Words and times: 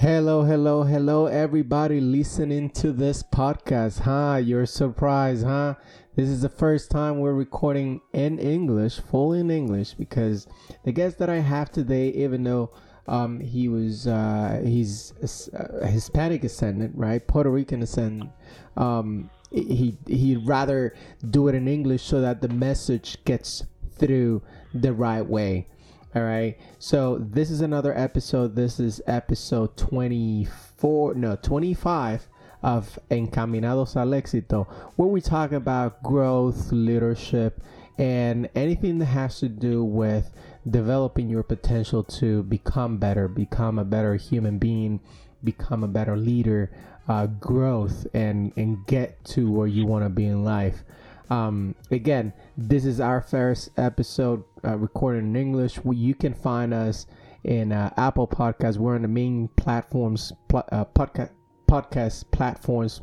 Hello, 0.00 0.44
hello, 0.44 0.82
hello, 0.82 1.26
everybody 1.26 2.00
listening 2.00 2.70
to 2.70 2.90
this 2.90 3.22
podcast. 3.22 3.98
Huh? 3.98 4.40
You're 4.42 4.64
surprised, 4.64 5.44
huh? 5.44 5.74
This 6.16 6.30
is 6.30 6.40
the 6.40 6.48
first 6.48 6.90
time 6.90 7.18
we're 7.18 7.34
recording 7.34 8.00
in 8.14 8.38
English, 8.38 8.98
fully 8.98 9.40
in 9.40 9.50
English, 9.50 9.92
because 9.92 10.46
the 10.86 10.92
guest 10.92 11.18
that 11.18 11.28
I 11.28 11.40
have 11.40 11.70
today, 11.70 12.08
even 12.12 12.44
though 12.44 12.70
um, 13.08 13.40
he 13.40 13.68
was 13.68 14.06
uh, 14.06 14.62
he's 14.64 15.12
a 15.52 15.86
Hispanic 15.86 16.44
ascendant, 16.44 16.94
right? 16.96 17.20
Puerto 17.28 17.50
Rican 17.50 17.82
ascendant. 17.82 18.30
Um, 18.78 19.28
he 19.50 19.98
he'd 20.06 20.46
rather 20.46 20.94
do 21.28 21.48
it 21.48 21.54
in 21.54 21.68
English 21.68 22.04
so 22.04 22.22
that 22.22 22.40
the 22.40 22.48
message 22.48 23.22
gets 23.26 23.64
through 23.98 24.40
the 24.72 24.94
right 24.94 25.26
way. 25.26 25.66
All 26.12 26.22
right. 26.22 26.58
So 26.80 27.18
this 27.18 27.52
is 27.52 27.60
another 27.60 27.96
episode. 27.96 28.56
This 28.56 28.80
is 28.80 29.00
episode 29.06 29.76
24, 29.76 31.14
no, 31.14 31.36
25 31.36 32.26
of 32.64 32.98
Encaminados 33.12 33.94
al 33.94 34.08
Éxito, 34.08 34.66
where 34.96 35.08
we 35.08 35.20
talk 35.20 35.52
about 35.52 36.02
growth, 36.02 36.72
leadership, 36.72 37.62
and 37.96 38.48
anything 38.56 38.98
that 38.98 39.06
has 39.06 39.38
to 39.38 39.48
do 39.48 39.84
with 39.84 40.32
developing 40.68 41.28
your 41.28 41.44
potential 41.44 42.02
to 42.02 42.42
become 42.42 42.96
better, 42.96 43.28
become 43.28 43.78
a 43.78 43.84
better 43.84 44.16
human 44.16 44.58
being, 44.58 44.98
become 45.44 45.84
a 45.84 45.88
better 45.88 46.16
leader, 46.16 46.72
uh, 47.06 47.26
growth, 47.26 48.04
and, 48.12 48.52
and 48.56 48.84
get 48.88 49.24
to 49.26 49.48
where 49.48 49.68
you 49.68 49.86
want 49.86 50.04
to 50.04 50.10
be 50.10 50.26
in 50.26 50.42
life. 50.42 50.82
Um, 51.30 51.76
again, 51.92 52.32
this 52.58 52.84
is 52.84 52.98
our 52.98 53.20
first 53.20 53.70
episode 53.76 54.42
uh, 54.64 54.76
recorded 54.76 55.24
in 55.24 55.36
English. 55.36 55.82
We, 55.84 55.96
you 55.96 56.14
can 56.14 56.34
find 56.34 56.72
us 56.74 57.06
in 57.44 57.72
uh, 57.72 57.92
Apple 57.96 58.26
Podcasts. 58.26 58.76
We're 58.76 58.94
on 58.94 59.02
the 59.02 59.08
main 59.08 59.48
platforms, 59.56 60.32
pl- 60.48 60.64
uh, 60.72 60.84
podcast 60.84 61.30
podcast 61.66 62.24
platforms, 62.32 63.00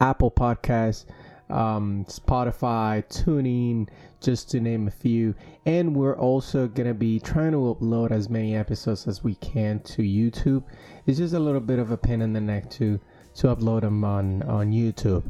Apple 0.00 0.30
Podcasts, 0.30 1.04
um, 1.50 2.04
Spotify, 2.06 3.06
TuneIn, 3.08 3.88
just 4.20 4.50
to 4.50 4.60
name 4.60 4.88
a 4.88 4.90
few. 4.90 5.34
And 5.66 5.94
we're 5.94 6.16
also 6.16 6.68
gonna 6.68 6.94
be 6.94 7.20
trying 7.20 7.52
to 7.52 7.58
upload 7.58 8.10
as 8.10 8.28
many 8.28 8.56
episodes 8.56 9.06
as 9.06 9.22
we 9.22 9.34
can 9.36 9.80
to 9.80 10.02
YouTube. 10.02 10.64
It's 11.06 11.18
just 11.18 11.34
a 11.34 11.38
little 11.38 11.60
bit 11.60 11.78
of 11.78 11.90
a 11.90 11.96
pain 11.96 12.22
in 12.22 12.32
the 12.32 12.40
neck 12.40 12.70
to 12.70 12.98
to 13.36 13.48
upload 13.48 13.82
them 13.82 14.04
on 14.04 14.42
on 14.44 14.72
YouTube. 14.72 15.22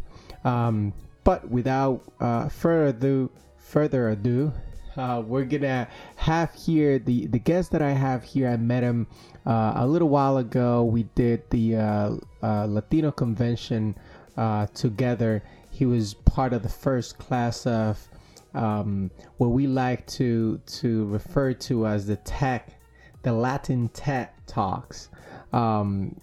Um, 0.44 0.92
but 1.24 1.48
without 1.50 2.02
uh, 2.20 2.48
further 2.48 2.86
ado, 2.86 3.30
further 3.56 4.10
ado, 4.10 4.52
uh, 4.96 5.22
we're 5.26 5.44
gonna 5.44 5.88
have 6.16 6.52
here 6.54 6.98
the 6.98 7.26
the 7.26 7.38
guest 7.38 7.70
that 7.72 7.82
I 7.82 7.90
have 7.90 8.22
here. 8.22 8.48
I 8.48 8.56
met 8.56 8.82
him 8.82 9.06
uh, 9.44 9.74
a 9.76 9.86
little 9.86 10.08
while 10.08 10.38
ago. 10.38 10.84
We 10.84 11.04
did 11.14 11.48
the 11.50 11.76
uh, 11.76 12.16
uh, 12.42 12.66
Latino 12.66 13.10
convention 13.10 13.96
uh, 14.36 14.66
together. 14.68 15.42
He 15.70 15.86
was 15.86 16.14
part 16.14 16.52
of 16.52 16.62
the 16.62 16.68
first 16.68 17.18
class 17.18 17.66
of 17.66 18.08
um, 18.54 19.10
what 19.36 19.48
we 19.48 19.66
like 19.66 20.06
to 20.08 20.58
to 20.66 21.06
refer 21.06 21.52
to 21.52 21.86
as 21.86 22.06
the 22.06 22.16
tech, 22.16 22.78
the 23.22 23.32
Latin 23.32 23.88
tech 23.88 24.46
talks. 24.46 25.10
Um, 25.52 26.16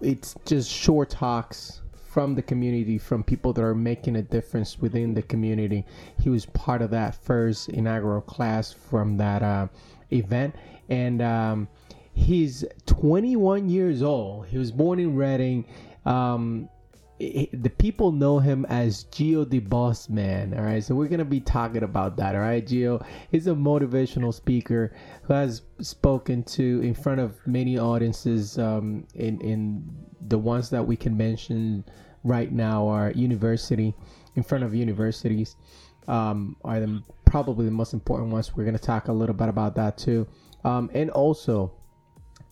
it's 0.00 0.34
just 0.44 0.70
short 0.70 1.10
talks 1.10 1.81
from 2.12 2.34
the 2.34 2.42
community, 2.42 2.98
from 2.98 3.22
people 3.24 3.54
that 3.54 3.64
are 3.64 3.74
making 3.74 4.16
a 4.16 4.22
difference 4.22 4.78
within 4.78 5.14
the 5.14 5.22
community. 5.22 5.86
He 6.20 6.28
was 6.28 6.44
part 6.44 6.82
of 6.82 6.90
that 6.90 7.14
first 7.14 7.70
inaugural 7.70 8.20
class 8.20 8.70
from 8.70 9.16
that 9.16 9.42
uh, 9.42 9.68
event, 10.12 10.54
and 10.90 11.22
um, 11.22 11.68
he's 12.12 12.66
21 12.84 13.70
years 13.70 14.02
old. 14.02 14.46
He 14.46 14.58
was 14.58 14.70
born 14.70 14.98
in 14.98 15.16
Reading. 15.16 15.64
Um, 16.04 16.68
the 17.52 17.70
people 17.70 18.10
know 18.10 18.40
him 18.40 18.66
as 18.68 19.04
Gio 19.04 19.48
the 19.48 19.60
Boss 19.60 20.08
Man. 20.08 20.54
All 20.54 20.64
right, 20.64 20.82
so 20.82 20.94
we're 20.94 21.08
gonna 21.08 21.24
be 21.24 21.40
talking 21.40 21.84
about 21.84 22.16
that. 22.16 22.34
All 22.34 22.40
right, 22.40 22.66
Gio. 22.66 23.04
He's 23.30 23.46
a 23.46 23.54
motivational 23.54 24.34
speaker 24.34 24.92
who 25.22 25.34
has 25.34 25.62
spoken 25.80 26.42
to 26.44 26.80
in 26.82 26.94
front 26.94 27.20
of 27.20 27.38
many 27.46 27.78
audiences. 27.78 28.58
Um, 28.58 29.06
in 29.14 29.40
in 29.40 29.84
the 30.28 30.38
ones 30.38 30.70
that 30.70 30.84
we 30.84 30.96
can 30.96 31.16
mention 31.16 31.84
right 32.24 32.50
now 32.50 32.88
are 32.88 33.12
university, 33.12 33.94
in 34.34 34.42
front 34.42 34.64
of 34.64 34.74
universities, 34.74 35.56
um, 36.08 36.56
are 36.64 36.80
the 36.80 37.02
probably 37.24 37.66
the 37.66 37.70
most 37.70 37.92
important 37.92 38.32
ones. 38.32 38.56
We're 38.56 38.64
gonna 38.64 38.78
talk 38.78 39.06
a 39.08 39.12
little 39.12 39.34
bit 39.34 39.48
about 39.48 39.76
that 39.76 39.96
too, 39.96 40.26
um, 40.64 40.90
and 40.92 41.08
also 41.10 41.72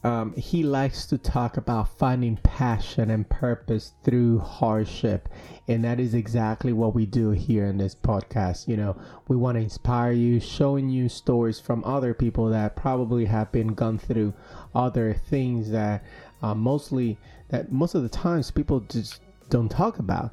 um, 0.02 0.32
he 0.34 0.62
likes 0.62 1.04
to 1.06 1.18
talk 1.18 1.58
about 1.58 1.98
finding 1.98 2.36
passion 2.38 3.10
and 3.10 3.28
purpose 3.28 3.92
through 4.02 4.38
hardship. 4.38 5.28
And 5.68 5.84
that 5.84 6.00
is 6.00 6.14
exactly 6.14 6.72
what 6.72 6.94
we 6.94 7.04
do 7.04 7.30
here 7.30 7.66
in 7.66 7.76
this 7.76 7.94
podcast. 7.94 8.66
You 8.66 8.78
know, 8.78 8.96
we 9.28 9.36
want 9.36 9.56
to 9.56 9.62
inspire 9.62 10.12
you, 10.12 10.40
showing 10.40 10.88
you 10.88 11.08
stories 11.08 11.60
from 11.60 11.84
other 11.84 12.14
people 12.14 12.48
that 12.48 12.76
probably 12.76 13.26
have 13.26 13.52
been 13.52 13.74
gone 13.74 13.98
through 13.98 14.32
other 14.74 15.12
things 15.12 15.70
that 15.70 16.02
uh, 16.42 16.54
mostly, 16.54 17.18
that 17.50 17.70
most 17.70 17.94
of 17.94 18.02
the 18.02 18.08
times 18.08 18.50
people 18.50 18.80
just 18.80 19.20
don't 19.50 19.68
talk 19.70 19.98
about. 19.98 20.32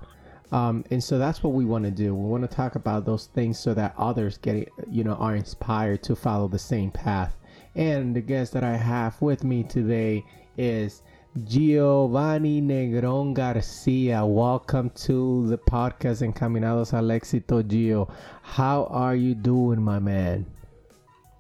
Um, 0.50 0.86
and 0.92 1.04
so 1.04 1.18
that's 1.18 1.44
what 1.44 1.52
we 1.52 1.66
want 1.66 1.84
to 1.84 1.92
do. 1.92 2.16
We 2.16 2.30
want 2.30 2.50
to 2.50 2.56
talk 2.56 2.76
about 2.76 3.06
those 3.06 3.26
things 3.26 3.60
so 3.60 3.74
that 3.74 3.94
others 3.98 4.38
get, 4.38 4.70
you 4.90 5.04
know, 5.04 5.16
are 5.16 5.36
inspired 5.36 6.04
to 6.04 6.16
follow 6.16 6.48
the 6.48 6.58
same 6.58 6.90
path. 6.90 7.36
And 7.78 8.16
the 8.16 8.22
guest 8.22 8.54
that 8.54 8.64
I 8.64 8.76
have 8.76 9.22
with 9.22 9.44
me 9.44 9.62
today 9.62 10.26
is 10.58 11.04
Giovanni 11.44 12.60
Negron 12.60 13.36
Garcia. 13.36 14.26
Welcome 14.26 14.90
to 15.06 15.46
the 15.46 15.60
podcast 15.60 16.24
Encaminados 16.24 16.92
al 16.94 17.04
Éxito, 17.10 17.62
Gio. 17.62 18.10
How 18.42 18.86
are 18.86 19.16
you 19.16 19.36
doing, 19.36 19.80
my 19.80 20.00
man? 20.00 20.48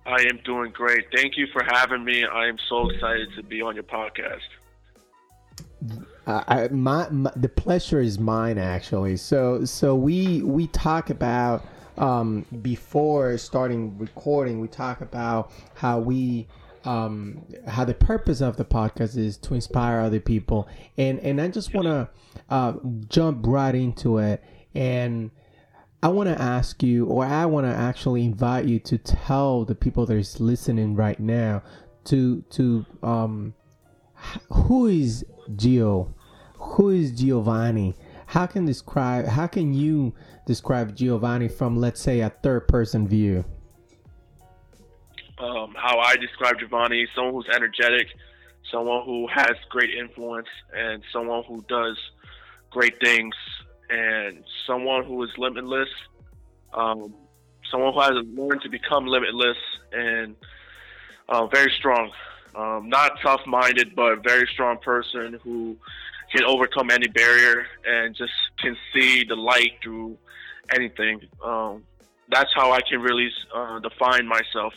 I 0.05 0.21
am 0.29 0.39
doing 0.45 0.69
great. 0.69 1.05
Thank 1.11 1.37
you 1.37 1.47
for 1.51 1.63
having 1.63 2.05
me. 2.05 2.23
I 2.23 2.45
am 2.45 2.57
so 2.69 2.87
excited 2.91 3.29
to 3.35 3.41
be 3.41 3.63
on 3.63 3.73
your 3.73 3.85
podcast. 3.85 4.45
Uh, 6.27 6.43
I, 6.47 6.67
my, 6.67 7.09
my, 7.09 7.31
the 7.35 7.49
pleasure 7.49 7.99
is 7.99 8.19
mine 8.19 8.59
actually. 8.59 9.17
So 9.17 9.65
so 9.65 9.95
we 9.95 10.43
we 10.43 10.67
talk 10.67 11.09
about 11.09 11.65
um, 11.97 12.45
before 12.61 13.37
starting 13.37 13.97
recording, 13.97 14.59
we 14.59 14.67
talk 14.67 15.01
about 15.01 15.51
how 15.75 15.99
we 15.99 16.47
um, 16.85 17.43
how 17.67 17.83
the 17.83 17.93
purpose 17.93 18.39
of 18.39 18.55
the 18.55 18.63
podcast 18.63 19.17
is 19.17 19.37
to 19.37 19.53
inspire 19.53 19.99
other 19.99 20.19
people, 20.19 20.67
and 20.97 21.19
and 21.19 21.41
I 21.41 21.49
just 21.49 21.73
want 21.73 21.87
to 21.87 22.09
uh, 22.49 22.73
jump 23.09 23.45
right 23.45 23.75
into 23.75 24.19
it, 24.19 24.43
and 24.73 25.31
I 26.01 26.09
want 26.09 26.29
to 26.29 26.41
ask 26.41 26.83
you, 26.83 27.05
or 27.07 27.25
I 27.25 27.45
want 27.45 27.65
to 27.65 27.73
actually 27.73 28.23
invite 28.23 28.65
you 28.65 28.79
to 28.79 28.97
tell 28.97 29.65
the 29.65 29.75
people 29.75 30.05
that 30.05 30.15
is 30.15 30.39
listening 30.39 30.95
right 30.95 31.19
now 31.19 31.63
to 32.05 32.41
to 32.51 32.85
um, 33.03 33.53
who 34.51 34.87
is 34.87 35.25
Gio, 35.51 36.13
who 36.53 36.89
is 36.89 37.11
Giovanni? 37.11 37.95
How 38.27 38.45
can 38.45 38.65
describe 38.65 39.25
how 39.25 39.47
can 39.47 39.73
you 39.73 40.13
describe 40.47 40.95
Giovanni 40.95 41.49
from 41.49 41.75
let's 41.75 42.01
say 42.01 42.21
a 42.21 42.29
third 42.29 42.67
person 42.67 43.07
view? 43.07 43.43
Um, 45.37 45.75
how 45.77 45.99
I 45.99 46.15
describe 46.15 46.57
Giovanni, 46.57 47.05
someone 47.13 47.33
who's 47.35 47.49
energetic, 47.53 48.07
someone 48.71 49.05
who 49.05 49.27
has 49.27 49.55
great 49.69 49.91
influence, 49.91 50.47
and 50.75 51.03
someone 51.13 51.43
who 51.47 51.63
does 51.69 51.95
great 52.71 52.99
things, 53.03 53.35
and 53.89 54.43
someone 54.65 55.03
who 55.05 55.21
is 55.23 55.29
limitless, 55.37 55.89
um, 56.73 57.13
someone 57.69 57.93
who 57.93 57.99
has 57.99 58.25
learned 58.35 58.61
to 58.61 58.69
become 58.69 59.05
limitless, 59.05 59.57
and 59.91 60.35
uh, 61.29 61.45
very 61.47 61.71
strong. 61.77 62.09
Um, 62.55 62.89
not 62.89 63.19
tough 63.21 63.41
minded, 63.45 63.95
but 63.95 64.23
very 64.23 64.47
strong 64.53 64.79
person 64.79 65.39
who 65.43 65.77
can 66.31 66.43
overcome 66.45 66.89
any 66.89 67.07
barrier 67.07 67.67
and 67.85 68.15
just 68.15 68.33
can 68.59 68.75
see 68.93 69.23
the 69.23 69.35
light 69.35 69.73
through 69.83 70.17
anything. 70.75 71.21
Um, 71.43 71.83
that's 72.29 72.51
how 72.53 72.71
I 72.71 72.81
can 72.81 73.01
really 73.01 73.29
uh, 73.55 73.79
define 73.79 74.27
myself. 74.27 74.73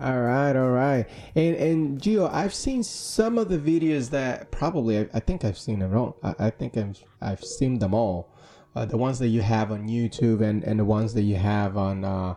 All 0.00 0.20
right, 0.20 0.56
all 0.56 0.70
right. 0.70 1.04
And 1.34 1.54
and 1.56 2.00
Gio, 2.00 2.32
I've 2.32 2.54
seen 2.54 2.82
some 2.82 3.38
of 3.38 3.50
the 3.50 3.58
videos 3.58 4.08
that 4.10 4.50
probably 4.50 5.00
I, 5.00 5.08
I 5.12 5.20
think 5.20 5.44
I've 5.44 5.58
seen 5.58 5.80
them 5.80 5.94
all. 5.94 6.16
I, 6.22 6.34
I 6.46 6.50
think 6.50 6.76
I've 6.78 7.02
I've 7.20 7.44
seen 7.44 7.78
them 7.78 7.92
all. 7.92 8.30
Uh, 8.74 8.86
the 8.86 8.96
ones 8.96 9.18
that 9.18 9.28
you 9.28 9.42
have 9.42 9.70
on 9.70 9.88
YouTube 9.88 10.40
and 10.40 10.64
and 10.64 10.80
the 10.80 10.84
ones 10.84 11.12
that 11.12 11.22
you 11.22 11.36
have 11.36 11.76
on 11.76 12.04
uh, 12.04 12.34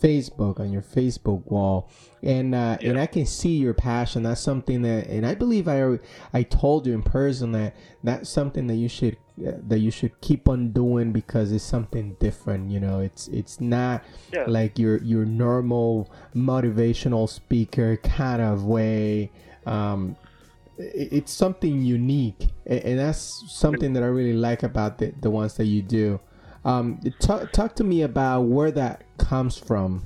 Facebook 0.00 0.60
on 0.60 0.72
your 0.72 0.82
Facebook 0.82 1.44
wall, 1.46 1.90
and 2.22 2.54
uh, 2.54 2.78
yeah. 2.80 2.90
and 2.90 2.98
I 2.98 3.06
can 3.06 3.26
see 3.26 3.56
your 3.56 3.74
passion. 3.74 4.22
That's 4.22 4.40
something 4.40 4.82
that, 4.82 5.06
and 5.08 5.26
I 5.26 5.34
believe 5.34 5.68
I 5.68 5.98
I 6.32 6.42
told 6.42 6.86
you 6.86 6.94
in 6.94 7.02
person 7.02 7.52
that 7.52 7.76
that's 8.02 8.28
something 8.28 8.66
that 8.68 8.76
you 8.76 8.88
should 8.88 9.16
that 9.36 9.78
you 9.78 9.90
should 9.90 10.20
keep 10.20 10.48
on 10.48 10.72
doing 10.72 11.12
because 11.12 11.52
it's 11.52 11.64
something 11.64 12.16
different. 12.20 12.70
You 12.70 12.80
know, 12.80 13.00
it's 13.00 13.28
it's 13.28 13.60
not 13.60 14.04
yeah. 14.32 14.44
like 14.46 14.78
your 14.78 14.98
your 14.98 15.24
normal 15.24 16.10
motivational 16.34 17.28
speaker 17.28 17.96
kind 17.98 18.42
of 18.42 18.64
way. 18.64 19.30
Um, 19.66 20.16
it's 20.78 21.32
something 21.32 21.82
unique, 21.82 22.48
and 22.66 22.98
that's 22.98 23.44
something 23.48 23.92
that 23.92 24.02
I 24.02 24.06
really 24.06 24.32
like 24.32 24.62
about 24.62 24.98
the 24.98 25.12
the 25.20 25.30
ones 25.30 25.54
that 25.54 25.66
you 25.66 25.82
do. 25.82 26.20
Um, 26.64 27.00
talk 27.20 27.52
talk 27.52 27.74
to 27.76 27.84
me 27.84 28.02
about 28.02 28.42
where 28.42 28.70
that 28.70 29.04
comes 29.18 29.56
from. 29.56 30.02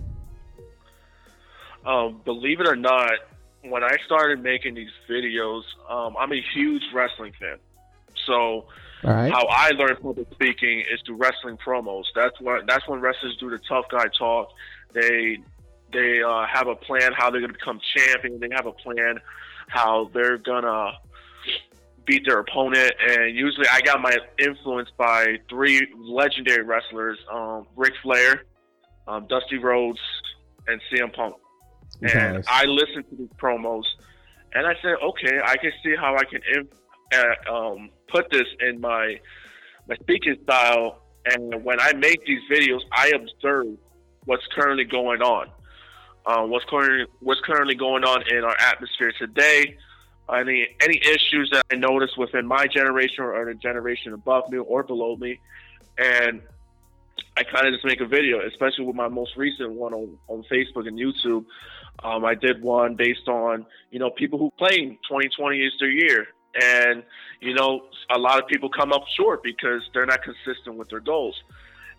Um, 1.84 2.20
believe 2.24 2.60
it 2.60 2.68
or 2.68 2.76
not, 2.76 3.12
when 3.62 3.82
I 3.82 3.96
started 4.06 4.42
making 4.42 4.74
these 4.74 4.90
videos, 5.08 5.62
um, 5.88 6.16
I'm 6.18 6.32
a 6.32 6.40
huge 6.54 6.82
wrestling 6.94 7.32
fan. 7.38 7.58
So 8.26 8.66
right. 9.02 9.32
how 9.32 9.46
I 9.46 9.70
learned 9.70 10.00
public 10.00 10.28
speaking 10.32 10.80
is 10.80 11.00
through 11.04 11.16
wrestling 11.16 11.58
promos. 11.58 12.04
That's 12.14 12.40
what 12.40 12.66
that's 12.66 12.86
when 12.88 13.00
wrestlers 13.00 13.36
do 13.38 13.50
the 13.50 13.58
tough 13.68 13.86
guy 13.90 14.06
talk. 14.18 14.50
They 14.92 15.38
they 15.92 16.22
uh, 16.22 16.46
have 16.46 16.68
a 16.68 16.76
plan 16.76 17.12
how 17.16 17.30
they're 17.30 17.40
going 17.40 17.52
to 17.52 17.58
become 17.58 17.80
champion. 17.96 18.40
They 18.40 18.48
have 18.54 18.66
a 18.66 18.72
plan 18.72 19.18
how 19.68 20.10
they're 20.12 20.38
gonna 20.38 20.92
beat 22.06 22.24
their 22.26 22.40
opponent. 22.40 22.92
And 23.08 23.34
usually, 23.36 23.66
I 23.68 23.80
got 23.80 24.00
my 24.00 24.16
influence 24.38 24.90
by 24.96 25.38
three 25.48 25.86
legendary 25.98 26.62
wrestlers: 26.62 27.18
um, 27.32 27.66
Ric 27.76 27.94
Flair, 28.02 28.44
um, 29.06 29.26
Dusty 29.26 29.58
Rhodes, 29.58 30.00
and 30.66 30.80
CM 30.90 31.12
Punk. 31.12 31.36
Nice. 32.00 32.14
And 32.14 32.44
I 32.48 32.64
listened 32.64 33.04
to 33.10 33.16
these 33.16 33.28
promos, 33.40 33.84
and 34.52 34.66
I 34.66 34.74
said, 34.82 34.94
okay, 35.02 35.40
I 35.44 35.56
can 35.56 35.72
see 35.82 35.94
how 35.96 36.16
I 36.16 36.24
can 36.24 36.40
uh, 37.12 37.52
um, 37.52 37.90
put 38.08 38.30
this 38.30 38.46
in 38.60 38.80
my 38.80 39.20
my 39.88 39.96
speaking 39.96 40.36
style. 40.44 41.00
And 41.26 41.64
when 41.64 41.80
I 41.80 41.92
make 41.94 42.24
these 42.26 42.42
videos, 42.50 42.80
I 42.92 43.12
observe 43.14 43.78
what's 44.24 44.46
currently 44.48 44.84
going 44.84 45.22
on, 45.22 45.48
uh, 46.26 46.42
what's 46.42 46.64
currently 46.66 47.06
what's 47.20 47.40
currently 47.40 47.74
going 47.74 48.04
on 48.04 48.22
in 48.30 48.44
our 48.44 48.56
atmosphere 48.60 49.12
today. 49.18 49.76
Any 50.32 50.68
any 50.82 50.98
issues 50.98 51.50
that 51.52 51.66
I 51.70 51.76
notice 51.76 52.16
within 52.16 52.46
my 52.46 52.66
generation 52.66 53.24
or 53.24 53.42
in 53.42 53.48
the 53.48 53.54
generation 53.54 54.14
above 54.14 54.50
me 54.50 54.58
or 54.58 54.82
below 54.82 55.16
me, 55.16 55.38
and 55.98 56.40
I 57.36 57.42
kind 57.42 57.66
of 57.66 57.74
just 57.74 57.84
make 57.84 58.00
a 58.00 58.06
video, 58.06 58.40
especially 58.46 58.84
with 58.84 58.94
my 58.94 59.08
most 59.08 59.36
recent 59.36 59.72
one 59.72 59.92
on, 59.92 60.16
on 60.28 60.44
Facebook 60.44 60.86
and 60.86 60.98
YouTube. 60.98 61.44
Um, 62.02 62.24
I 62.24 62.34
did 62.34 62.62
one 62.62 62.94
based 62.94 63.28
on, 63.28 63.66
you 63.90 63.98
know, 63.98 64.10
people 64.10 64.38
who 64.38 64.52
claim 64.58 64.98
2020 65.08 65.60
is 65.60 65.72
their 65.80 65.90
year. 65.90 66.26
And, 66.60 67.02
you 67.40 67.54
know, 67.54 67.86
a 68.14 68.18
lot 68.18 68.40
of 68.40 68.46
people 68.46 68.68
come 68.68 68.92
up 68.92 69.04
short 69.16 69.42
because 69.42 69.82
they're 69.92 70.06
not 70.06 70.20
consistent 70.22 70.76
with 70.76 70.88
their 70.88 71.00
goals. 71.00 71.34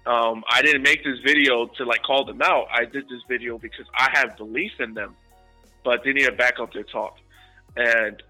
Um, 0.06 0.44
I 0.50 0.62
didn't 0.62 0.84
make 0.84 1.04
this 1.04 1.20
video 1.26 1.66
to 1.66 1.84
like 1.84 2.04
call 2.04 2.24
them 2.24 2.42
out. 2.42 2.68
I 2.72 2.86
did 2.86 3.10
this 3.10 3.22
video 3.28 3.58
because 3.58 3.86
I 3.98 4.10
have 4.14 4.38
belief 4.38 4.72
in 4.80 4.94
them, 4.94 5.16
but 5.84 6.04
they 6.06 6.14
need 6.14 6.26
to 6.26 6.32
back 6.32 6.60
up 6.60 6.72
their 6.72 6.84
talk. 6.84 7.18
And, 7.76 8.22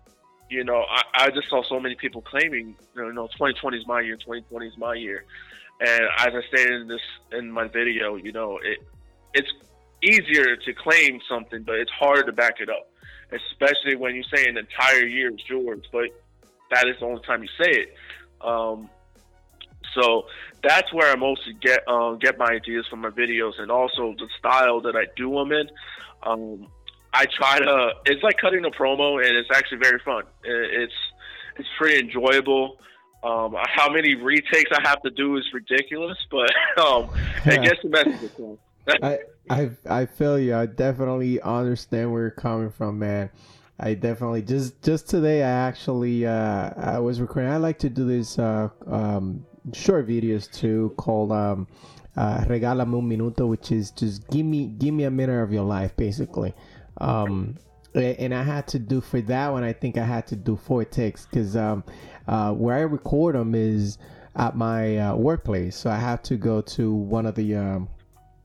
you 0.49 0.63
know, 0.63 0.85
I, 0.89 1.25
I 1.25 1.29
just 1.29 1.49
saw 1.49 1.63
so 1.63 1.79
many 1.79 1.95
people 1.95 2.21
claiming, 2.21 2.75
you 2.95 3.13
know, 3.13 3.27
2020 3.27 3.77
is 3.77 3.87
my 3.87 4.01
year, 4.01 4.15
2020 4.15 4.67
is 4.67 4.77
my 4.77 4.95
year. 4.95 5.25
And 5.79 6.03
as 6.19 6.33
I 6.33 6.41
stated 6.47 6.81
in 6.81 6.87
this 6.87 7.01
in 7.33 7.51
my 7.51 7.67
video, 7.67 8.15
you 8.15 8.31
know, 8.31 8.59
it 8.63 8.79
it's 9.33 9.51
easier 10.01 10.55
to 10.55 10.73
claim 10.73 11.19
something, 11.27 11.63
but 11.63 11.75
it's 11.75 11.91
hard 11.91 12.25
to 12.27 12.31
back 12.31 12.61
it 12.61 12.69
up, 12.69 12.89
especially 13.31 13.95
when 13.95 14.15
you 14.15 14.23
say 14.33 14.47
an 14.47 14.57
entire 14.57 15.05
year 15.05 15.33
is 15.33 15.41
yours, 15.49 15.81
but 15.91 16.05
that 16.71 16.87
is 16.87 16.95
the 16.99 17.05
only 17.05 17.21
time 17.23 17.43
you 17.43 17.49
say 17.61 17.69
it. 17.71 17.95
Um, 18.41 18.89
so 19.93 20.27
that's 20.63 20.91
where 20.93 21.11
I 21.11 21.15
mostly 21.15 21.53
get 21.53 21.87
um, 21.87 22.19
get 22.19 22.37
my 22.37 22.47
ideas 22.47 22.85
from 22.89 23.01
my 23.01 23.09
videos, 23.09 23.59
and 23.59 23.71
also 23.71 24.15
the 24.17 24.27
style 24.37 24.81
that 24.81 24.95
I 24.95 25.05
do 25.15 25.31
them 25.31 25.51
in. 25.51 25.69
Um, 26.23 26.67
I 27.15 27.25
try 27.25 27.59
to. 27.59 27.93
It's 28.05 28.21
like 28.23 28.37
cutting 28.37 28.65
a 28.65 28.71
promo, 28.71 29.25
and 29.25 29.37
it's 29.37 29.49
actually 29.53 29.77
very 29.77 29.99
fun. 30.03 30.23
It's 30.43 30.93
it's 31.57 31.69
pretty 31.77 31.99
enjoyable. 31.99 32.77
Um, 33.23 33.55
how 33.63 33.89
many 33.89 34.15
retakes 34.15 34.69
I 34.71 34.87
have 34.87 35.01
to 35.01 35.09
do 35.09 35.37
is 35.37 35.45
ridiculous, 35.53 36.17
but 36.29 36.51
um, 36.83 37.09
it 37.45 37.63
gets 37.63 37.81
the 37.81 37.89
message 37.89 38.23
across. 38.23 38.57
I, 39.01 39.19
I 39.49 39.69
I 40.01 40.05
feel 40.05 40.37
you. 40.37 40.55
I 40.55 40.65
definitely 40.65 41.41
understand 41.41 42.11
where 42.11 42.23
you're 42.23 42.31
coming 42.31 42.69
from, 42.69 42.99
man. 42.99 43.29
I 43.79 43.93
definitely 43.93 44.41
just 44.41 44.81
just 44.83 45.09
today 45.09 45.41
I 45.41 45.49
actually 45.49 46.25
uh, 46.25 46.71
I 46.77 46.99
was 46.99 47.19
recording. 47.19 47.51
I 47.51 47.57
like 47.57 47.79
to 47.79 47.89
do 47.89 48.05
these 48.05 48.37
uh, 48.37 48.69
um, 48.87 49.45
short 49.73 50.07
videos 50.07 50.51
too, 50.51 50.93
called 50.97 51.31
um, 51.31 51.67
uh, 52.15 52.39
"Regálame 52.45 52.93
un 52.93 53.09
minuto," 53.09 53.47
which 53.47 53.71
is 53.71 53.91
just 53.91 54.27
give 54.29 54.45
me 54.45 54.67
give 54.67 54.93
me 54.93 55.05
a 55.05 55.11
minute 55.11 55.41
of 55.41 55.51
your 55.51 55.63
life, 55.63 55.95
basically. 55.95 56.53
Um, 56.99 57.57
and 57.93 58.33
I 58.33 58.43
had 58.43 58.67
to 58.69 58.79
do 58.79 58.99
for 58.99 59.21
that 59.21 59.51
one. 59.51 59.63
I 59.63 59.73
think 59.73 59.97
I 59.97 60.03
had 60.03 60.27
to 60.27 60.35
do 60.35 60.55
four 60.55 60.83
takes 60.83 61.25
because 61.25 61.55
um, 61.55 61.83
uh, 62.27 62.51
where 62.51 62.75
I 62.75 62.81
record 62.81 63.35
them 63.35 63.55
is 63.55 63.97
at 64.35 64.57
my 64.57 64.97
uh, 64.97 65.15
workplace, 65.15 65.77
so 65.77 65.89
I 65.89 65.97
have 65.97 66.21
to 66.23 66.35
go 66.35 66.61
to 66.61 66.93
one 66.93 67.25
of 67.25 67.35
the 67.35 67.55
um, 67.55 67.89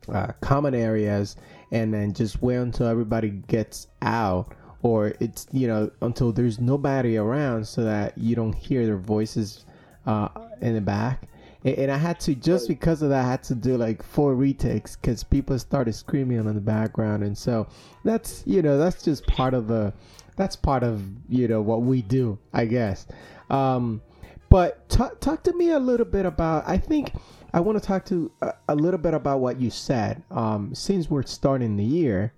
uh, 0.08 0.29
common 0.41 0.75
areas 0.75 1.37
and 1.73 1.93
then 1.93 2.12
just 2.12 2.43
wait 2.43 2.56
until 2.56 2.87
everybody 2.87 3.31
gets 3.31 3.88
out, 4.02 4.55
or 4.82 5.14
it's 5.19 5.47
you 5.50 5.67
know 5.67 5.91
until 6.02 6.32
there's 6.32 6.61
nobody 6.61 7.17
around, 7.17 7.67
so 7.67 7.82
that 7.82 8.17
you 8.17 8.37
don't 8.37 8.55
hear 8.55 8.87
their 8.87 8.99
voices 8.99 9.64
uh, 10.06 10.29
in 10.61 10.75
the 10.75 10.81
back 10.81 11.26
and 11.64 11.90
I 11.90 11.96
had 11.96 12.18
to 12.20 12.34
just 12.34 12.68
because 12.68 13.02
of 13.02 13.11
that 13.11 13.25
I 13.25 13.28
had 13.28 13.42
to 13.44 13.54
do 13.54 13.76
like 13.76 14.02
four 14.02 14.35
retakes 14.35 14.96
because 14.96 15.23
people 15.23 15.58
started 15.58 15.94
screaming 15.94 16.38
in 16.38 16.46
the 16.46 16.61
background, 16.61 17.23
and 17.23 17.37
so 17.37 17.66
that's 18.04 18.42
you 18.46 18.62
know 18.62 18.78
that's 18.78 19.02
just 19.02 19.26
part 19.26 19.52
of 19.52 19.68
the 19.68 19.92
that's 20.37 20.56
part 20.56 20.82
of 20.82 21.02
you 21.28 21.49
know 21.49 21.61
what 21.61 21.82
we 21.82 22.02
do, 22.02 22.38
I 22.52 22.64
guess. 22.64 23.06
Um, 23.50 24.00
but 24.49 24.88
talk 24.88 25.20
talk 25.20 25.42
to 25.44 25.52
me 25.52 25.70
a 25.70 25.78
little 25.78 26.06
bit 26.06 26.25
about. 26.25 26.64
I 26.66 26.78
think 26.78 27.12
I 27.52 27.61
want 27.61 27.78
to 27.80 27.87
talk 27.87 28.06
to 28.06 28.32
a, 28.40 28.54
a, 28.70 28.75
little 28.75 28.99
bit 28.99 29.12
about 29.12 29.40
what 29.40 29.61
you 29.61 29.70
said. 29.70 30.23
Um, 30.30 30.75
since 30.75 31.11
we're 31.11 31.25
starting 31.25 31.76
the 31.76 31.85
year, 31.85 32.32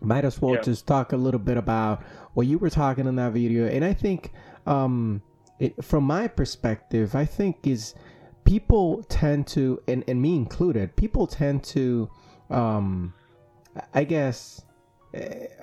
might 0.00 0.24
as 0.24 0.42
well 0.42 0.54
yeah. 0.54 0.62
just 0.62 0.86
talk 0.88 1.12
a 1.12 1.16
little 1.16 1.40
bit 1.40 1.56
about 1.56 2.02
what 2.34 2.48
you 2.48 2.58
were 2.58 2.70
talking 2.70 3.06
in 3.06 3.16
that 3.16 3.32
video, 3.32 3.66
and 3.66 3.84
I 3.84 3.94
think. 3.94 4.32
Um, 4.66 5.22
it, 5.60 5.84
from 5.84 6.04
my 6.04 6.26
perspective, 6.26 7.14
I 7.14 7.26
think 7.26 7.66
is 7.66 7.94
people 8.50 9.04
tend 9.04 9.46
to, 9.46 9.80
and, 9.86 10.02
and 10.08 10.20
me 10.20 10.34
included, 10.34 10.96
people 10.96 11.24
tend 11.24 11.62
to, 11.62 12.10
um, 12.50 13.14
I 13.94 14.02
guess, 14.02 14.62
uh, 15.16 15.20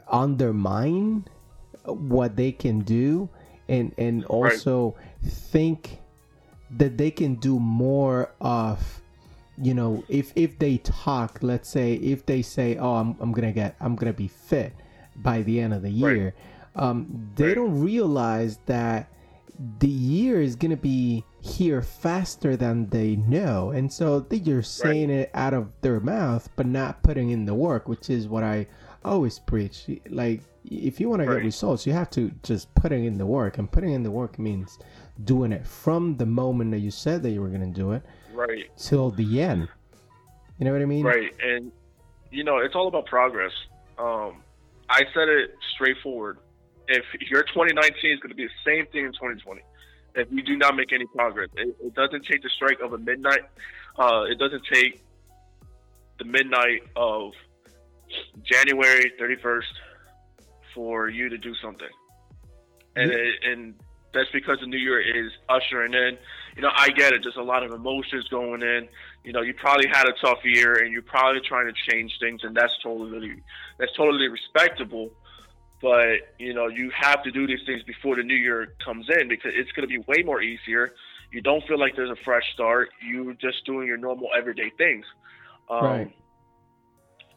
undermine 0.09 1.25
what 1.83 2.37
they 2.37 2.51
can 2.51 2.79
do 2.79 3.29
and 3.67 3.93
and 3.97 4.23
also 4.25 4.95
right. 4.95 5.31
think 5.31 5.99
that 6.71 6.97
they 6.97 7.11
can 7.11 7.35
do 7.35 7.59
more 7.59 8.31
of 8.39 9.01
you 9.61 9.73
know 9.73 10.03
if 10.07 10.31
if 10.35 10.57
they 10.59 10.77
talk 10.77 11.39
let's 11.41 11.69
say 11.69 11.95
if 11.95 12.25
they 12.25 12.41
say 12.41 12.77
oh 12.77 12.95
i'm, 12.95 13.15
I'm 13.19 13.31
gonna 13.31 13.53
get 13.53 13.75
i'm 13.79 13.95
gonna 13.95 14.13
be 14.13 14.27
fit 14.27 14.73
by 15.17 15.41
the 15.41 15.59
end 15.59 15.73
of 15.73 15.81
the 15.81 15.89
year 15.89 16.33
right. 16.75 16.83
um, 16.83 17.31
they 17.35 17.47
right. 17.47 17.55
don't 17.55 17.81
realize 17.81 18.59
that 18.65 19.09
the 19.79 19.87
year 19.87 20.41
is 20.41 20.55
gonna 20.55 20.77
be 20.77 21.23
here 21.47 21.81
faster 21.81 22.55
than 22.55 22.89
they 22.89 23.15
know. 23.15 23.71
And 23.71 23.91
so 23.91 24.19
they're 24.19 24.39
just 24.39 24.77
saying 24.77 25.09
right. 25.09 25.19
it 25.19 25.31
out 25.33 25.53
of 25.53 25.71
their 25.81 25.99
mouth 25.99 26.49
but 26.55 26.65
not 26.65 27.03
putting 27.03 27.31
in 27.31 27.45
the 27.45 27.53
work 27.53 27.87
which 27.87 28.09
is 28.09 28.27
what 28.27 28.43
i 28.43 28.67
always 29.03 29.39
preach. 29.39 29.85
Like 30.09 30.41
if 30.65 30.99
you 30.99 31.09
want 31.09 31.21
right. 31.21 31.29
to 31.29 31.35
get 31.35 31.45
results 31.45 31.87
you 31.87 31.93
have 31.93 32.09
to 32.11 32.31
just 32.43 32.73
putting 32.75 33.05
in 33.05 33.17
the 33.17 33.25
work 33.25 33.57
and 33.57 33.71
putting 33.71 33.93
in 33.93 34.03
the 34.03 34.11
work 34.11 34.37
means 34.37 34.77
doing 35.23 35.51
it 35.51 35.65
from 35.65 36.17
the 36.17 36.25
moment 36.25 36.71
that 36.71 36.79
you 36.79 36.91
said 36.91 37.23
that 37.23 37.31
you 37.31 37.41
were 37.41 37.49
going 37.49 37.61
to 37.61 37.79
do 37.79 37.93
it 37.93 38.03
right. 38.33 38.65
till 38.77 39.09
the 39.11 39.41
end. 39.41 39.67
You 40.59 40.65
know 40.65 40.73
what 40.73 40.81
i 40.81 40.85
mean? 40.85 41.05
Right 41.05 41.33
and 41.41 41.71
you 42.31 42.43
know 42.43 42.57
it's 42.57 42.75
all 42.75 42.87
about 42.87 43.05
progress. 43.05 43.53
Um 43.97 44.43
i 44.89 45.03
said 45.13 45.29
it 45.29 45.55
straightforward. 45.73 46.39
If 46.89 47.03
your 47.29 47.43
2019 47.43 48.11
is 48.11 48.19
going 48.19 48.29
to 48.29 48.35
be 48.35 48.45
the 48.45 48.49
same 48.65 48.85
thing 48.87 49.05
in 49.05 49.11
2020, 49.11 49.61
if 50.17 50.29
we 50.31 50.41
do 50.41 50.57
not 50.57 50.75
make 50.75 50.91
any 50.91 51.05
progress, 51.05 51.49
it, 51.55 51.75
it 51.81 51.93
doesn't 51.93 52.25
take 52.25 52.41
the 52.41 52.49
strike 52.49 52.79
of 52.81 52.93
a 52.93 52.97
midnight. 52.97 53.41
Uh, 53.97 54.23
it 54.29 54.39
doesn't 54.39 54.63
take 54.71 55.03
the 56.19 56.25
midnight 56.25 56.83
of 56.95 57.33
January 58.43 59.11
31st 59.19 59.63
for 60.73 61.09
you 61.09 61.29
to 61.29 61.37
do 61.37 61.53
something. 61.55 61.87
And 62.95 63.11
it, 63.11 63.35
and 63.43 63.75
that's 64.13 64.29
because 64.31 64.59
the 64.59 64.67
new 64.67 64.77
year 64.77 64.99
is 64.99 65.31
ushering 65.49 65.93
in. 65.93 66.17
You 66.55 66.63
know, 66.63 66.71
I 66.75 66.89
get 66.89 67.13
it. 67.13 67.21
There's 67.23 67.37
a 67.37 67.43
lot 67.43 67.63
of 67.63 67.71
emotions 67.71 68.27
going 68.29 68.63
in. 68.63 68.87
You 69.23 69.33
know, 69.33 69.41
you 69.41 69.53
probably 69.53 69.87
had 69.87 70.07
a 70.07 70.13
tough 70.19 70.39
year, 70.43 70.83
and 70.83 70.91
you're 70.91 71.03
probably 71.03 71.41
trying 71.41 71.71
to 71.71 71.91
change 71.91 72.17
things, 72.19 72.41
and 72.43 72.55
that's 72.55 72.73
totally 72.81 73.35
that's 73.77 73.93
totally 73.93 74.27
respectable. 74.27 75.11
But 75.81 76.35
you 76.39 76.53
know, 76.53 76.67
you 76.67 76.91
have 76.91 77.23
to 77.23 77.31
do 77.31 77.45
these 77.45 77.63
things 77.65 77.83
before 77.83 78.15
the 78.15 78.23
new 78.23 78.35
year 78.35 78.73
comes 78.83 79.07
in 79.09 79.27
because 79.27 79.51
it's 79.55 79.71
going 79.73 79.87
to 79.87 79.99
be 79.99 80.03
way 80.07 80.23
more 80.23 80.41
easier. 80.41 80.91
You 81.31 81.41
don't 81.41 81.63
feel 81.67 81.79
like 81.79 81.95
there's 81.95 82.09
a 82.09 82.23
fresh 82.23 82.43
start. 82.53 82.89
You're 83.05 83.33
just 83.33 83.65
doing 83.65 83.87
your 83.87 83.97
normal 83.97 84.29
everyday 84.35 84.71
things. 84.77 85.05
Um, 85.69 85.83
Right. 85.83 86.17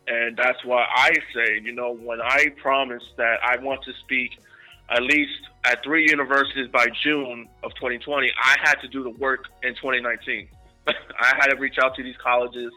And 0.07 0.37
that's 0.37 0.65
why 0.65 0.87
I 0.93 1.11
say, 1.33 1.61
you 1.63 1.73
know, 1.73 1.95
when 1.95 2.21
I 2.21 2.47
promised 2.61 3.17
that 3.17 3.39
I 3.45 3.63
want 3.63 3.83
to 3.85 3.93
speak 4.01 4.41
at 4.89 5.03
least 5.03 5.39
at 5.65 5.85
three 5.85 6.07
universities 6.09 6.69
by 6.73 6.87
June 7.03 7.49
of 7.63 7.73
2020, 7.75 8.33
I 8.37 8.57
had 8.61 8.81
to 8.81 8.89
do 8.89 9.05
the 9.05 9.11
work 9.11 9.45
in 9.63 9.75
2019. 9.77 10.49
I 10.89 10.95
had 11.37 11.47
to 11.49 11.57
reach 11.57 11.79
out 11.79 11.95
to 11.95 12.03
these 12.03 12.17
colleges. 12.17 12.73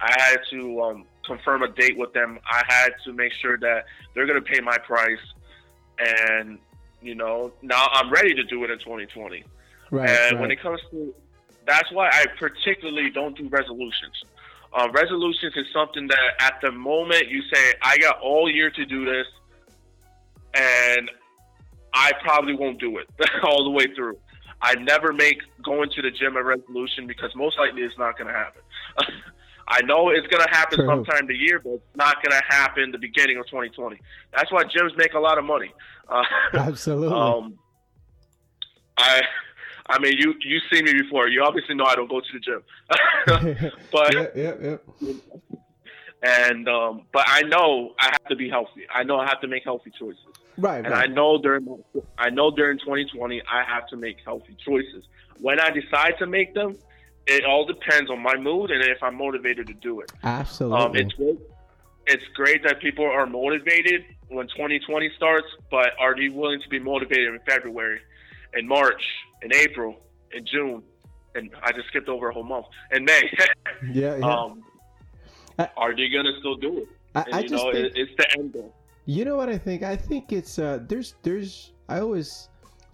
I 0.00 0.14
had 0.18 0.38
to 0.50 0.82
um, 0.82 1.04
confirm 1.26 1.62
a 1.62 1.68
date 1.68 1.96
with 1.96 2.12
them. 2.12 2.38
I 2.50 2.62
had 2.68 2.90
to 3.04 3.12
make 3.12 3.32
sure 3.32 3.58
that 3.58 3.86
they're 4.14 4.26
going 4.26 4.42
to 4.42 4.50
pay 4.50 4.60
my 4.60 4.78
price. 4.78 5.18
And, 5.98 6.58
you 7.02 7.14
know, 7.14 7.52
now 7.62 7.88
I'm 7.92 8.10
ready 8.10 8.34
to 8.34 8.44
do 8.44 8.64
it 8.64 8.70
in 8.70 8.78
2020. 8.78 9.44
Right. 9.90 10.08
and 10.08 10.32
right. 10.32 10.40
when 10.40 10.50
it 10.50 10.60
comes 10.60 10.80
to, 10.90 11.14
that's 11.66 11.90
why 11.92 12.08
I 12.08 12.26
particularly 12.38 13.10
don't 13.10 13.36
do 13.36 13.48
resolutions. 13.48 14.24
Uh, 14.72 14.88
resolutions 14.92 15.54
is 15.56 15.66
something 15.72 16.06
that 16.08 16.34
at 16.40 16.60
the 16.60 16.70
moment 16.70 17.28
you 17.28 17.42
say, 17.52 17.74
I 17.82 17.98
got 17.98 18.20
all 18.20 18.50
year 18.50 18.70
to 18.70 18.84
do 18.84 19.04
this, 19.04 19.26
and 20.54 21.10
I 21.94 22.12
probably 22.22 22.54
won't 22.54 22.78
do 22.78 22.98
it 22.98 23.08
all 23.44 23.64
the 23.64 23.70
way 23.70 23.86
through. 23.94 24.18
I 24.60 24.74
never 24.74 25.12
make 25.12 25.38
going 25.62 25.90
to 25.90 26.02
the 26.02 26.10
gym 26.10 26.36
a 26.36 26.42
resolution 26.42 27.06
because 27.06 27.34
most 27.34 27.58
likely 27.58 27.82
it's 27.82 27.96
not 27.98 28.18
going 28.18 28.28
to 28.28 28.34
happen. 28.34 28.62
I 29.68 29.82
know 29.82 30.10
it's 30.10 30.26
going 30.28 30.44
to 30.46 30.50
happen 30.50 30.78
True. 30.78 30.86
sometime 30.86 31.26
the 31.26 31.34
year, 31.34 31.58
but 31.58 31.74
it's 31.74 31.96
not 31.96 32.22
going 32.22 32.30
to 32.38 32.42
happen 32.48 32.92
the 32.92 32.98
beginning 32.98 33.38
of 33.38 33.46
2020. 33.46 34.00
That's 34.34 34.52
why 34.52 34.62
gyms 34.64 34.96
make 34.96 35.14
a 35.14 35.18
lot 35.18 35.38
of 35.38 35.44
money. 35.44 35.72
Uh, 36.08 36.22
Absolutely. 36.54 37.08
um, 37.08 37.58
I, 38.96 39.22
I 39.88 39.98
mean, 39.98 40.14
you 40.18 40.34
you 40.40 40.60
see 40.72 40.80
me 40.82 40.92
before. 40.92 41.26
You 41.26 41.42
obviously 41.42 41.74
know 41.74 41.84
I 41.84 41.96
don't 41.96 42.08
go 42.08 42.20
to 42.20 42.26
the 42.32 42.38
gym, 42.38 42.62
but 43.90 44.14
yep, 44.14 44.36
yep, 44.36 44.62
yep. 44.62 44.84
and 46.22 46.68
um, 46.68 47.06
but 47.12 47.24
I 47.26 47.42
know 47.42 47.94
I 47.98 48.04
have 48.12 48.24
to 48.28 48.36
be 48.36 48.48
healthy. 48.48 48.82
I 48.94 49.02
know 49.02 49.18
I 49.18 49.26
have 49.26 49.40
to 49.40 49.48
make 49.48 49.64
healthy 49.64 49.90
choices, 49.98 50.22
Right, 50.58 50.84
and 50.84 50.94
I 50.94 51.06
know 51.06 51.38
during 51.38 51.82
I 52.18 52.30
know 52.30 52.52
during 52.52 52.78
2020 52.78 53.42
I 53.50 53.64
have 53.64 53.88
to 53.88 53.96
make 53.96 54.18
healthy 54.24 54.56
choices. 54.64 55.04
When 55.40 55.58
I 55.58 55.70
decide 55.70 56.14
to 56.20 56.26
make 56.26 56.54
them, 56.54 56.76
it 57.26 57.44
all 57.44 57.64
depends 57.66 58.10
on 58.10 58.20
my 58.20 58.36
mood 58.36 58.70
and 58.70 58.82
if 58.82 59.02
I'm 59.02 59.16
motivated 59.16 59.66
to 59.68 59.74
do 59.74 60.00
it. 60.00 60.12
Absolutely. 60.22 60.78
Um, 60.78 60.96
it's 60.96 61.12
great. 61.14 61.38
It's 62.06 62.24
great 62.34 62.62
that 62.62 62.80
people 62.80 63.04
are 63.04 63.26
motivated 63.26 64.04
when 64.28 64.46
2020 64.48 65.10
starts, 65.16 65.46
but 65.70 65.90
are 65.98 66.14
they 66.14 66.28
willing 66.28 66.60
to 66.60 66.68
be 66.68 66.78
motivated 66.78 67.34
in 67.34 67.40
February, 67.40 68.00
in 68.54 68.66
March, 68.68 69.02
in 69.42 69.52
April, 69.54 69.96
in 70.32 70.46
June, 70.46 70.82
and 71.34 71.50
I 71.64 71.72
just 71.72 71.88
skipped 71.88 72.08
over 72.08 72.28
a 72.28 72.32
whole 72.32 72.44
month, 72.44 72.66
in 72.92 73.04
May? 73.04 73.28
yeah, 73.92 74.16
yeah. 74.16 74.24
um, 74.24 74.62
I- 75.58 75.70
are 75.76 75.96
they 75.96 76.08
gonna 76.08 76.30
still 76.38 76.54
do 76.56 76.78
it? 76.78 76.88
I, 77.16 77.22
And, 77.22 77.34
I 77.34 77.40
you 77.40 77.48
just 77.48 77.64
know, 77.64 77.72
think 77.72 77.86
it, 77.86 77.92
it's 77.96 78.12
the 78.16 78.38
end 78.38 78.52
goal. 78.52 78.72
You 79.06 79.24
know 79.24 79.36
what 79.36 79.48
I 79.48 79.58
think? 79.58 79.82
I 79.82 79.96
think 79.96 80.32
it's 80.32 80.58
uh 80.58 80.80
there's 80.86 81.14
there's 81.22 81.72
I 81.88 82.00
always 82.00 82.48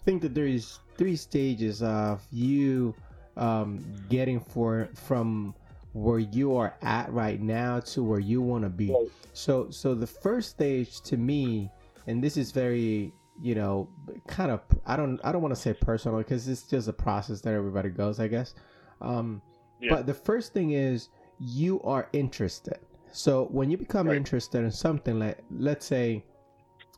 think 0.05 0.23
that 0.23 0.35
there 0.35 0.47
is 0.47 0.79
three 0.97 1.17
stages 1.17 1.83
of 1.83 2.23
you 2.31 2.95
um 3.37 3.83
getting 4.09 4.41
for 4.41 4.89
from 4.95 5.55
where 5.93 6.19
you 6.19 6.57
are 6.57 6.75
at 6.83 7.13
right 7.13 7.41
now 7.41 7.81
to 7.81 8.03
where 8.03 8.19
you 8.21 8.41
want 8.43 8.65
to 8.65 8.71
be. 8.71 8.95
So 9.33 9.71
so 9.71 9.95
the 9.95 10.07
first 10.07 10.51
stage 10.51 11.01
to 11.03 11.17
me 11.17 11.71
and 12.07 12.23
this 12.23 12.37
is 12.37 12.51
very 12.53 13.15
you 13.41 13.55
know 13.55 13.89
kind 14.27 14.51
of 14.51 14.61
I 14.87 14.97
don't 14.97 15.19
I 15.25 15.33
don't 15.33 15.43
want 15.43 15.55
to 15.55 15.61
say 15.61 15.73
personal 15.73 16.19
because 16.19 16.49
it's 16.49 16.63
just 16.65 16.89
a 16.89 16.93
process 16.93 17.41
that 17.43 17.55
everybody 17.55 17.89
goes 17.91 18.21
I 18.21 18.29
guess. 18.29 18.55
Um 19.01 19.43
Yeah. 19.81 19.91
but 19.95 20.07
the 20.07 20.15
first 20.15 20.53
thing 20.53 20.73
is 20.73 21.09
you 21.39 21.81
are 21.83 22.09
interested. 22.13 22.79
So 23.11 23.47
when 23.51 23.71
you 23.71 23.77
become 23.77 24.09
Right. 24.09 24.17
interested 24.17 24.63
in 24.65 24.71
something, 24.71 25.19
like 25.19 25.39
let's 25.51 25.85
say 25.87 26.25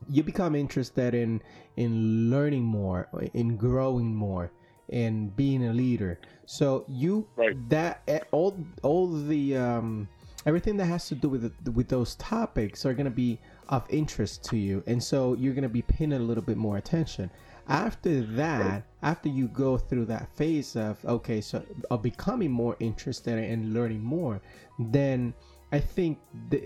you 0.07 0.23
become 0.23 0.55
interested 0.55 1.13
in 1.15 1.41
in 1.77 2.29
learning 2.29 2.63
more, 2.63 3.07
in 3.33 3.57
growing 3.57 4.13
more, 4.13 4.51
in 4.89 5.29
being 5.29 5.65
a 5.67 5.73
leader. 5.73 6.19
So 6.45 6.85
you 6.87 7.27
Right. 7.35 7.57
that 7.69 8.01
eh, 8.07 8.19
all 8.31 8.55
all 8.83 9.07
the 9.07 9.57
um, 9.57 10.07
everything 10.45 10.77
that 10.77 10.85
has 10.85 11.07
to 11.07 11.15
do 11.15 11.29
with 11.29 11.51
the, 11.63 11.71
with 11.71 11.87
those 11.87 12.15
topics 12.15 12.85
are 12.85 12.93
gonna 12.93 13.09
be 13.09 13.39
of 13.69 13.85
interest 13.89 14.43
to 14.45 14.57
you, 14.57 14.83
and 14.85 15.01
so 15.03 15.33
you're 15.33 15.53
gonna 15.53 15.69
be 15.69 15.81
paying 15.81 16.13
a 16.13 16.19
little 16.19 16.43
bit 16.43 16.57
more 16.57 16.77
attention. 16.77 17.29
After 17.67 18.21
that, 18.21 18.83
after 19.01 19.27
you 19.27 19.47
go 19.47 19.75
through 19.75 20.05
that 20.05 20.29
phase 20.35 20.75
of 20.75 21.03
okay, 21.05 21.41
so 21.41 21.63
of 21.89 22.03
becoming 22.03 22.51
more 22.51 22.75
interested 22.79 23.39
and 23.39 23.73
learning 23.73 24.03
more, 24.03 24.39
then 24.77 25.33
I 25.71 25.79
think 25.79 26.19
the, 26.51 26.61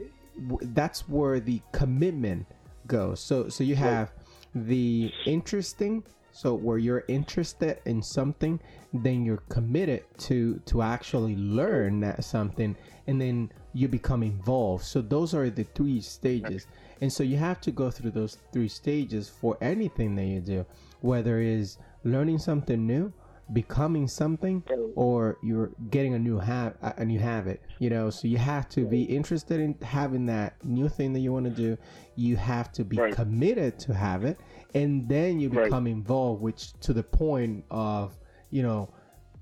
that's 0.61 1.07
where 1.07 1.39
the 1.39 1.61
commitment 1.71 2.45
goes. 2.85 3.21
So 3.21 3.47
so 3.47 3.63
you 3.63 3.77
have 3.77 4.11
the 4.53 5.11
interesting, 5.25 6.03
so 6.39 6.53
where 6.53 6.77
you're 6.77 7.03
interested 7.09 7.79
in 7.85 8.01
something, 8.01 8.61
then 8.93 9.25
you're 9.25 9.43
committed 9.49 10.03
to 10.19 10.61
to 10.67 10.81
actually 10.81 11.35
learn 11.35 11.99
that 11.99 12.23
something, 12.23 12.77
and 13.07 13.19
then 13.19 13.51
you 13.73 13.89
become 13.89 14.23
involved. 14.23 14.85
So 14.85 15.01
those 15.01 15.33
are 15.33 15.49
the 15.49 15.65
three 15.65 15.99
stages, 15.99 16.65
and 17.01 17.11
so 17.11 17.23
you 17.23 17.35
have 17.35 17.59
to 17.61 17.71
go 17.71 17.91
through 17.91 18.11
those 18.11 18.37
three 18.53 18.69
stages 18.69 19.27
for 19.27 19.57
anything 19.59 20.15
that 20.15 20.25
you 20.33 20.39
do, 20.39 20.65
whether 21.01 21.41
it 21.41 21.47
is 21.47 21.77
learning 22.05 22.39
something 22.39 22.87
new, 22.87 23.11
becoming 23.51 24.07
something, 24.07 24.63
or 24.95 25.37
you're 25.43 25.71
getting 25.91 26.13
a 26.13 26.19
new 26.19 26.39
ha- 26.39 26.71
a 26.81 27.03
new 27.03 27.19
habit. 27.19 27.59
You 27.79 27.89
know, 27.89 28.09
so 28.09 28.27
you 28.29 28.37
have 28.37 28.69
to 28.69 28.85
be 28.85 29.03
interested 29.03 29.59
in 29.59 29.75
having 29.81 30.25
that 30.27 30.53
new 30.63 30.87
thing 30.87 31.11
that 31.13 31.19
you 31.19 31.33
want 31.33 31.45
to 31.45 31.51
do. 31.51 31.77
You 32.15 32.37
have 32.37 32.71
to 32.73 32.83
be 32.85 32.97
Right. 32.97 33.13
committed 33.13 33.77
to 33.79 33.93
have 33.93 34.23
it, 34.25 34.37
and 34.75 35.07
then 35.09 35.39
you 35.39 35.49
Right. 35.49 35.65
become 35.65 35.87
involved, 35.87 36.41
which 36.41 36.73
to 36.81 36.93
the 36.93 37.03
point 37.03 37.65
of 37.71 38.17
you 38.51 38.63
know 38.63 38.89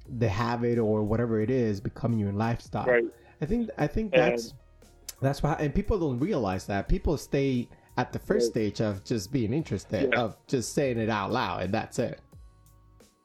the 0.09 0.29
habit 0.29 0.77
or 0.77 1.03
whatever 1.03 1.41
it 1.41 1.49
is 1.49 1.81
becoming 1.81 2.17
your 2.19 2.31
lifestyle. 2.31 2.85
Right. 2.85 3.03
I 3.41 3.45
think 3.45 3.69
I 3.77 3.87
think 3.87 4.13
And- 4.13 4.31
that's 4.33 4.53
that's 5.21 5.41
why, 5.41 5.53
and 5.59 5.73
people 5.73 5.97
don't 5.99 6.19
realize 6.19 6.67
that. 6.67 6.87
People 6.87 7.17
stay 7.17 7.67
at 7.97 8.13
the 8.13 8.19
first 8.19 8.47
Right. 8.55 8.71
stage 8.71 8.81
of 8.81 9.03
just 9.03 9.31
being 9.31 9.51
interested, 9.53 10.11
Yeah. 10.13 10.21
of 10.21 10.37
just 10.47 10.73
saying 10.73 10.99
it 10.99 11.09
out 11.09 11.31
loud, 11.31 11.63
and 11.63 11.73
that's 11.73 11.97
it. 11.99 12.19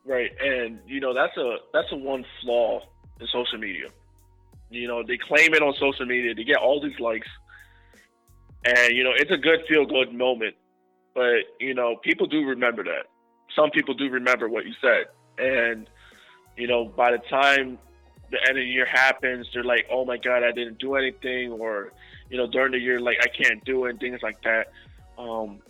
Right, 0.05 0.31
and 0.43 0.81
you 0.87 1.01
know 1.01 1.13
that's 1.15 1.37
a 1.37 1.59
that's 1.73 1.93
a 1.93 1.97
one 1.97 2.25
flaw 2.41 2.81
in 3.21 3.27
social 3.29 3.59
media. 3.59 3.89
You 4.71 4.89
know 4.89 5.03
they 5.03 5.19
claim 5.19 5.53
it 5.55 5.63
on 5.63 5.75
social 5.75 6.07
media, 6.07 6.35
they 6.35 6.45
get 6.45 6.57
all 6.57 6.81
these 6.81 6.99
likes, 6.99 7.29
and 8.65 8.97
you 8.97 9.05
know 9.05 9.13
it's 9.15 9.31
a 9.31 9.37
good 9.37 9.61
feel 9.69 9.85
good 9.87 10.13
moment. 10.13 10.55
But 11.15 11.45
you 11.61 11.75
know 11.75 11.97
people 11.97 12.27
do 12.27 12.45
remember 12.45 12.85
that. 12.85 13.07
Some 13.55 13.71
people 13.71 13.95
do 13.95 14.09
remember 14.09 14.49
what 14.49 14.65
you 14.67 14.73
said, 14.81 15.07
and 15.39 15.89
you 16.57 16.67
know 16.67 16.87
by 16.87 17.13
the 17.13 17.19
time 17.19 17.79
the 18.31 18.39
end 18.49 18.59
of 18.59 18.63
the 18.63 18.69
year 18.69 18.87
happens, 18.87 19.47
they're 19.53 19.65
like, 19.65 19.87
"Oh 19.91 20.05
my 20.05 20.17
God, 20.17 20.43
I 20.43 20.53
didn't 20.53 20.79
do 20.79 20.95
anything," 20.95 21.53
or 21.53 21.93
you 22.31 22.39
know 22.39 22.47
during 22.47 22.73
the 22.73 22.79
year 22.79 22.99
like 23.01 23.19
I 23.23 23.29
can't 23.29 23.63
do 23.65 23.85
it, 23.85 23.91
and 23.91 24.01
things 24.01 24.21
like 24.23 24.43
that. 24.43 24.73
Um, 25.19 25.61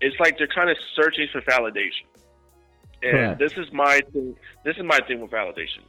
it's 0.00 0.18
like 0.18 0.38
they're 0.38 0.46
kind 0.46 0.70
of 0.70 0.76
searching 0.96 1.28
for 1.30 1.40
validation. 1.42 2.06
And 3.02 3.12
Correct. 3.12 3.38
this 3.38 3.52
is 3.56 3.72
my 3.72 4.00
thing. 4.12 4.36
This 4.64 4.76
is 4.76 4.84
my 4.84 5.00
thing 5.06 5.20
with 5.20 5.30
validation. 5.30 5.82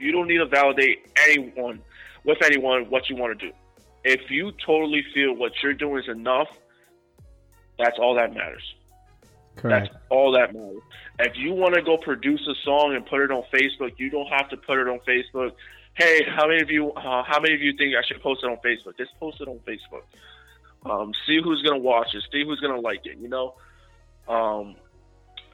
You 0.00 0.10
don't 0.10 0.26
need 0.26 0.38
to 0.38 0.46
validate 0.46 1.06
anyone 1.28 1.80
with 2.24 2.38
anyone 2.42 2.84
what 2.90 3.08
you 3.08 3.16
want 3.16 3.38
to 3.38 3.48
do. 3.48 3.52
If 4.04 4.30
you 4.30 4.52
totally 4.64 5.04
feel 5.14 5.34
what 5.34 5.52
you're 5.62 5.74
doing 5.74 6.02
is 6.02 6.08
enough, 6.08 6.48
that's 7.82 7.98
all 7.98 8.14
that 8.14 8.32
matters. 8.32 8.62
Correct. 9.56 9.92
That's 9.92 10.04
all 10.08 10.32
that 10.32 10.54
matters. 10.54 10.80
If 11.18 11.36
you 11.36 11.52
want 11.52 11.74
to 11.74 11.82
go 11.82 11.96
produce 11.98 12.40
a 12.48 12.54
song 12.64 12.94
and 12.94 13.04
put 13.04 13.20
it 13.20 13.30
on 13.30 13.42
Facebook, 13.52 13.92
you 13.98 14.08
don't 14.10 14.28
have 14.28 14.48
to 14.50 14.56
put 14.56 14.78
it 14.78 14.88
on 14.88 15.00
Facebook. 15.00 15.52
Hey, 15.94 16.24
how 16.34 16.48
many 16.48 16.62
of 16.62 16.70
you? 16.70 16.90
Uh, 16.92 17.22
how 17.22 17.38
many 17.40 17.54
of 17.54 17.60
you 17.60 17.76
think 17.76 17.94
I 17.94 18.02
should 18.06 18.22
post 18.22 18.42
it 18.42 18.46
on 18.46 18.56
Facebook? 18.64 18.96
Just 18.96 19.10
post 19.20 19.40
it 19.40 19.48
on 19.48 19.58
Facebook. 19.66 20.04
Um, 20.90 21.12
see 21.26 21.40
who's 21.42 21.62
gonna 21.62 21.78
watch 21.78 22.08
it. 22.14 22.22
See 22.32 22.44
who's 22.44 22.60
gonna 22.60 22.80
like 22.80 23.04
it. 23.04 23.18
You 23.18 23.28
know, 23.28 23.54
Um, 24.26 24.76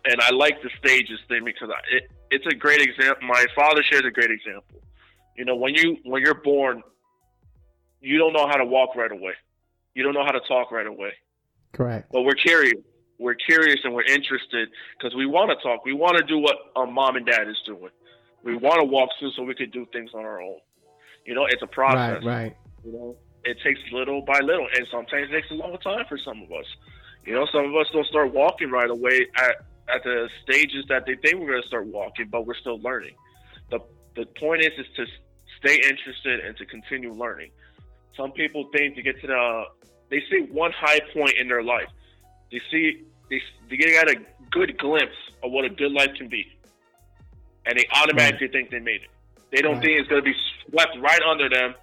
and 0.04 0.20
I 0.20 0.30
like 0.30 0.62
the 0.62 0.70
stages 0.78 1.18
thing 1.28 1.44
because 1.44 1.68
I, 1.70 1.96
it, 1.96 2.10
it's 2.30 2.46
a 2.46 2.54
great 2.54 2.80
example. 2.80 3.26
My 3.26 3.44
father 3.54 3.82
shares 3.82 4.04
a 4.06 4.10
great 4.10 4.30
example. 4.30 4.80
You 5.36 5.44
know, 5.44 5.56
when 5.56 5.74
you 5.74 5.96
when 6.04 6.22
you're 6.22 6.40
born, 6.42 6.82
you 8.00 8.16
don't 8.16 8.32
know 8.32 8.46
how 8.46 8.56
to 8.56 8.64
walk 8.64 8.94
right 8.96 9.10
away. 9.10 9.34
You 9.94 10.02
don't 10.04 10.14
know 10.14 10.24
how 10.24 10.32
to 10.32 10.40
talk 10.40 10.70
right 10.70 10.86
away. 10.86 11.12
Correct. 11.72 12.10
But 12.12 12.22
we're 12.22 12.34
curious. 12.34 12.76
We're 13.18 13.34
curious 13.34 13.80
and 13.82 13.94
we're 13.94 14.04
interested 14.04 14.68
because 14.96 15.14
we 15.16 15.26
want 15.26 15.50
to 15.50 15.56
talk. 15.62 15.84
We 15.84 15.92
want 15.92 16.18
to 16.18 16.24
do 16.24 16.38
what 16.38 16.56
our 16.76 16.86
mom 16.86 17.16
and 17.16 17.26
dad 17.26 17.48
is 17.48 17.60
doing. 17.66 17.90
We 18.44 18.56
want 18.56 18.78
to 18.78 18.84
walk 18.84 19.10
through 19.18 19.32
so 19.32 19.42
we 19.42 19.54
could 19.54 19.72
do 19.72 19.86
things 19.92 20.10
on 20.14 20.24
our 20.24 20.40
own. 20.40 20.58
You 21.24 21.34
know, 21.34 21.46
it's 21.46 21.62
a 21.62 21.66
process. 21.66 22.24
Right, 22.24 22.42
right. 22.44 22.56
You 22.84 22.92
know, 22.92 23.16
it 23.44 23.58
takes 23.64 23.80
little 23.92 24.22
by 24.22 24.38
little, 24.40 24.68
and 24.74 24.86
sometimes 24.90 25.28
it 25.30 25.32
takes 25.32 25.50
a 25.50 25.54
long 25.54 25.76
time 25.78 26.04
for 26.08 26.18
some 26.18 26.42
of 26.42 26.52
us. 26.52 26.66
You 27.24 27.34
know, 27.34 27.46
some 27.52 27.64
of 27.64 27.74
us 27.74 27.86
don't 27.92 28.06
start 28.06 28.32
walking 28.32 28.70
right 28.70 28.88
away 28.88 29.26
at, 29.36 29.56
at 29.92 30.04
the 30.04 30.28
stages 30.42 30.84
that 30.88 31.04
they 31.06 31.16
think 31.16 31.40
we're 31.40 31.50
going 31.50 31.62
to 31.62 31.68
start 31.68 31.86
walking, 31.86 32.28
but 32.30 32.46
we're 32.46 32.56
still 32.56 32.80
learning. 32.80 33.14
The 33.70 33.80
the 34.16 34.26
point 34.38 34.62
is 34.62 34.72
is 34.78 34.86
to 34.96 35.06
stay 35.58 35.76
interested 35.76 36.40
and 36.40 36.56
to 36.56 36.66
continue 36.66 37.12
learning. 37.12 37.50
Some 38.16 38.32
people 38.32 38.68
think 38.76 38.96
to 38.96 39.02
get 39.02 39.20
to 39.20 39.26
the 39.26 39.64
they 40.10 40.22
see 40.30 40.46
one 40.50 40.72
high 40.72 41.00
point 41.12 41.34
in 41.40 41.48
their 41.48 41.62
life. 41.62 41.88
They 42.50 42.60
see 42.70 43.04
they 43.30 43.40
they 43.68 43.76
get 43.76 44.08
a 44.08 44.16
good 44.50 44.78
glimpse 44.78 45.16
of 45.42 45.52
what 45.52 45.64
a 45.64 45.68
good 45.68 45.92
life 45.92 46.10
can 46.16 46.28
be, 46.28 46.46
and 47.66 47.78
they 47.78 47.86
automatically 47.92 48.46
right. 48.46 48.52
think 48.52 48.70
they 48.70 48.80
made 48.80 49.02
it. 49.02 49.10
They 49.50 49.62
don't 49.62 49.74
right. 49.74 49.82
think 49.82 50.00
it's 50.00 50.08
going 50.08 50.22
to 50.22 50.30
be 50.30 50.36
swept 50.68 50.96
right 51.00 51.22
under 51.22 51.48
them, 51.48 51.74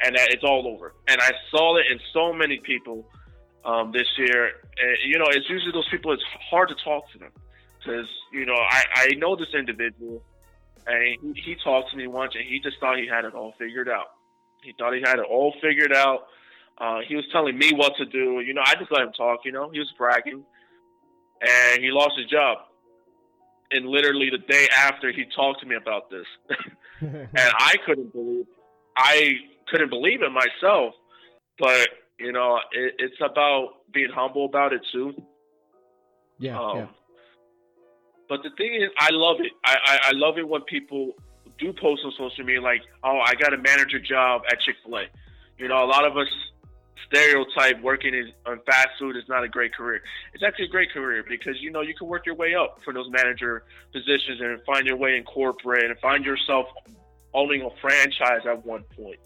and 0.00 0.16
that 0.16 0.30
it's 0.30 0.44
all 0.44 0.66
over. 0.66 0.94
And 1.08 1.20
I 1.20 1.32
saw 1.50 1.76
it 1.76 1.86
in 1.90 1.98
so 2.12 2.32
many 2.32 2.58
people 2.58 3.06
um, 3.64 3.92
this 3.92 4.06
year. 4.18 4.46
And, 4.46 4.96
you 5.06 5.18
know, 5.18 5.26
it's 5.28 5.48
usually 5.48 5.72
those 5.72 5.88
people. 5.90 6.12
It's 6.12 6.22
hard 6.50 6.68
to 6.68 6.74
talk 6.84 7.10
to 7.12 7.18
them 7.18 7.30
because 7.78 8.06
you 8.32 8.46
know 8.46 8.54
I 8.54 8.82
I 8.94 9.08
know 9.16 9.36
this 9.36 9.54
individual, 9.54 10.22
and 10.86 11.18
he, 11.34 11.40
he 11.40 11.56
talked 11.62 11.90
to 11.90 11.96
me 11.96 12.06
once, 12.06 12.34
and 12.34 12.44
he 12.44 12.60
just 12.60 12.78
thought 12.80 12.98
he 12.98 13.06
had 13.06 13.24
it 13.24 13.34
all 13.34 13.54
figured 13.58 13.88
out. 13.88 14.06
He 14.62 14.72
thought 14.78 14.94
he 14.94 15.00
had 15.00 15.18
it 15.18 15.26
all 15.28 15.54
figured 15.60 15.92
out. 15.92 16.26
Uh, 16.78 17.00
he 17.06 17.14
was 17.14 17.24
telling 17.30 17.56
me 17.56 17.72
what 17.72 17.92
to 17.96 18.04
do. 18.04 18.40
You 18.40 18.54
know, 18.54 18.62
I 18.64 18.74
just 18.74 18.90
let 18.90 19.02
him 19.02 19.12
talk. 19.12 19.40
You 19.44 19.52
know, 19.52 19.70
he 19.70 19.78
was 19.78 19.92
bragging, 19.96 20.42
and 21.40 21.82
he 21.82 21.90
lost 21.90 22.18
his 22.18 22.26
job. 22.26 22.58
And 23.70 23.86
literally 23.86 24.30
the 24.30 24.38
day 24.38 24.68
after, 24.76 25.12
he 25.12 25.24
talked 25.34 25.60
to 25.60 25.66
me 25.66 25.76
about 25.76 26.10
this, 26.10 26.26
and 27.00 27.28
I 27.34 27.74
couldn't 27.86 28.12
believe. 28.12 28.46
I 28.96 29.32
couldn't 29.68 29.90
believe 29.90 30.22
it 30.22 30.30
myself. 30.30 30.94
But 31.58 31.88
you 32.18 32.32
know, 32.32 32.58
it, 32.72 32.94
it's 32.98 33.16
about 33.20 33.92
being 33.92 34.10
humble 34.12 34.46
about 34.46 34.72
it 34.72 34.82
too. 34.92 35.14
Yeah, 36.38 36.60
um, 36.60 36.76
yeah. 36.76 36.86
But 38.28 38.42
the 38.42 38.50
thing 38.56 38.74
is, 38.74 38.90
I 38.98 39.08
love 39.12 39.36
it. 39.40 39.52
I, 39.64 39.76
I, 39.84 39.98
I 40.08 40.12
love 40.12 40.38
it 40.38 40.48
when 40.48 40.62
people 40.62 41.12
do 41.58 41.72
post 41.72 42.02
on 42.04 42.12
social 42.18 42.44
media 42.44 42.60
like, 42.60 42.82
"Oh, 43.02 43.20
I 43.24 43.34
got 43.34 43.54
a 43.54 43.58
manager 43.58 44.00
job 44.00 44.42
at 44.50 44.60
Chick 44.60 44.76
Fil 44.84 44.98
A." 44.98 45.04
You 45.58 45.68
know, 45.68 45.84
a 45.84 45.86
lot 45.86 46.04
of 46.04 46.16
us 46.16 46.28
stereotype 47.06 47.80
working 47.82 48.14
in 48.14 48.32
on 48.46 48.60
fast 48.66 48.88
food 48.98 49.16
is 49.16 49.24
not 49.28 49.44
a 49.44 49.48
great 49.48 49.74
career. 49.74 50.02
It's 50.32 50.42
actually 50.42 50.66
a 50.66 50.68
great 50.68 50.92
career 50.92 51.24
because 51.28 51.60
you 51.60 51.70
know 51.70 51.80
you 51.80 51.94
can 51.94 52.08
work 52.08 52.26
your 52.26 52.34
way 52.34 52.54
up 52.54 52.80
for 52.84 52.92
those 52.92 53.10
manager 53.10 53.64
positions 53.92 54.40
and 54.40 54.60
find 54.64 54.86
your 54.86 54.96
way 54.96 55.16
in 55.16 55.24
corporate 55.24 55.84
and 55.84 55.98
find 55.98 56.24
yourself 56.24 56.66
owning 57.32 57.62
a 57.62 57.70
franchise 57.80 58.42
at 58.46 58.64
one 58.64 58.84
point. 58.96 59.18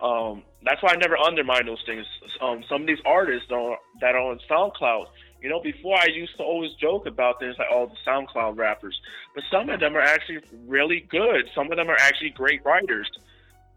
Um, 0.00 0.42
that's 0.62 0.82
why 0.82 0.92
I 0.92 0.96
never 0.96 1.16
undermine 1.16 1.66
those 1.66 1.82
things. 1.84 2.06
Um, 2.40 2.62
some 2.68 2.82
of 2.82 2.86
these 2.86 3.00
artists 3.04 3.48
don't, 3.48 3.78
that 4.00 4.14
are 4.14 4.30
on 4.30 4.38
SoundCloud, 4.48 5.06
you 5.42 5.48
know, 5.48 5.60
before 5.60 5.96
I 5.96 6.06
used 6.06 6.36
to 6.36 6.42
always 6.42 6.72
joke 6.74 7.06
about 7.06 7.40
things 7.40 7.56
like 7.58 7.68
all 7.70 7.90
oh, 7.90 7.92
the 7.92 8.10
SoundCloud 8.10 8.56
rappers, 8.56 9.00
but 9.34 9.44
some 9.50 9.68
of 9.70 9.80
them 9.80 9.96
are 9.96 10.00
actually 10.00 10.40
really 10.66 11.00
good. 11.08 11.48
Some 11.54 11.70
of 11.70 11.76
them 11.76 11.88
are 11.88 11.96
actually 11.98 12.30
great 12.30 12.64
writers, 12.64 13.08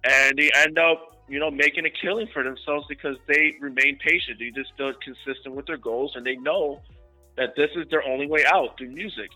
and 0.03 0.37
they 0.37 0.51
end 0.55 0.77
up, 0.77 1.20
you 1.31 1.39
know, 1.39 1.49
making 1.49 1.85
a 1.85 1.89
killing 1.89 2.27
for 2.33 2.43
themselves 2.43 2.85
because 2.89 3.15
they 3.27 3.55
remain 3.61 3.97
patient. 3.97 4.37
They 4.37 4.49
just 4.49 4.71
stay 4.75 4.91
consistent 5.01 5.55
with 5.55 5.65
their 5.65 5.77
goals, 5.77 6.11
and 6.15 6.25
they 6.25 6.35
know 6.35 6.81
that 7.37 7.55
this 7.55 7.69
is 7.75 7.87
their 7.89 8.03
only 8.03 8.27
way 8.27 8.43
out 8.45 8.77
through 8.77 8.91
music. 8.91 9.29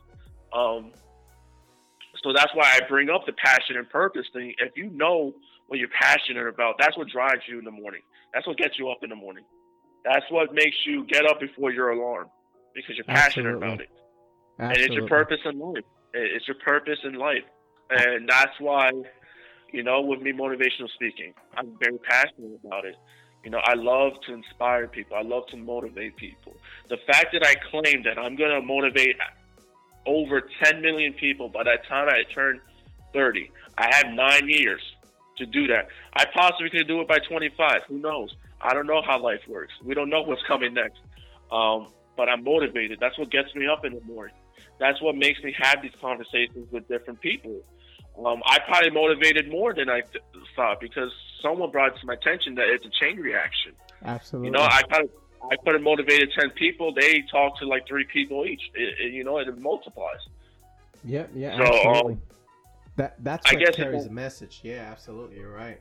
Um, 0.52 0.92
so 2.22 2.34
that's 2.34 2.54
why 2.54 2.66
I 2.66 2.82
bring 2.90 3.10
up 3.10 3.26
the 3.26 3.34
passion 3.34 3.78
and 3.78 3.90
purpose 3.90 4.26
thing. 4.34 4.54
If 4.60 4.74
you 4.76 4.90
know 4.90 5.34
what 5.68 5.80
you're 5.80 5.88
passionate 5.90 6.48
about, 6.48 6.76
that's 6.80 6.98
what 6.98 7.08
drives 7.08 7.42
you 7.48 7.60
in 7.60 7.66
the 7.66 7.72
morning. 7.72 8.02
That's 8.34 8.46
what 8.46 8.58
gets 8.58 8.78
you 8.78 8.90
up 8.90 9.04
in 9.04 9.10
the 9.10 9.16
morning. 9.16 9.46
That's 10.04 10.26
what 10.30 10.54
makes 10.54 10.76
you 10.86 11.06
get 11.06 11.26
up 11.26 11.40
before 11.40 11.72
your 11.72 11.92
alarm 11.92 12.28
because 12.76 12.98
you're 12.98 13.06
passionate 13.06 13.56
Absolutely. 13.56 13.68
about 13.68 13.82
it. 13.82 13.90
Absolutely. 14.60 14.84
And 14.84 14.86
it's 14.86 14.96
your 14.96 15.08
purpose 15.08 15.40
in 15.46 15.60
life. 15.60 15.84
It's 16.14 16.48
your 16.48 16.58
purpose 16.58 17.00
in 17.04 17.14
life. 17.14 17.44
And 17.90 18.28
that's 18.28 18.60
why, 18.60 18.92
you 19.72 19.84
know, 19.84 20.02
with 20.02 20.22
me 20.22 20.32
motivational 20.32 20.90
speaking, 20.94 21.34
I'm 21.56 21.78
very 21.80 21.98
passionate 22.00 22.60
about 22.64 22.86
it. 22.86 22.96
You 23.44 23.52
know, 23.52 23.62
I 23.64 23.76
love 23.76 24.14
to 24.28 24.34
inspire 24.34 24.88
people. 24.88 25.18
I 25.18 25.22
love 25.22 25.46
to 25.48 25.58
motivate 25.58 26.16
people. 26.16 26.56
The 26.90 26.98
fact 27.06 27.28
that 27.34 27.46
I 27.46 27.56
claim 27.70 28.04
that 28.04 28.18
I'm 28.18 28.36
going 28.36 28.50
to 28.50 28.62
motivate 28.62 29.18
over 30.06 30.42
10 30.64 30.82
million 30.82 31.14
people 31.14 31.50
by 31.50 31.64
that 31.64 31.86
time 31.88 32.10
I 32.10 32.24
turn 32.34 32.60
30, 33.14 33.52
I 33.78 33.94
have 33.96 34.14
nine 34.14 34.50
years 34.50 34.82
to 35.38 35.46
do 35.46 35.68
that. 35.68 35.90
I 36.14 36.26
possibly 36.34 36.70
could 36.70 36.88
do 36.88 37.02
it 37.02 37.08
by 37.08 37.20
25. 37.20 37.82
Who 37.88 38.00
knows? 38.00 38.36
I 38.62 38.74
don't 38.74 38.88
know 38.88 39.02
how 39.02 39.22
life 39.22 39.42
works. 39.48 39.74
We 39.84 39.94
don't 39.94 40.10
know 40.10 40.22
what's 40.22 40.42
coming 40.48 40.74
next. 40.74 41.00
Um, 41.52 41.88
but 42.18 42.30
I'm 42.30 42.44
motivated. 42.44 43.00
That's 43.00 43.18
what 43.18 43.30
gets 43.30 43.54
me 43.56 43.68
up 43.68 43.86
in 43.86 43.94
the 43.94 44.02
morning. 44.02 44.36
That's 44.80 45.02
what 45.02 45.16
makes 45.16 45.42
me 45.44 45.54
have 45.58 45.82
these 45.82 45.94
conversations 46.02 46.72
with 46.72 46.88
different 46.88 47.22
people. 47.22 47.62
Um, 48.18 48.42
I 48.46 48.60
probably 48.60 48.92
motivated 48.92 49.50
more 49.50 49.74
than 49.74 49.90
I 49.90 50.02
th- 50.02 50.24
thought 50.56 50.80
because 50.80 51.12
someone 51.42 51.72
brought 51.72 52.00
to 52.00 52.06
my 52.06 52.14
attention 52.14 52.56
that 52.56 52.68
it's 52.70 52.86
a 52.86 52.90
chain 52.90 53.18
reaction. 53.18 53.74
Absolutely. 54.04 54.48
You 54.48 54.54
know, 54.54 54.64
I 54.64 54.82
kind 54.84 55.04
of 55.04 55.10
I 55.52 55.56
could 55.58 55.74
have 55.74 55.82
motivated 55.82 56.32
ten 56.38 56.50
people. 56.52 56.94
They 56.94 57.24
talk 57.32 57.60
to 57.60 57.68
like 57.68 57.88
three 57.88 58.06
people 58.06 58.46
each. 58.46 58.62
It, 58.74 58.96
it, 59.00 59.14
you 59.14 59.24
know, 59.24 59.38
it 59.40 59.58
multiplies. 59.60 60.20
Yep. 61.04 61.32
Yeah. 61.36 61.58
So, 61.58 61.64
absolutely. 61.64 62.14
Um, 62.14 62.22
that 62.98 63.16
that's 63.24 63.46
what 63.46 63.62
I 63.62 63.66
guess 63.66 63.76
carries 63.76 64.06
a 64.06 64.12
message. 64.12 64.62
Yeah, 64.64 64.88
absolutely. 64.92 65.38
You're 65.38 65.52
right. 65.52 65.80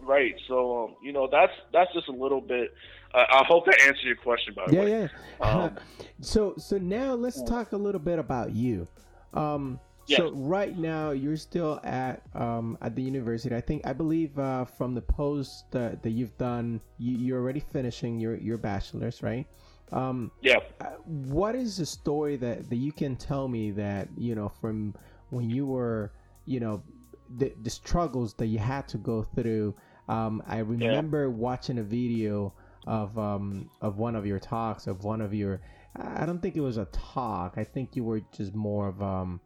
Right. 0.00 0.34
So 0.46 0.84
um, 0.84 0.94
you 1.02 1.12
know 1.12 1.28
that's 1.30 1.52
that's 1.72 1.92
just 1.92 2.08
a 2.08 2.12
little 2.12 2.40
bit. 2.40 2.72
Uh, 3.12 3.24
I 3.28 3.44
hope 3.44 3.66
that 3.66 3.80
answered 3.86 4.04
your 4.04 4.16
question. 4.16 4.54
By 4.54 4.66
the 4.66 4.74
yeah, 4.74 4.80
way. 4.80 5.10
Yeah. 5.40 5.46
Um, 5.46 5.76
so 6.20 6.54
so 6.56 6.78
now 6.78 7.14
let's 7.14 7.42
talk 7.42 7.72
a 7.72 7.76
little 7.76 8.00
bit 8.00 8.18
about 8.18 8.52
you. 8.52 8.86
Um, 9.34 9.80
yes. 10.08 10.18
So 10.18 10.32
right 10.32 10.76
now 10.76 11.10
you're 11.10 11.36
still 11.36 11.80
at 11.84 12.22
um, 12.34 12.76
at 12.80 12.96
the 12.96 13.02
university. 13.02 13.54
I 13.54 13.60
think 13.60 13.86
I 13.86 13.92
believe 13.92 14.38
uh, 14.38 14.64
from 14.64 14.94
the 14.94 15.02
post 15.02 15.74
uh, 15.74 15.90
that 16.02 16.10
you've 16.10 16.36
done, 16.38 16.80
you, 16.98 17.16
you're 17.16 17.40
already 17.40 17.60
finishing 17.60 18.18
your 18.18 18.36
your 18.36 18.58
bachelor's, 18.58 19.22
right? 19.22 19.46
Um, 19.92 20.30
yeah. 20.42 20.58
Uh, 20.80 20.86
what 21.04 21.54
is 21.54 21.76
the 21.76 21.86
story 21.86 22.36
that 22.36 22.68
that 22.68 22.76
you 22.76 22.92
can 22.92 23.16
tell 23.16 23.48
me 23.48 23.70
that 23.72 24.08
you 24.16 24.34
know 24.34 24.48
from 24.48 24.94
when 25.30 25.50
you 25.50 25.66
were, 25.66 26.12
you 26.46 26.60
know, 26.60 26.82
the, 27.36 27.52
the 27.62 27.70
struggles 27.70 28.34
that 28.34 28.46
you 28.46 28.58
had 28.58 28.88
to 28.88 28.98
go 28.98 29.22
through. 29.22 29.74
Um, 30.08 30.42
I 30.46 30.58
remember 30.58 31.22
yeah. 31.24 31.28
watching 31.28 31.78
a 31.78 31.82
video 31.82 32.54
of 32.86 33.18
um, 33.18 33.70
of 33.82 33.98
one 33.98 34.16
of 34.16 34.26
your 34.26 34.38
talks, 34.38 34.86
of 34.86 35.04
one 35.04 35.20
of 35.20 35.34
your. 35.34 35.60
I 35.96 36.24
don't 36.26 36.40
think 36.40 36.56
it 36.56 36.60
was 36.60 36.76
a 36.76 36.86
talk. 36.86 37.54
I 37.56 37.64
think 37.64 37.96
you 37.96 38.04
were 38.04 38.20
just 38.32 38.54
more 38.54 38.88
of 38.88 39.02
um, 39.02 39.40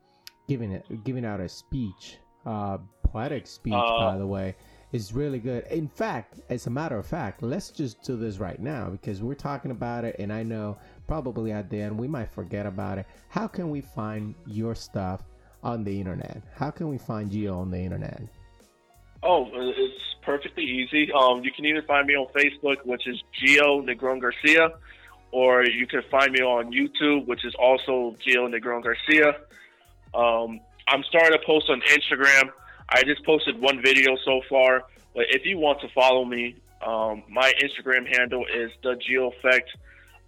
giving 0.49 0.73
it, 0.73 1.05
giving 1.05 1.25
out 1.25 1.41
a 1.41 1.49
speech, 1.49 2.19
uh, 2.47 2.79
poetic 3.03 3.47
speech, 3.47 3.75
uh, 3.75 3.99
by 3.99 4.19
the 4.19 4.27
way. 4.27 4.55
Is 4.93 5.15
really 5.15 5.39
good. 5.39 5.67
In 5.69 5.89
fact, 5.89 6.41
as 6.51 6.67
a 6.67 6.71
matter 6.71 6.99
of 6.99 7.07
fact, 7.07 7.43
let's 7.43 7.71
just 7.71 8.03
do 8.03 8.15
this 8.15 8.37
right 8.37 8.61
now 8.61 8.91
because 8.91 9.23
we're 9.23 9.33
talking 9.33 9.71
about 9.71 10.05
it, 10.05 10.17
and 10.19 10.31
I 10.31 10.43
know 10.43 10.77
probably 11.07 11.51
at 11.51 11.71
the 11.71 11.81
end 11.81 11.99
we 11.99 12.07
might 12.07 12.31
forget 12.31 12.67
about 12.67 12.99
it. 12.99 13.07
How 13.31 13.47
can 13.47 13.71
we 13.71 13.81
find 13.81 14.35
your 14.47 14.75
stuff 14.75 15.23
on 15.63 15.83
the 15.83 15.99
internet? 15.99 16.43
How 16.55 16.71
can 16.71 16.89
we 16.89 16.99
find 16.99 17.31
Gio 17.31 17.57
on 17.57 17.71
the 17.71 17.79
internet? 17.79 18.21
Oh, 19.23 19.49
it's 19.55 20.17
perfectly 20.23 20.65
easy. 20.65 21.11
Um, 21.13 21.43
you 21.43 21.53
can 21.53 21.65
either 21.65 21.83
find 21.83 22.07
me 22.07 22.15
on 22.15 22.27
Facebook, 22.35 22.85
which 22.85 23.07
is 23.07 23.23
Gio 23.41 23.83
Negron 23.83 24.21
Garcia, 24.21 24.73
or 25.31 25.65
you 25.65 25.87
can 25.87 26.03
find 26.11 26.33
me 26.33 26.41
on 26.41 26.71
YouTube, 26.71 27.27
which 27.27 27.47
is 27.47 27.55
also 27.59 28.15
Gio 28.27 28.47
Negron 28.53 28.83
Garcia. 28.83 29.37
Um, 30.15 30.61
I'm 30.89 31.03
starting 31.05 31.39
to 31.39 31.45
post 31.45 31.71
on 31.71 31.81
Instagram. 31.83 32.51
I 32.89 33.03
just 33.05 33.25
posted 33.25 33.61
one 33.61 33.81
video 33.83 34.17
so 34.25 34.43
far, 34.49 34.85
but 35.15 35.27
if 35.31 35.47
you 35.47 35.59
want 35.59 35.81
to 35.81 35.89
follow 35.89 36.25
me, 36.25 36.57
um, 36.85 37.23
my 37.29 37.53
Instagram 37.63 38.07
handle 38.07 38.45
is 38.53 38.71
the 38.83 38.97
Gio 38.97 39.33
Effect 39.35 39.71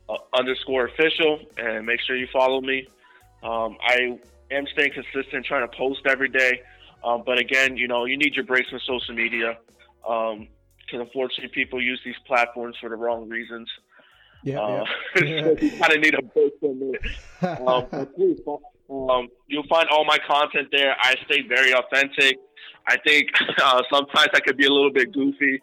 uh, 0.08 0.16
underscore 0.32 0.86
official, 0.86 1.40
and 1.58 1.84
make 1.84 2.00
sure 2.00 2.16
you 2.16 2.28
follow 2.32 2.60
me. 2.60 2.88
Um, 3.42 3.76
I 3.82 4.18
am 4.50 4.66
staying 4.72 4.92
consistent, 4.92 5.44
trying 5.46 5.68
to 5.68 5.76
post 5.76 6.00
every 6.06 6.28
day. 6.28 6.62
Um, 7.02 7.22
but 7.26 7.38
again, 7.38 7.76
you 7.76 7.86
know, 7.88 8.06
you 8.06 8.16
need 8.16 8.34
your 8.34 8.44
breaks 8.44 8.70
from 8.70 8.80
social 8.80 9.14
media 9.14 9.58
because 10.00 10.38
um, 10.38 10.48
unfortunately 10.92 11.48
people 11.48 11.82
use 11.82 12.00
these 12.04 12.14
platforms 12.26 12.76
for 12.80 12.88
the 12.88 12.96
wrong 12.96 13.28
reasons. 13.28 13.68
Yeah, 14.42 14.60
uh, 14.60 14.84
yeah. 15.16 15.42
so 15.42 15.56
you 15.60 15.70
kind 15.78 15.92
of 15.92 16.00
need 16.00 16.14
a 16.14 16.22
break 16.22 16.52
from 16.60 16.94
it. 16.94 17.00
Um, 17.66 18.06
please, 18.14 18.40
um, 18.90 19.28
you'll 19.46 19.66
find 19.66 19.88
all 19.88 20.04
my 20.04 20.18
content 20.26 20.68
there. 20.72 20.94
I 21.00 21.14
stay 21.26 21.42
very 21.42 21.72
authentic. 21.72 22.38
I 22.86 22.96
think 22.98 23.30
uh, 23.62 23.82
sometimes 23.92 24.28
I 24.34 24.40
could 24.40 24.56
be 24.56 24.66
a 24.66 24.72
little 24.72 24.92
bit 24.92 25.12
goofy 25.12 25.60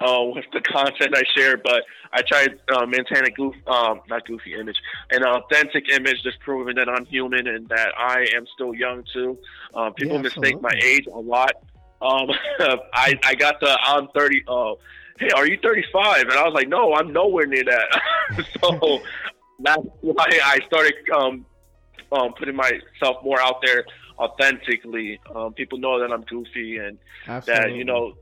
uh, 0.00 0.22
with 0.34 0.44
the 0.52 0.60
content 0.72 1.14
I 1.16 1.22
share, 1.36 1.56
but 1.56 1.84
I 2.12 2.22
try 2.22 2.46
to 2.46 2.76
uh, 2.76 2.86
maintain 2.86 3.24
a 3.24 3.30
goof, 3.30 3.54
um, 3.66 4.00
not 4.08 4.26
goofy 4.26 4.54
image, 4.54 4.76
an 5.10 5.24
authentic 5.24 5.90
image 5.90 6.22
that's 6.24 6.36
proving 6.40 6.76
that 6.76 6.88
I'm 6.88 7.06
human 7.06 7.46
and 7.46 7.68
that 7.68 7.92
I 7.96 8.26
am 8.34 8.46
still 8.54 8.74
young 8.74 9.04
too. 9.12 9.38
Uh, 9.74 9.90
people 9.90 10.16
Yeah, 10.16 10.22
mistake 10.22 10.60
my 10.60 10.74
age 10.82 11.06
a 11.06 11.18
lot. 11.18 11.52
Um, 12.00 12.30
I 12.94 13.18
I 13.24 13.34
got 13.34 13.60
the 13.60 13.78
I'm 13.84 14.08
30. 14.08 14.44
Uh, 14.48 14.74
hey, 15.18 15.30
are 15.36 15.46
you 15.46 15.58
35? 15.62 16.22
And 16.22 16.32
I 16.32 16.44
was 16.44 16.54
like, 16.54 16.68
no, 16.68 16.94
I'm 16.94 17.12
nowhere 17.12 17.46
near 17.46 17.64
that. 17.64 18.44
so 18.60 19.02
that's 19.60 19.82
why 20.00 20.26
I 20.44 20.58
started 20.66 20.94
um, 21.14 21.46
um, 22.12 22.32
putting 22.38 22.56
myself 22.56 23.22
more 23.24 23.40
out 23.40 23.62
there 23.64 23.84
authentically. 24.18 25.20
Um, 25.34 25.52
people 25.54 25.78
know 25.78 25.98
that 26.00 26.12
I'm 26.12 26.22
goofy 26.22 26.78
and 26.78 26.98
Absolutely. 27.26 27.70
that 27.70 27.76
you 27.76 27.84
know 27.84 28.14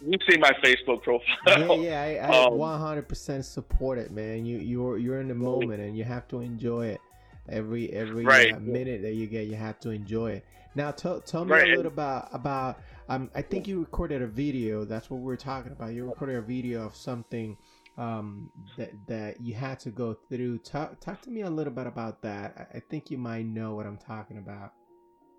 you've 0.00 0.22
seen 0.30 0.40
my 0.40 0.52
Facebook 0.64 1.02
profile. 1.02 1.78
yeah, 1.80 2.02
I, 2.02 2.32
I 2.32 2.46
Um, 2.46 2.52
100% 2.54 3.44
support 3.44 3.98
it, 3.98 4.10
man. 4.10 4.46
You 4.46 4.58
you're 4.58 4.98
you're 4.98 5.20
in 5.20 5.28
the 5.28 5.34
moment 5.34 5.80
and 5.80 5.96
you 5.96 6.04
have 6.04 6.28
to 6.28 6.40
enjoy 6.40 6.86
it. 6.86 7.00
Every 7.48 7.90
every 7.92 8.24
Right. 8.26 8.52
uh, 8.54 8.60
minute 8.60 9.02
that 9.02 9.14
you 9.14 9.26
get, 9.26 9.46
you 9.46 9.54
have 9.56 9.80
to 9.80 9.90
enjoy 9.90 10.32
it. 10.32 10.44
Now, 10.74 10.90
tell 10.90 11.20
tell 11.20 11.44
me 11.44 11.52
Right. 11.52 11.72
a 11.72 11.76
little 11.76 11.90
about 11.92 12.28
about. 12.32 12.80
Um, 13.08 13.30
I 13.34 13.40
think 13.40 13.66
you 13.66 13.80
recorded 13.80 14.20
a 14.20 14.26
video. 14.26 14.84
That's 14.84 15.08
what 15.10 15.20
we're 15.20 15.36
talking 15.36 15.72
about. 15.72 15.94
You 15.94 16.04
recorded 16.06 16.36
a 16.36 16.42
video 16.42 16.84
of 16.84 16.94
something 16.94 17.56
um, 17.98 18.50
that 18.76 18.92
that 19.08 19.40
you 19.40 19.54
had 19.54 19.80
to 19.80 19.90
go 19.90 20.16
through. 20.28 20.58
Talk 20.58 21.00
talk 21.00 21.20
to 21.22 21.30
me 21.30 21.42
a 21.42 21.50
little 21.50 21.72
bit 21.72 21.86
about 21.86 22.22
that. 22.22 22.70
I, 22.74 22.80
think 22.80 23.10
you 23.10 23.18
might 23.18 23.44
know 23.44 23.74
what 23.74 23.86
I'm 23.86 23.98
talking 23.98 24.38
about. 24.38 24.72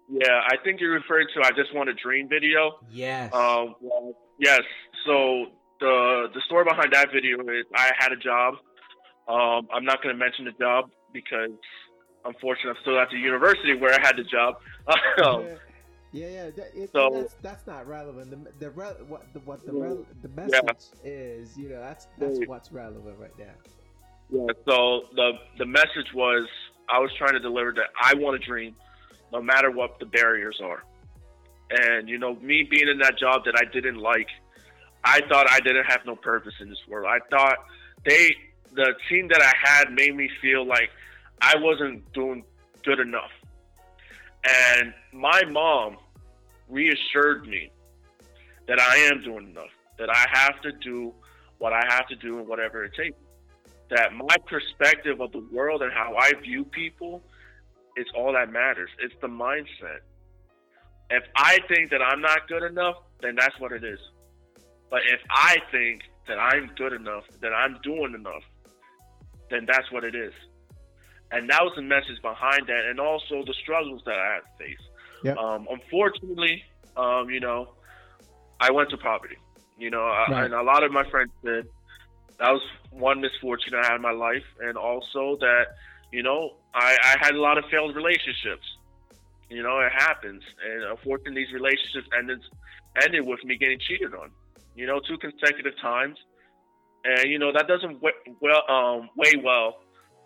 yeah, 0.10 0.42
I 0.46 0.58
think 0.64 0.82
you're 0.82 0.94
referring 0.94 1.28
to 1.36 1.42
I 1.42 1.52
just 1.52 1.74
want 1.74 1.90
a 1.90 1.94
dream 1.94 2.28
video. 2.28 2.80
Yes. 2.92 3.34
Um, 3.34 3.76
well, 3.82 4.14
yes. 4.38 4.62
So 5.06 5.46
the 5.80 6.28
the 6.34 6.42
story 6.46 6.66
behind 6.66 6.94
that 6.94 7.12
video 7.14 7.40
is 7.40 7.66
I 7.74 7.92
had 7.98 8.12
a 8.12 8.18
job. 8.18 8.56
Um, 9.28 9.68
I'm 9.74 9.86
not 9.86 10.04
going 10.04 10.14
to 10.14 10.20
mention 10.20 10.46
the 10.46 10.52
job 10.52 10.90
because 11.14 11.52
unfortunately 12.26 12.72
I'm 12.72 12.82
still 12.82 13.00
at 13.00 13.10
the 13.10 13.18
university 13.18 13.76
where 13.76 13.94
I 13.94 14.06
had 14.06 14.18
the 14.18 14.24
job. 14.24 14.56
Um, 15.24 15.46
yeah, 16.12 16.28
yeah. 16.28 16.50
That, 16.52 16.72
it, 16.76 16.92
so- 16.92 17.10
that's 17.14 17.36
that's 17.42 17.68
not 17.68 17.88
relevant. 17.88 18.32
The 18.32 18.52
the 18.66 18.72
re, 18.72 18.86
what 19.08 19.32
the 19.34 19.40
what 19.42 19.66
the 19.66 19.74
Yeah. 19.74 19.84
rel, 19.84 20.06
the 20.22 20.30
message 20.30 20.86
is, 21.04 21.58
you 21.58 21.70
know, 21.70 21.80
that's 21.80 22.08
that's 22.18 22.40
what's 22.48 22.72
relevant 22.72 23.18
right 23.20 23.38
now. 23.38 23.46
Yeah. 24.32 24.48
So 24.66 25.06
the 25.16 25.34
the 25.58 25.66
message 25.66 26.14
was 26.14 26.48
I 26.90 27.00
was 27.00 27.12
trying 27.18 27.34
to 27.34 27.40
deliver 27.40 27.72
that 27.74 27.90
I 28.02 28.14
want 28.16 28.40
to 28.40 28.46
dream, 28.48 28.76
no 29.32 29.42
matter 29.42 29.72
what 29.72 30.00
the 30.00 30.06
barriers 30.06 30.60
are. 30.64 30.84
And 31.72 32.10
you 32.10 32.18
know, 32.18 32.36
me 32.36 32.64
being 32.64 32.88
in 32.88 32.98
that 33.00 33.18
job 33.18 33.46
that 33.46 33.56
I 33.56 33.66
didn't 33.72 33.98
like, 33.98 34.28
I 35.04 35.22
thought 35.30 35.48
I 35.50 35.60
didn't 35.60 35.86
have 35.86 36.02
no 36.06 36.16
purpose 36.16 36.54
in 36.60 36.70
this 36.70 36.80
world. 36.88 37.08
I 37.08 37.20
thought 37.30 37.58
they 38.06 38.36
the 38.74 38.94
team 39.10 39.28
that 39.30 39.42
I 39.42 39.54
had 39.68 39.92
made 39.92 40.16
me 40.16 40.30
feel 40.42 40.66
like 40.66 40.90
I 41.42 41.56
wasn't 41.58 42.12
doing 42.14 42.44
good 42.84 43.00
enough. 43.00 43.32
And 44.48 44.94
my 45.12 45.44
mom 45.46 45.98
reassured 46.70 47.48
me 47.48 47.72
that 48.68 48.80
I 48.80 48.98
am 49.12 49.22
doing 49.24 49.50
enough, 49.50 49.72
that 49.98 50.10
I 50.10 50.26
have 50.32 50.62
to 50.62 50.72
do 50.72 51.14
what 51.58 51.74
I 51.74 51.84
have 51.90 52.08
to 52.08 52.16
do 52.16 52.40
and 52.40 52.48
whatever 52.48 52.86
it 52.86 52.94
takes 52.96 53.18
that 53.90 54.14
my 54.14 54.36
perspective 54.46 55.20
of 55.20 55.32
the 55.32 55.44
world 55.52 55.82
and 55.82 55.92
how 55.92 56.16
I 56.16 56.32
view 56.42 56.64
people 56.64 57.22
is 57.98 58.06
all 58.16 58.34
that 58.34 58.52
matters. 58.52 58.90
It's 59.00 59.14
the 59.22 59.28
mindset. 59.28 60.02
If 61.10 61.24
I 61.36 61.58
think 61.68 61.90
that 61.90 62.02
I'm 62.02 62.22
not 62.22 62.48
good 62.48 62.64
enough, 62.64 62.98
then 63.22 63.36
that's 63.36 63.60
what 63.60 63.72
it 63.72 63.84
is. 63.84 64.00
But 64.92 65.02
if 65.12 65.20
I 65.30 65.58
think 65.72 66.02
that 66.28 66.38
I'm 66.38 66.70
good 66.78 66.94
enough, 66.94 67.24
that 67.42 67.52
I'm 67.52 67.80
doing 67.84 68.14
enough, 68.14 68.44
then 69.50 69.66
that's 69.66 69.92
what 69.92 70.04
it 70.04 70.14
is. 70.14 70.34
And 71.32 71.50
that 71.50 71.62
was 71.64 71.74
the 71.76 71.82
message 71.84 72.22
behind 72.22 72.68
that, 72.68 72.86
and 72.90 73.00
also 73.00 73.44
the 73.46 73.54
struggles 73.62 74.02
that 74.06 74.16
I 74.18 74.34
had 74.36 74.40
to 74.40 74.64
face. 74.66 74.82
Yep. 75.24 75.38
Um, 75.38 75.68
unfortunately, 75.70 76.64
um, 76.98 77.30
you 77.30 77.40
know, 77.40 77.70
I 78.60 78.72
went 78.72 78.90
to 78.92 78.98
poverty. 78.98 79.38
You 79.78 79.90
know, 79.90 80.02
I, 80.04 80.26
Right. 80.32 80.44
and 80.46 80.54
a 80.54 80.64
lot 80.64 80.84
of 80.84 80.92
my 80.92 81.08
friends 81.10 81.32
did 81.44 81.68
that 82.40 82.52
was 82.52 82.62
one 82.92 83.20
misfortune 83.22 83.74
I 83.76 83.86
had 83.86 83.96
in 83.96 84.02
my 84.02 84.12
life, 84.12 84.44
and 84.62 84.78
also 84.78 85.38
that 85.40 85.66
you 86.12 86.24
know 86.24 86.56
I, 86.74 86.98
I 87.04 87.16
had 87.26 87.36
a 87.36 87.40
lot 87.40 87.58
of 87.58 87.66
failed 87.72 87.96
relationships. 87.96 88.66
You 89.50 89.64
know, 89.64 89.80
it 89.80 89.92
happens, 89.92 90.44
and 90.66 90.84
unfortunately, 90.84 91.44
these 91.44 91.54
relationships 91.54 92.08
ended 92.18 92.40
ended 93.04 93.26
with 93.26 93.44
me 93.44 93.58
getting 93.58 93.80
cheated 93.80 94.14
on. 94.14 94.32
You 94.76 94.86
know, 94.88 95.00
two 95.00 95.18
consecutive 95.18 95.78
times, 95.82 96.18
and 97.04 97.30
you 97.30 97.40
know 97.40 97.52
that 97.52 97.68
doesn't 97.68 98.02
well 98.42 98.64
um, 98.70 99.10
weigh 99.16 99.42
well 99.44 99.78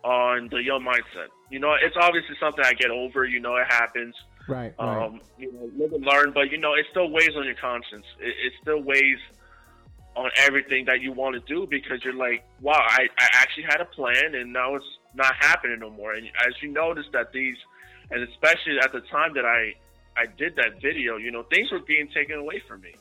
on 0.04 0.50
the 0.50 0.62
young 0.62 0.84
mindset. 0.84 1.30
You 1.50 1.60
know, 1.60 1.74
it's 1.74 1.96
obviously 2.00 2.36
something 2.39 2.63
I 2.63 2.74
get 2.74 2.92
over. 2.92 3.26
You 3.26 3.39
know, 3.39 3.56
it 3.56 3.68
happens. 3.68 4.16
Right. 4.48 4.74
Right. 4.78 5.06
Um, 5.06 5.22
you 5.38 5.52
know, 5.54 5.70
live 5.78 5.94
and 5.94 6.04
learn, 6.04 6.32
but 6.34 6.52
you 6.52 6.58
know, 6.58 6.74
it 6.74 6.86
still 6.92 7.10
weighs 7.10 7.36
on 7.38 7.46
your 7.46 7.56
conscience. 7.56 8.06
It, 8.20 8.36
it 8.46 8.54
still 8.62 8.82
weighs 8.82 9.20
on 10.16 10.30
everything 10.38 10.86
that 10.86 11.02
you 11.02 11.12
want 11.12 11.34
to 11.34 11.42
do 11.54 11.68
because 11.68 12.04
you're 12.04 12.13
like, 12.13 12.44
wow, 12.62 12.80
I, 12.88 13.08
I 13.18 13.28
actually 13.34 13.63
had 13.63 13.82
a 13.82 13.86
plan 13.86 14.36
and 14.36 14.54
now 14.54 14.76
it's 14.76 14.86
not 15.16 15.34
happening 15.39 15.80
no 15.80 15.89
more. 15.89 16.13
And 16.13 16.28
as 16.48 16.54
you 16.62 16.72
notice 16.72 17.06
that 17.13 17.32
these, 17.32 17.56
and 18.12 18.22
especially 18.30 18.78
at 18.84 18.92
the 18.92 19.02
time 19.02 19.34
that 19.36 19.46
I, 19.46 19.74
I 20.16 20.26
did 20.38 20.56
that 20.58 20.82
video, 20.82 21.18
you 21.18 21.32
know, 21.32 21.44
things 21.44 21.72
were 21.72 21.80
being 21.80 22.08
taken 22.13 22.38
away 22.38 22.62
from 22.68 22.82
me. 22.82 22.94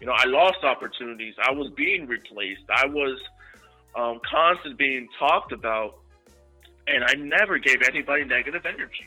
You 0.00 0.06
know, 0.06 0.14
I 0.16 0.24
lost 0.26 0.58
opportunities. 0.62 1.34
I 1.42 1.52
was 1.52 1.70
being 1.76 2.06
replaced. 2.06 2.62
I 2.74 2.86
was 2.86 3.18
um, 3.94 4.20
constantly 4.28 4.74
being 4.74 5.08
talked 5.18 5.52
about, 5.52 5.96
and 6.86 7.04
I 7.04 7.14
never 7.14 7.58
gave 7.58 7.82
anybody 7.82 8.24
negative 8.24 8.66
energy. 8.66 9.06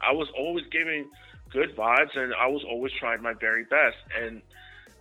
I 0.00 0.12
was 0.12 0.28
always 0.36 0.64
giving 0.70 1.10
good 1.50 1.76
vibes, 1.76 2.16
and 2.16 2.34
I 2.34 2.46
was 2.46 2.64
always 2.64 2.92
trying 2.92 3.22
my 3.22 3.34
very 3.34 3.64
best. 3.64 3.96
And 4.20 4.42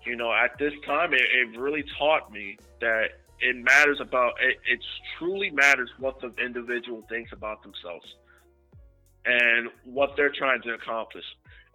you 0.05 0.15
know, 0.15 0.31
at 0.31 0.57
this 0.59 0.73
time, 0.85 1.13
it, 1.13 1.21
it 1.21 1.59
really 1.59 1.83
taught 1.97 2.31
me 2.31 2.57
that 2.81 3.09
it 3.39 3.55
matters 3.55 3.99
about 3.99 4.33
it, 4.41 4.57
it 4.69 4.79
truly 5.17 5.49
matters 5.49 5.89
what 5.99 6.21
the 6.21 6.31
individual 6.43 7.03
thinks 7.09 7.31
about 7.31 7.63
themselves 7.63 8.05
and 9.25 9.69
what 9.83 10.15
they're 10.15 10.31
trying 10.31 10.61
to 10.61 10.73
accomplish. 10.73 11.25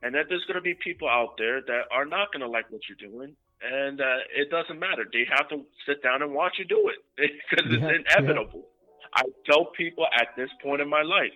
And 0.02 0.14
that 0.14 0.26
there's 0.28 0.44
going 0.44 0.54
to 0.54 0.62
be 0.62 0.74
people 0.74 1.08
out 1.08 1.36
there 1.36 1.60
that 1.60 1.82
are 1.90 2.06
not 2.06 2.32
going 2.32 2.40
to 2.40 2.48
like 2.48 2.70
what 2.70 2.80
you're 2.88 3.10
doing, 3.10 3.36
and 3.62 4.00
uh, 4.00 4.16
it 4.34 4.50
doesn't 4.50 4.78
matter. 4.78 5.04
They 5.12 5.26
have 5.36 5.48
to 5.50 5.66
sit 5.86 6.02
down 6.02 6.22
and 6.22 6.32
watch 6.32 6.54
you 6.58 6.64
do 6.64 6.88
it 6.88 7.30
because 7.50 7.70
Yeah, 7.70 7.88
it's 7.88 8.08
inevitable. 8.16 8.66
I 9.14 9.22
tell 9.46 9.66
people 9.66 10.06
at 10.18 10.28
this 10.36 10.50
point 10.62 10.80
in 10.80 10.88
my 10.88 11.02
life 11.02 11.32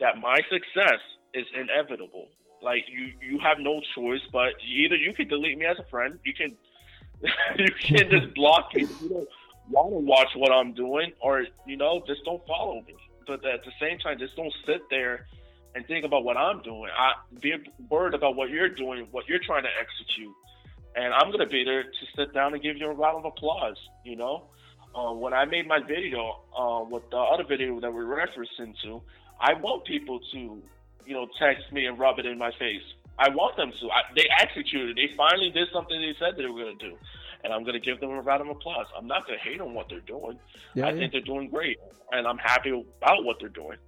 that 0.00 0.18
my 0.18 0.40
success 0.50 1.00
is 1.34 1.46
inevitable. 1.54 2.28
Like 2.62 2.84
you, 2.88 3.12
you 3.20 3.38
have 3.40 3.58
no 3.58 3.80
choice, 3.94 4.20
but 4.32 4.54
either 4.66 4.96
you 4.96 5.12
can 5.14 5.28
delete 5.28 5.58
me 5.58 5.66
as 5.66 5.78
a 5.78 5.84
friend, 5.90 6.18
you 6.24 6.32
can, 6.34 6.56
you 7.58 7.72
can 7.80 8.10
just 8.10 8.34
block 8.34 8.74
me 8.74 8.82
you 8.82 9.08
don't 9.08 9.28
want 9.70 9.92
to 9.92 9.98
watch 9.98 10.28
what 10.36 10.52
I'm 10.52 10.72
doing, 10.72 11.12
or 11.20 11.46
you 11.66 11.76
know, 11.76 12.02
just 12.06 12.24
don't 12.24 12.44
follow 12.46 12.82
me. 12.82 12.94
But 13.26 13.44
at 13.44 13.64
the 13.64 13.72
same 13.80 13.98
time, 13.98 14.18
just 14.18 14.36
don't 14.36 14.52
sit 14.66 14.82
there 14.90 15.26
and 15.74 15.86
think 15.86 16.04
about 16.04 16.24
what 16.24 16.36
I'm 16.36 16.62
doing. 16.62 16.90
I 16.96 17.12
be 17.40 17.54
worried 17.88 18.14
about 18.14 18.36
what 18.36 18.50
you're 18.50 18.68
doing, 18.68 19.06
what 19.10 19.28
you're 19.28 19.40
trying 19.44 19.62
to 19.62 19.70
execute, 19.80 20.34
and 20.96 21.14
I'm 21.14 21.30
gonna 21.30 21.46
be 21.46 21.64
there 21.64 21.84
to 21.84 22.06
sit 22.16 22.34
down 22.34 22.54
and 22.54 22.62
give 22.62 22.76
you 22.76 22.86
a 22.86 22.94
round 22.94 23.18
of 23.18 23.24
applause. 23.24 23.76
You 24.04 24.16
know, 24.16 24.44
uh, 24.94 25.12
when 25.12 25.32
I 25.32 25.44
made 25.44 25.66
my 25.66 25.80
video 25.80 26.40
uh, 26.56 26.84
with 26.88 27.08
the 27.10 27.16
other 27.18 27.44
video 27.44 27.80
that 27.80 27.92
we're 27.92 28.04
referencing 28.04 28.74
to, 28.82 29.00
I 29.40 29.54
want 29.54 29.84
people 29.84 30.20
to, 30.32 30.38
you 30.38 31.14
know, 31.14 31.26
text 31.38 31.72
me 31.72 31.86
and 31.86 31.98
rub 31.98 32.18
it 32.18 32.26
in 32.26 32.38
my 32.38 32.50
face. 32.58 32.82
I 33.18 33.28
want 33.28 33.56
them 33.56 33.72
to. 33.80 33.90
I, 33.90 34.02
they 34.16 34.26
executed. 34.40 34.96
They 34.96 35.14
finally 35.16 35.50
did 35.50 35.68
something 35.72 36.00
they 36.00 36.14
said 36.18 36.36
they 36.36 36.46
were 36.46 36.58
going 36.64 36.78
to 36.78 36.90
do, 36.90 36.96
and 37.44 37.52
I'm 37.52 37.62
going 37.62 37.74
to 37.74 37.80
give 37.80 38.00
them 38.00 38.10
a 38.10 38.20
round 38.20 38.42
of 38.42 38.48
applause. 38.48 38.86
I'm 38.96 39.06
not 39.06 39.26
going 39.26 39.38
to 39.38 39.44
hate 39.44 39.60
on 39.60 39.74
what 39.74 39.88
they're 39.88 40.00
doing. 40.00 40.38
yeah. 40.74 40.86
I 40.86 40.90
yeah. 40.90 40.98
think 40.98 41.12
they're 41.12 41.20
doing 41.20 41.48
great, 41.48 41.78
and 42.12 42.26
I'm 42.26 42.38
happy 42.38 42.70
about 42.70 43.24
what 43.24 43.36
they're 43.38 43.48
doing. 43.48 43.78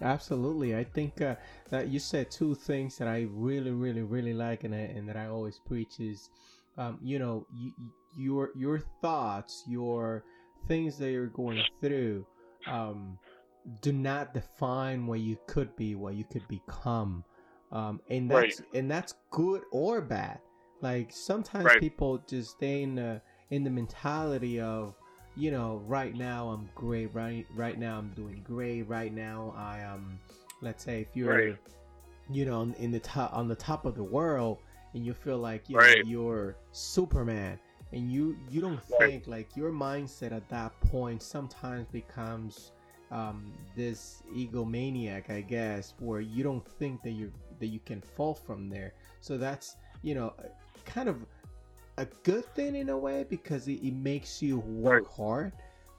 Absolutely. 0.00 0.76
I 0.76 0.84
think 0.84 1.20
uh, 1.20 1.34
that 1.70 1.88
you 1.88 1.98
said 1.98 2.30
two 2.30 2.54
things 2.54 2.96
that 2.98 3.08
I 3.08 3.26
really, 3.30 3.72
really, 3.72 4.02
really 4.02 4.34
like, 4.34 4.62
and 4.64 4.74
I, 4.74 4.78
and 4.78 5.08
that 5.08 5.16
I 5.16 5.26
always 5.26 5.58
preach 5.58 5.98
is, 5.98 6.30
um, 6.76 6.98
you 7.02 7.18
know, 7.18 7.46
y- 7.52 7.72
your 8.16 8.50
your 8.54 8.78
thoughts, 9.02 9.64
your 9.66 10.24
things 10.66 10.98
that 10.98 11.10
you're 11.10 11.26
going 11.26 11.64
through, 11.80 12.26
um, 12.66 13.18
do 13.80 13.92
not 13.92 14.34
define 14.34 15.06
what 15.06 15.20
you 15.20 15.38
could 15.46 15.74
be, 15.76 15.94
what 15.94 16.14
you 16.14 16.24
could 16.24 16.46
become, 16.48 17.24
um, 17.72 18.00
and 18.08 18.30
Right. 18.30 18.48
that's 18.48 18.62
and 18.74 18.90
that's 18.90 19.14
good 19.30 19.62
or 19.72 20.00
bad. 20.00 20.40
Like 20.80 21.12
sometimes 21.12 21.66
Right. 21.66 21.80
people 21.80 22.18
just 22.26 22.52
stay 22.52 22.82
in 22.82 22.94
the 22.94 23.20
in 23.50 23.64
the 23.64 23.70
mentality 23.70 24.60
of 24.60 24.94
you 25.36 25.52
know, 25.52 25.80
right 25.86 26.14
now 26.16 26.48
I'm 26.48 26.68
great. 26.74 27.14
Right, 27.14 27.46
right 27.54 27.78
now 27.78 27.98
I'm 27.98 28.10
doing 28.10 28.42
great. 28.42 28.82
Right 28.82 29.14
now 29.14 29.54
I 29.56 29.78
am. 29.80 30.18
Let's 30.60 30.84
say 30.84 31.00
if 31.02 31.14
you're, 31.14 31.32
Right. 31.32 31.56
you 32.28 32.44
know, 32.44 32.62
in 32.78 32.90
the 32.90 32.98
top 32.98 33.32
on 33.32 33.46
the 33.46 33.54
top 33.54 33.86
of 33.86 33.94
the 33.94 34.02
world, 34.02 34.58
and 34.94 35.06
you 35.06 35.14
feel 35.14 35.38
like 35.38 35.68
you 35.68 35.76
Right. 35.76 35.98
know, 35.98 36.04
you're 36.04 36.56
Superman, 36.72 37.58
and 37.92 38.10
you 38.12 38.36
you 38.48 38.60
don't 38.60 38.82
think 38.82 39.26
like 39.26 39.56
your 39.56 39.70
mindset 39.70 40.32
at 40.32 40.48
that 40.48 40.78
point 40.80 41.22
sometimes 41.22 41.86
becomes 41.90 42.72
um, 43.10 43.52
this 43.74 44.22
egomaniac, 44.34 45.30
I 45.30 45.40
guess, 45.40 45.94
where 45.98 46.20
you 46.20 46.42
don't 46.42 46.66
think 46.66 47.02
that 47.02 47.10
you 47.12 47.32
that 47.58 47.66
you 47.66 47.80
can 47.80 48.00
fall 48.00 48.34
from 48.34 48.68
there. 48.68 48.94
So 49.20 49.38
that's 49.38 49.76
you 50.02 50.14
know 50.14 50.34
kind 50.84 51.08
of 51.08 51.16
a 51.98 52.06
good 52.22 52.44
thing 52.54 52.74
in 52.76 52.88
a 52.88 52.96
way 52.96 53.24
because 53.28 53.68
it, 53.68 53.82
it 53.82 53.94
makes 53.94 54.42
you 54.42 54.58
work 54.58 55.06
Right. 55.06 55.08
hard 55.08 55.52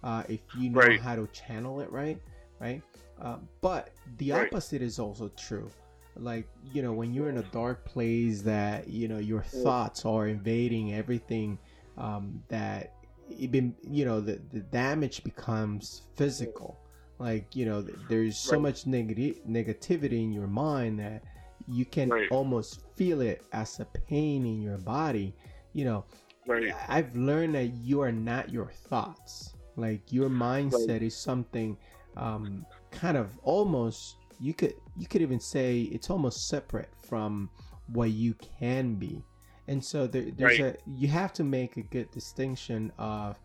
uh, 0.04 0.24
if 0.30 0.42
you 0.54 0.70
know 0.70 0.94
Right. 0.94 0.98
how 0.98 1.16
to 1.16 1.28
channel 1.28 1.80
it 1.82 1.92
right, 1.92 2.20
right. 2.60 2.82
Uh, 3.22 3.38
but 3.62 3.92
the 4.18 4.32
Right. 4.32 4.54
opposite 4.54 4.82
is 4.82 5.00
also 5.00 5.30
true. 5.38 5.70
Like 6.16 6.48
you 6.74 6.82
know 6.82 6.94
when 6.94 7.14
you're 7.14 7.30
in 7.30 7.38
a 7.38 7.44
dark 7.44 7.86
place 7.86 8.42
that 8.42 8.88
you 8.90 9.08
know 9.08 9.18
your 9.20 9.42
thoughts 9.42 10.06
are 10.06 10.28
invading 10.28 10.94
everything 10.94 11.58
um, 12.00 12.42
that 12.48 12.94
it 13.30 13.52
been 13.52 13.76
you 13.88 14.06
know 14.06 14.20
the, 14.20 14.42
the 14.52 14.62
damage 14.62 15.24
becomes 15.24 16.02
physical 16.16 16.80
like 17.20 17.56
you 17.56 17.66
know 17.66 17.82
there's 18.08 18.38
so 18.38 18.56
Right. 18.56 18.64
much 18.64 18.86
negati- 18.86 19.46
negativity 19.48 20.24
in 20.24 20.32
your 20.32 20.48
mind 20.48 21.00
that 21.00 21.24
you 21.68 21.86
can 21.86 22.10
Right. 22.10 22.28
almost 22.32 22.82
feel 22.96 23.22
it 23.22 23.44
as 23.54 23.80
a 23.80 23.86
pain 23.86 24.46
in 24.46 24.62
your 24.62 24.78
body 24.80 25.36
you 25.74 25.86
know 25.86 26.04
Right. 26.48 26.74
i've 26.88 27.16
learned 27.16 27.54
that 27.54 27.68
you 27.76 28.02
are 28.02 28.12
not 28.12 28.50
your 28.50 28.72
thoughts 28.72 29.54
like 29.76 30.12
your 30.12 30.30
mindset 30.30 31.02
is 31.02 31.16
something 31.16 31.78
um, 32.18 32.66
kind 32.92 33.16
of 33.18 33.38
almost 33.44 34.16
you 34.40 34.54
could 34.54 34.74
you 34.98 35.06
could 35.08 35.22
even 35.22 35.40
say 35.40 35.82
it's 35.82 36.10
almost 36.10 36.48
separate 36.48 36.90
from 37.08 37.50
what 37.94 38.10
you 38.10 38.34
can 38.36 38.96
be 38.96 39.24
and 39.70 39.84
so 39.84 40.08
there, 40.08 40.24
there's 40.36 40.60
Right. 40.60 40.76
a 40.76 40.78
you 41.02 41.08
have 41.08 41.32
to 41.34 41.44
make 41.44 41.78
a 41.78 41.82
good 41.82 42.10
distinction 42.12 42.92
of 42.98 43.40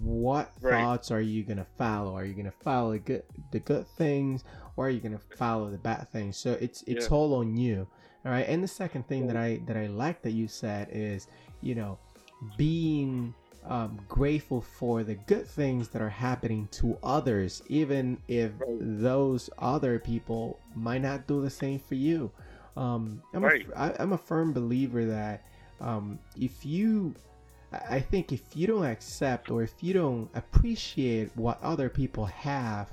what 0.00 0.52
Right. 0.60 0.70
thoughts 0.78 1.10
are 1.10 1.20
you 1.20 1.42
gonna 1.42 1.66
follow 1.76 2.14
are 2.14 2.24
you 2.24 2.34
gonna 2.34 2.52
follow 2.52 2.92
the 2.92 2.98
good 3.00 3.22
the 3.50 3.58
good 3.58 3.86
things 3.88 4.44
or 4.76 4.86
are 4.86 4.90
you 4.90 5.00
gonna 5.00 5.18
follow 5.36 5.70
the 5.70 5.78
bad 5.78 6.08
things 6.10 6.36
so 6.36 6.52
it's 6.60 6.82
it's 6.86 7.06
Yeah. 7.10 7.16
all 7.16 7.34
on 7.34 7.56
you 7.56 7.86
all 8.24 8.30
right 8.30 8.46
and 8.48 8.62
the 8.62 8.68
second 8.68 9.08
thing 9.08 9.26
that 9.26 9.36
i 9.36 9.60
that 9.66 9.76
i 9.76 9.86
like 9.88 10.22
that 10.22 10.30
you 10.32 10.46
said 10.46 10.88
is 10.92 11.26
you 11.62 11.74
know 11.74 11.98
being 12.56 13.34
um, 13.64 14.00
grateful 14.08 14.60
for 14.60 15.04
the 15.04 15.14
good 15.14 15.46
things 15.46 15.88
that 15.90 16.02
are 16.02 16.08
happening 16.08 16.66
to 16.72 16.98
others, 17.02 17.62
even 17.68 18.18
if 18.26 18.50
Right. 18.58 18.76
those 18.80 19.48
other 19.58 20.00
people 20.00 20.58
might 20.74 21.02
not 21.02 21.28
do 21.28 21.40
the 21.40 21.50
same 21.50 21.78
for 21.78 21.94
you. 21.94 22.32
Um, 22.76 23.22
I'm, 23.32 23.44
Right. 23.44 23.64
a, 23.72 23.78
I, 23.78 23.94
I'm 24.00 24.12
a 24.12 24.18
firm 24.18 24.52
believer 24.52 25.04
that 25.06 25.44
um, 25.82 26.18
if 26.36 26.64
you, 26.64 27.14
I 27.72 28.00
think 28.00 28.32
if 28.32 28.56
you 28.56 28.66
don't 28.66 28.84
accept 28.86 29.50
or 29.50 29.62
if 29.62 29.82
you 29.82 29.92
don't 29.92 30.30
appreciate 30.34 31.30
what 31.36 31.62
other 31.62 31.88
people 31.88 32.26
have, 32.26 32.88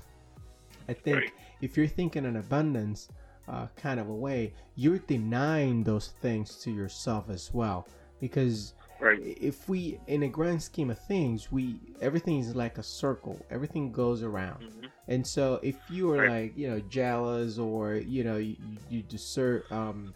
I 0.89 0.93
think 0.93 1.15
Right. 1.15 1.32
if 1.62 1.78
you're 1.78 1.88
thinking 1.88 2.25
in 2.25 2.36
abundance 2.36 3.10
uh, 3.47 3.67
kind 3.75 3.99
of 3.99 4.10
a 4.10 4.13
way, 4.13 4.54
you're 4.75 4.99
denying 4.99 5.84
those 5.84 6.08
things 6.08 6.56
to 6.63 6.71
yourself 6.71 7.30
as 7.30 7.54
well. 7.54 7.88
Because 8.19 8.73
Right. 8.99 9.19
if 9.21 9.69
we 9.69 9.99
in 10.08 10.23
a 10.23 10.28
grand 10.28 10.62
scheme 10.62 10.89
of 10.89 10.99
things 10.99 11.52
we 11.52 11.80
everything 12.02 12.39
is 12.39 12.56
like 12.56 12.78
a 12.78 12.84
circle 12.84 13.45
everything 13.49 13.91
goes 13.91 14.23
around 14.23 14.63
Mhm. 14.63 14.91
and 15.08 15.25
so 15.25 15.60
if 15.63 15.89
you 15.89 16.12
are 16.12 16.21
Right. 16.21 16.28
like 16.28 16.58
you 16.58 16.69
know 16.69 16.80
jealous 16.82 17.58
or 17.58 17.95
you 17.95 18.23
know 18.23 18.38
you, 18.38 18.56
you 18.89 19.02
deserve 19.04 19.63
um 19.71 20.13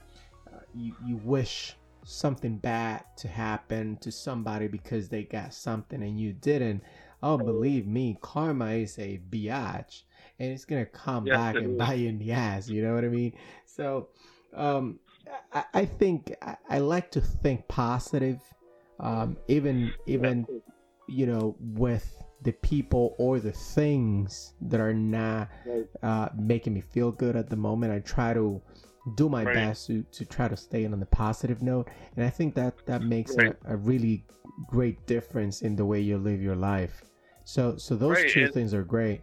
uh, 0.54 0.60
you, 0.76 0.94
you 1.02 1.18
wish 1.18 1.76
something 2.04 2.58
bad 2.58 3.04
to 3.18 3.28
happen 3.28 3.98
to 3.98 4.12
somebody 4.12 4.68
because 4.68 5.10
they 5.10 5.24
got 5.24 5.54
something 5.54 6.02
and 6.04 6.20
you 6.20 6.34
didn't 6.34 6.82
oh 7.22 7.38
believe 7.38 7.88
me 7.88 8.18
karma 8.22 8.72
is 8.72 8.98
a 9.00 9.22
biatch 9.30 10.04
and 10.40 10.52
it's 10.52 10.66
gonna 10.66 10.86
come 10.86 11.26
Yes, 11.26 11.32
back 11.32 11.62
and 11.62 11.78
bite 11.78 12.00
you 12.00 12.10
in 12.10 12.20
the 12.20 12.32
ass 12.32 12.70
you 12.70 12.82
know 12.84 12.94
what 12.94 13.04
i 13.06 13.08
mean? 13.10 13.34
So 13.66 14.10
um 14.54 15.00
I, 15.54 15.64
I 15.74 15.86
think 15.86 16.34
I, 16.42 16.58
I 16.70 16.80
like 16.80 17.12
to 17.12 17.22
think 17.22 17.68
positive, 17.68 18.40
um, 19.00 19.38
even 19.48 19.94
even 20.06 20.48
you 21.08 21.26
know 21.26 21.56
with 21.60 22.24
the 22.42 22.52
people 22.52 23.16
or 23.18 23.40
the 23.40 23.52
things 23.52 24.54
that 24.62 24.80
are 24.80 24.94
not 24.94 25.50
uh, 26.02 26.30
making 26.38 26.74
me 26.74 26.82
feel 26.82 27.12
good 27.12 27.36
at 27.36 27.50
the 27.50 27.56
moment. 27.56 27.94
I 27.94 28.00
try 28.00 28.34
to 28.34 28.62
do 29.16 29.28
my 29.30 29.44
Right. 29.44 29.54
best 29.54 29.88
to, 29.88 30.04
to 30.14 30.26
try 30.26 30.48
to 30.48 30.56
stay 30.56 30.86
on 30.86 31.00
the 31.00 31.06
positive 31.06 31.62
note, 31.62 31.90
and 32.16 32.26
I 32.26 32.30
think 32.30 32.56
that 32.56 32.74
that 32.86 33.04
makes 33.04 33.38
Right. 33.38 33.56
a, 33.66 33.74
a 33.74 33.76
really 33.78 34.26
great 34.68 35.06
difference 35.08 35.62
in 35.62 35.76
the 35.76 35.86
way 35.86 36.00
you 36.00 36.18
live 36.18 36.42
your 36.42 36.56
life. 36.56 37.04
So 37.46 37.76
so 37.78 37.96
those 37.96 38.18
Right, 38.18 38.30
two 38.30 38.44
and- 38.46 38.54
things 38.54 38.74
are 38.74 38.84
great. 38.84 39.22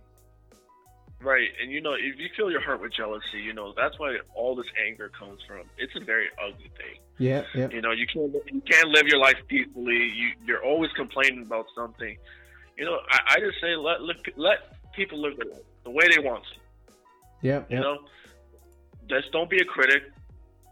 Right, 1.23 1.51
and 1.61 1.71
you 1.71 1.83
know, 1.83 1.93
if 1.93 2.19
you 2.19 2.29
fill 2.35 2.51
your 2.51 2.63
heart 2.63 2.81
with 2.81 2.95
jealousy, 2.95 3.41
you 3.45 3.53
know 3.53 3.75
that's 3.77 3.99
why 3.99 4.17
all 4.35 4.57
this 4.57 4.67
anger 4.87 5.11
comes 5.19 5.41
from. 5.47 5.61
It's 5.77 5.95
a 5.95 6.01
very 6.03 6.29
ugly 6.43 6.71
thing. 6.79 6.97
Yeah, 7.19 7.45
yeah, 7.55 7.69
You 7.71 7.83
know, 7.83 7.91
you 7.91 8.07
can't 8.07 8.33
you 8.51 8.63
can't 8.63 8.89
live 8.89 9.07
your 9.07 9.19
life 9.19 9.37
peacefully. 9.47 9.97
You 10.15 10.31
you're 10.47 10.65
always 10.65 10.91
complaining 10.93 11.43
about 11.43 11.67
something. 11.75 12.17
You 12.79 12.87
know, 12.87 12.99
I, 13.11 13.35
I 13.35 13.41
just 13.41 13.61
say 13.61 13.77
let, 13.77 14.01
let 14.03 14.17
let 14.39 14.59
people 14.95 15.21
live 15.21 15.37
their 15.37 15.53
life 15.53 15.63
the 15.85 15.91
way 15.91 16.05
they 16.09 16.21
want 16.21 16.43
to. 16.45 16.59
yeah, 17.43 17.65
You 17.69 17.81
know, 17.81 17.99
just 19.11 19.33
don't 19.33 19.51
be 19.51 19.59
a 19.59 19.65
critic. 19.65 20.03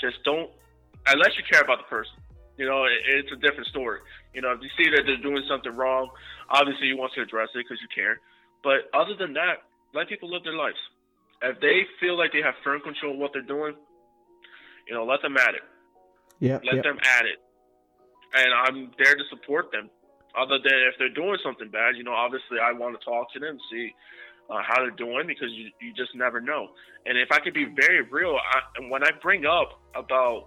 Just 0.01 0.22
don't 0.24 0.51
unless 1.07 1.35
you 1.37 1.42
care 1.51 1.61
about 1.61 1.79
the 1.79 1.88
person. 1.90 2.14
You 2.57 2.66
know, 2.66 2.85
it, 2.85 2.98
it's 3.07 3.33
a 3.33 3.37
different 3.37 3.66
story. 3.68 4.01
You 4.35 4.42
know, 4.42 4.53
if 4.53 4.61
you 4.62 4.70
see 4.79 4.90
that 4.90 5.03
they're 5.07 5.22
doing 5.22 5.42
something 5.48 5.74
wrong, 5.74 6.11
obviously 6.51 6.87
you 6.87 6.96
want 6.96 7.12
to 7.14 7.22
address 7.22 7.48
it 7.55 7.66
because 7.66 7.79
you 7.83 7.88
care. 7.94 8.20
But 8.62 8.90
other 8.94 9.14
than 9.18 9.35
that, 9.35 9.66
let 9.94 10.09
people 10.09 10.31
live 10.31 10.42
their 10.44 10.57
lives. 10.57 10.79
If 11.42 11.61
they 11.61 11.87
feel 12.01 12.18
like 12.18 12.33
they 12.33 12.42
have 12.42 12.55
firm 12.64 12.81
control 12.81 13.14
of 13.14 13.18
what 13.18 13.31
they're 13.33 13.46
doing, 13.46 13.74
you 14.88 14.94
know, 14.94 15.05
let 15.05 15.22
them 15.22 15.37
at 15.37 15.55
it. 15.55 15.62
yeah, 16.40 16.59
Let 16.64 16.83
them 16.83 16.98
at 16.98 17.24
it. 17.27 17.38
And 18.35 18.51
I'm 18.53 18.90
there 18.98 19.14
to 19.14 19.24
support 19.31 19.70
them. 19.70 19.88
Other 20.37 20.59
than 20.59 20.79
if 20.90 20.98
they're 20.98 21.14
doing 21.14 21.38
something 21.42 21.70
bad, 21.70 21.96
you 21.96 22.05
know, 22.05 22.12
obviously 22.12 22.59
I 22.62 22.72
want 22.72 22.98
to 22.98 23.05
talk 23.05 23.33
to 23.33 23.38
them, 23.38 23.59
see 23.70 23.94
uh, 24.51 24.63
how 24.67 24.77
they're 24.81 24.91
doing 24.91 25.27
because 25.27 25.51
you, 25.53 25.71
you 25.81 25.93
just 25.93 26.15
never 26.15 26.41
know. 26.41 26.69
And 27.07 27.19
if 27.19 27.31
I 27.31 27.39
could 27.39 27.55
be 27.55 27.65
very 27.65 28.03
real, 28.03 28.37
I, 28.37 28.89
when 28.89 29.05
I 29.05 29.11
bring 29.23 29.47
up 29.47 29.81
about, 29.95 30.47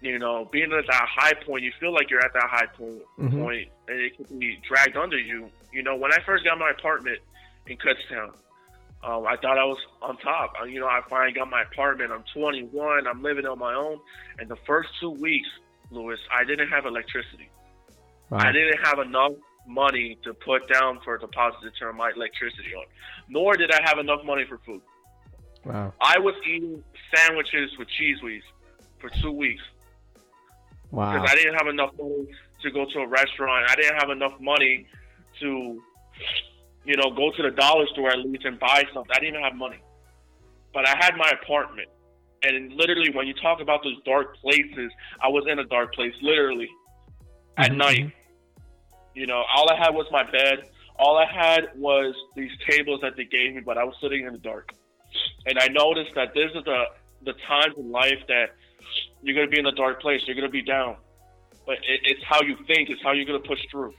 you 0.00 0.18
know, 0.18 0.44
being 0.50 0.72
at 0.72 0.86
that 0.86 1.08
high 1.08 1.34
point, 1.34 1.62
you 1.64 1.72
feel 1.80 1.92
like 1.92 2.10
you're 2.10 2.24
at 2.24 2.32
that 2.34 2.48
high 2.48 2.66
point, 2.66 3.02
Mhm. 3.18 3.40
point 3.40 3.68
and 3.88 4.00
it 4.00 4.16
could 4.16 4.38
be 4.38 4.58
dragged 4.66 4.96
under 4.96 5.18
you. 5.18 5.50
You 5.72 5.82
know, 5.82 5.96
when 5.96 6.12
I 6.12 6.18
first 6.24 6.44
got 6.44 6.58
my 6.58 6.70
apartment 6.70 7.18
in 7.66 7.76
Kutztown, 7.76 8.32
um, 9.04 9.26
I 9.26 9.36
thought 9.36 9.58
I 9.58 9.64
was 9.64 9.78
on 10.00 10.16
top. 10.18 10.54
Uh, 10.60 10.64
You 10.64 10.80
know, 10.80 10.86
I 10.86 11.00
finally 11.08 11.32
got 11.32 11.50
my 11.50 11.62
apartment. 11.62 12.12
I'm 12.12 12.24
21. 12.32 13.06
I'm 13.06 13.22
living 13.22 13.46
on 13.46 13.58
my 13.58 13.74
own. 13.74 13.98
And 14.38 14.48
the 14.48 14.56
first 14.66 14.90
two 15.00 15.10
weeks, 15.10 15.48
Louis, 15.90 16.18
I 16.32 16.44
didn't 16.44 16.68
have 16.68 16.86
electricity. 16.86 17.48
Wow. 18.30 18.38
I 18.38 18.52
didn't 18.52 18.78
have 18.86 18.98
enough 19.00 19.32
money 19.66 20.18
to 20.24 20.34
put 20.34 20.68
down 20.72 21.00
for 21.04 21.14
a 21.16 21.20
deposit 21.20 21.58
to 21.62 21.70
turn 21.72 21.96
my 21.96 22.10
electricity 22.14 22.74
on. 22.74 22.84
Nor 23.28 23.56
did 23.56 23.70
I 23.70 23.80
have 23.84 23.98
enough 23.98 24.24
money 24.24 24.44
for 24.48 24.58
food. 24.58 24.80
Wow. 25.64 25.92
I 26.00 26.18
was 26.18 26.34
eating 26.46 26.82
sandwiches 27.14 27.70
with 27.78 27.88
Cheez 27.88 28.22
Whiz 28.22 28.42
for 28.98 29.08
two 29.20 29.30
weeks 29.32 29.62
Wow. 30.90 31.12
because 31.12 31.30
I 31.30 31.34
didn't 31.36 31.54
have 31.54 31.68
enough 31.68 31.90
money 31.98 32.26
to 32.62 32.70
go 32.70 32.84
to 32.84 32.98
a 33.00 33.06
restaurant. 33.06 33.70
I 33.70 33.76
didn't 33.76 33.98
have 34.00 34.10
enough 34.10 34.38
money 34.40 34.86
to, 35.40 35.80
you 36.84 36.96
know, 36.96 37.10
go 37.10 37.30
to 37.30 37.42
the 37.42 37.50
dollar 37.50 37.86
store 37.88 38.10
at 38.10 38.18
least 38.18 38.44
and 38.44 38.58
buy 38.58 38.84
something. 38.92 39.12
I 39.14 39.20
didn't 39.20 39.34
even 39.36 39.42
have 39.42 39.54
money, 39.54 39.78
but 40.74 40.88
I 40.88 40.96
had 40.98 41.16
my 41.16 41.30
apartment. 41.42 41.88
And 42.44 42.72
literally, 42.72 43.10
when 43.14 43.28
you 43.28 43.34
talk 43.34 43.60
about 43.60 43.84
those 43.84 44.02
dark 44.04 44.36
places, 44.38 44.90
I 45.22 45.28
was 45.28 45.44
in 45.48 45.60
a 45.60 45.64
dark 45.64 45.94
place, 45.94 46.12
literally, 46.22 46.68
at 47.56 47.70
Mhm, 47.70 47.76
night. 47.76 48.12
You 49.14 49.26
know, 49.26 49.42
all 49.54 49.70
I 49.70 49.76
had 49.76 49.90
was 49.94 50.06
my 50.10 50.28
bed. 50.30 50.68
All 50.98 51.16
I 51.16 51.26
had 51.26 51.70
was 51.76 52.14
these 52.36 52.50
tables 52.68 53.00
that 53.02 53.16
they 53.16 53.24
gave 53.24 53.54
me, 53.54 53.60
but 53.60 53.78
I 53.78 53.84
was 53.84 53.94
sitting 54.00 54.26
in 54.26 54.32
the 54.32 54.38
dark. 54.38 54.72
And 55.46 55.58
I 55.58 55.68
noticed 55.68 56.14
that 56.14 56.34
this 56.34 56.50
is 56.54 56.64
the 56.64 56.84
the 57.24 57.34
times 57.46 57.74
in 57.76 57.90
life 57.90 58.18
that 58.28 58.50
you're 59.22 59.34
gonna 59.34 59.48
be 59.48 59.58
in 59.58 59.66
a 59.66 59.72
dark 59.72 60.00
place. 60.00 60.22
You're 60.26 60.36
gonna 60.36 60.48
be 60.48 60.62
down, 60.62 60.96
but 61.66 61.76
it, 61.78 62.00
it's 62.04 62.22
how 62.24 62.42
you 62.42 62.56
think. 62.66 62.90
It's 62.90 63.02
how 63.02 63.12
you're 63.12 63.26
gonna 63.26 63.40
push 63.40 63.60
through. 63.70 63.94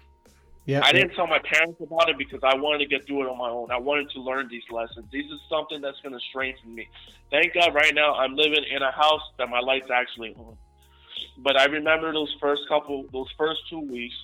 Yeah. 0.65 0.82
I 0.84 0.93
didn't 0.93 1.13
tell 1.13 1.28
my 1.28 1.39
parents 1.39 1.82
about 1.82 2.10
it 2.10 2.17
because 2.17 2.39
I 2.41 2.56
wanted 2.56 2.80
to 2.80 2.86
get 2.86 3.06
through 3.06 3.23
it 3.23 3.30
on 3.30 3.38
my 3.38 3.49
own. 3.49 3.69
I 3.69 3.78
wanted 3.78 4.10
to 4.12 4.21
learn 4.21 4.47
these 4.47 4.63
lessons. 4.71 5.06
These 5.12 5.30
is 5.30 5.39
something 5.49 5.82
that's 5.82 5.99
gonna 6.02 6.19
strengthen 6.30 6.73
me. 6.73 6.88
Thank 7.32 7.54
God, 7.54 7.73
right 7.73 7.93
now 7.93 8.15
I'm 8.15 8.36
living 8.36 8.63
in 8.69 8.82
a 8.82 8.91
house 8.91 9.21
that 9.38 9.49
my 9.49 9.60
lights 9.60 9.89
actually 9.93 10.34
on. 10.36 10.58
But 11.38 11.60
I 11.60 11.65
remember 11.65 12.13
those 12.13 12.34
first 12.39 12.62
couple, 12.67 13.06
those 13.12 13.28
first 13.38 13.62
two 13.69 13.80
weeks. 13.80 14.15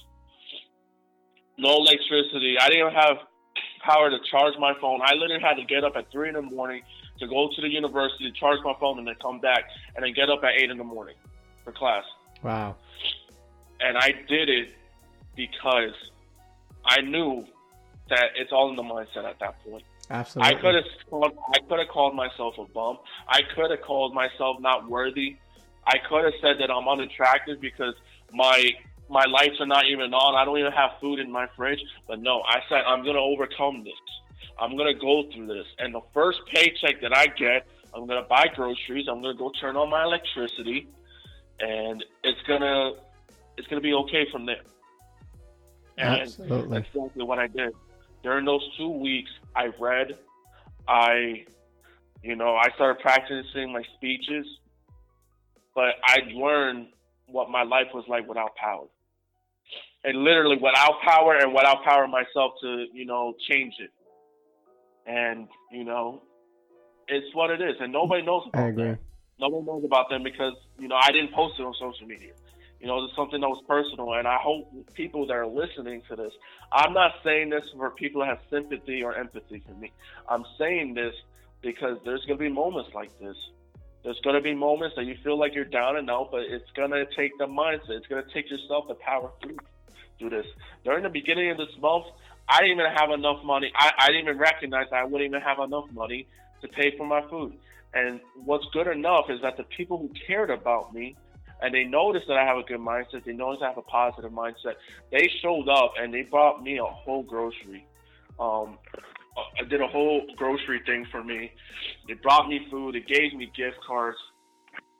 No 1.60 1.78
electricity. 1.78 2.58
I 2.60 2.70
didn't 2.70 2.94
have 2.94 3.18
power 3.84 4.10
to 4.10 4.18
charge 4.30 4.54
my 4.60 4.74
phone. 4.80 5.02
I 5.04 5.14
literally 5.14 5.42
had 5.42 5.56
to 5.56 5.64
get 5.64 5.84
up 5.84 5.96
at 5.96 6.12
three 6.12 6.30
in 6.30 6.36
the 6.36 6.42
morning 6.42 6.82
to 7.20 7.28
go 7.28 7.50
to 7.54 7.62
the 7.62 7.70
university, 7.70 8.32
to 8.32 8.38
charge 8.38 8.60
my 8.64 8.74
phone, 8.80 8.98
and 9.00 9.08
then 9.08 9.16
come 9.22 9.40
back, 9.40 9.66
and 9.96 10.04
then 10.04 10.14
get 10.14 10.30
up 10.30 10.44
at 10.44 10.62
eight 10.62 10.70
in 10.70 10.78
the 10.78 10.84
morning 10.84 11.16
for 11.64 11.72
class. 11.72 12.04
Wow. 12.44 12.76
And 13.82 13.98
I 13.98 14.12
did 14.28 14.50
it 14.50 14.76
because 15.36 15.94
I 16.86 17.02
knew 17.02 17.46
that 18.10 18.32
it's 18.36 18.52
all 18.52 18.70
in 18.70 18.76
the 18.76 18.84
mindset 18.84 19.26
at 19.26 19.40
that 19.40 19.64
point. 19.64 19.84
Absolutely. 20.10 20.56
I 20.56 20.62
could 20.62 20.76
have 20.76 20.86
called, 21.10 21.38
I 21.54 21.60
could 21.60 21.80
have 21.80 21.88
called 21.90 22.16
myself 22.16 22.58
a 22.58 22.66
bum. 22.66 22.98
I 23.28 23.42
could 23.56 23.70
have 23.70 23.82
called 23.82 24.14
myself 24.14 24.60
not 24.60 24.90
worthy. 24.90 25.38
I 25.86 25.98
could 26.10 26.24
have 26.26 26.34
said 26.42 26.56
that 26.60 26.72
I'm 26.72 26.88
unattractive 26.88 27.62
because 27.62 27.94
my 28.34 28.72
my 29.10 29.26
lights 29.26 29.60
are 29.60 29.66
not 29.66 29.86
even 29.88 30.14
on. 30.14 30.36
I 30.36 30.46
don't 30.46 30.58
even 30.58 30.72
have 30.72 30.92
food 31.02 31.20
in 31.20 31.32
my 31.32 31.48
fridge. 31.56 31.80
But 32.08 32.22
no, 32.22 32.42
I 32.42 32.60
said 32.70 32.84
I'm 32.88 33.04
gonna 33.04 33.20
overcome 33.20 33.84
this. 33.84 33.94
I'm 34.60 34.78
gonna 34.78 34.94
go 34.94 35.24
through 35.34 35.48
this. 35.48 35.66
And 35.80 35.94
the 35.94 36.02
first 36.14 36.40
paycheck 36.54 37.02
that 37.02 37.16
I 37.16 37.28
get, 37.28 37.68
I'm 37.94 38.06
gonna 38.06 38.26
buy 38.28 38.48
groceries. 38.56 39.08
I'm 39.10 39.22
gonna 39.22 39.38
go 39.38 39.52
turn 39.60 39.76
on 39.76 39.90
my 39.90 40.04
electricity, 40.04 40.88
and 41.60 42.04
it's 42.24 42.42
gonna 42.48 42.94
it's 43.58 43.68
gonna 43.68 43.82
be 43.82 43.94
okay 43.94 44.30
from 44.32 44.46
there. 44.46 44.62
And 45.98 46.22
Absolutely. 46.22 46.80
that's 46.80 46.88
exactly 46.96 47.24
what 47.26 47.40
I 47.40 47.48
did. 47.48 47.74
During 48.24 48.46
those 48.46 48.68
two 48.78 48.90
weeks, 48.90 49.32
I 49.56 49.68
read, 49.80 50.18
I, 50.88 51.46
you 52.24 52.36
know, 52.36 52.56
I 52.56 52.70
started 52.76 53.02
practicing 53.02 53.74
my 53.74 53.84
speeches, 53.96 54.46
but 55.76 55.96
I 56.04 56.20
learned 56.34 56.88
what 57.28 57.50
my 57.50 57.64
life 57.64 57.88
was 57.94 58.06
like 58.08 58.28
without 58.28 58.56
power. 58.56 58.88
And 60.04 60.24
literally 60.24 60.56
without 60.56 61.02
power 61.02 61.36
and 61.36 61.54
without 61.54 61.84
power 61.84 62.08
myself 62.08 62.54
to, 62.62 62.86
you 62.94 63.06
know, 63.06 63.34
change 63.50 63.76
it. 63.80 63.92
And, 65.06 65.48
you 65.72 65.84
know, 65.84 66.22
it's 67.08 67.34
what 67.36 67.50
it 67.50 67.62
is. 67.62 67.76
And 67.80 67.92
nobody 67.92 68.22
knows 68.22 68.44
about 68.48 68.64
I 68.64 68.68
agree. 68.70 68.84
that. 68.84 69.00
Nobody 69.40 69.66
knows 69.66 69.84
about 69.84 70.10
them 70.10 70.24
because, 70.24 70.54
you 70.78 70.88
know, 70.88 70.96
I 71.02 71.12
didn't 71.12 71.34
post 71.34 71.60
it 71.60 71.64
on 71.64 71.74
social 71.80 72.08
media. 72.08 72.34
You 72.80 72.88
know, 72.88 73.04
it's 73.04 73.16
something 73.16 73.42
that 73.42 73.50
was 73.50 73.62
personal. 73.68 74.14
And 74.14 74.28
I 74.28 74.38
hope 74.38 74.72
people 74.94 75.28
that 75.28 75.34
are 75.34 75.48
listening 75.48 76.02
to 76.10 76.16
this, 76.16 76.32
I'm 76.72 76.94
not 76.94 77.16
saying 77.24 77.50
this 77.50 77.64
for 77.76 77.90
people 77.92 78.22
that 78.22 78.28
have 78.28 78.40
sympathy 78.50 79.04
or 79.04 79.16
empathy 79.16 79.62
for 79.68 79.74
me. 79.74 79.92
I'm 80.30 80.46
saying 80.58 80.94
this 80.94 81.14
because 81.62 81.98
there's 82.06 82.24
going 82.26 82.40
to 82.40 82.44
be 82.44 82.50
moments 82.50 82.92
like 82.94 83.18
this. 83.20 83.36
There's 84.04 84.20
going 84.22 84.36
to 84.36 84.42
be 84.42 84.56
moments 84.56 84.96
that 84.96 85.04
you 85.04 85.18
feel 85.24 85.38
like 85.38 85.54
you're 85.54 85.66
down 85.66 85.98
and 85.98 86.10
out, 86.10 86.30
but 86.32 86.42
it's 86.42 86.70
going 86.74 86.92
to 86.92 87.06
take 87.18 87.38
the 87.38 87.48
mindset. 87.48 87.98
It's 87.98 88.08
going 88.08 88.24
to 88.24 88.34
take 88.34 88.50
yourself 88.50 88.88
to 88.88 88.94
power 88.96 89.32
through 89.42 89.58
through 90.20 90.30
this. 90.30 90.46
During 90.84 91.04
the 91.04 91.10
beginning 91.10 91.50
of 91.52 91.58
this 91.58 91.76
month, 91.82 92.06
I 92.48 92.62
didn't 92.62 92.80
even 92.80 92.92
have 92.96 93.12
enough 93.12 93.44
money. 93.44 93.72
I, 93.76 93.92
I 94.00 94.08
didn't 94.08 94.24
even 94.24 94.38
recognize 94.38 94.88
I 94.94 95.04
wouldn't 95.04 95.30
even 95.30 95.42
have 95.42 95.60
enough 95.60 95.86
money 95.92 96.28
to 96.62 96.68
pay 96.68 96.96
for 96.98 97.08
my 97.08 97.22
food. 97.30 97.54
And 97.94 98.20
what's 98.46 98.66
good 98.74 98.88
enough 98.88 99.26
is 99.30 99.42
that 99.42 99.58
the 99.58 99.64
people 99.64 99.98
who 99.98 100.10
cared 100.28 100.52
about 100.52 100.94
me 100.94 101.16
and 101.62 101.74
they 101.74 101.84
noticed 101.84 102.28
that 102.28 102.38
I 102.38 102.46
have 102.46 102.58
a 102.58 102.64
good 102.64 102.80
mindset, 102.80 103.26
they 103.26 103.34
noticed 103.34 103.64
I 103.64 103.70
have 103.70 103.78
a 103.78 103.84
positive 103.84 104.32
mindset, 104.32 104.76
they 105.12 105.30
showed 105.42 105.68
up 105.68 105.94
and 106.00 106.14
they 106.14 106.22
brought 106.22 106.62
me 106.62 106.78
a 106.78 106.86
whole 106.86 107.24
grocery. 107.24 107.86
Um, 108.40 108.78
I 109.60 109.64
did 109.68 109.82
a 109.82 109.88
whole 109.88 110.22
grocery 110.36 110.82
thing 110.86 111.06
for 111.12 111.24
me. 111.24 111.52
They 112.08 112.14
brought 112.16 112.48
me 112.48 112.68
food. 112.70 112.96
They 112.96 113.02
gave 113.02 113.34
me 113.34 113.52
gift 113.56 113.78
cards, 113.86 114.18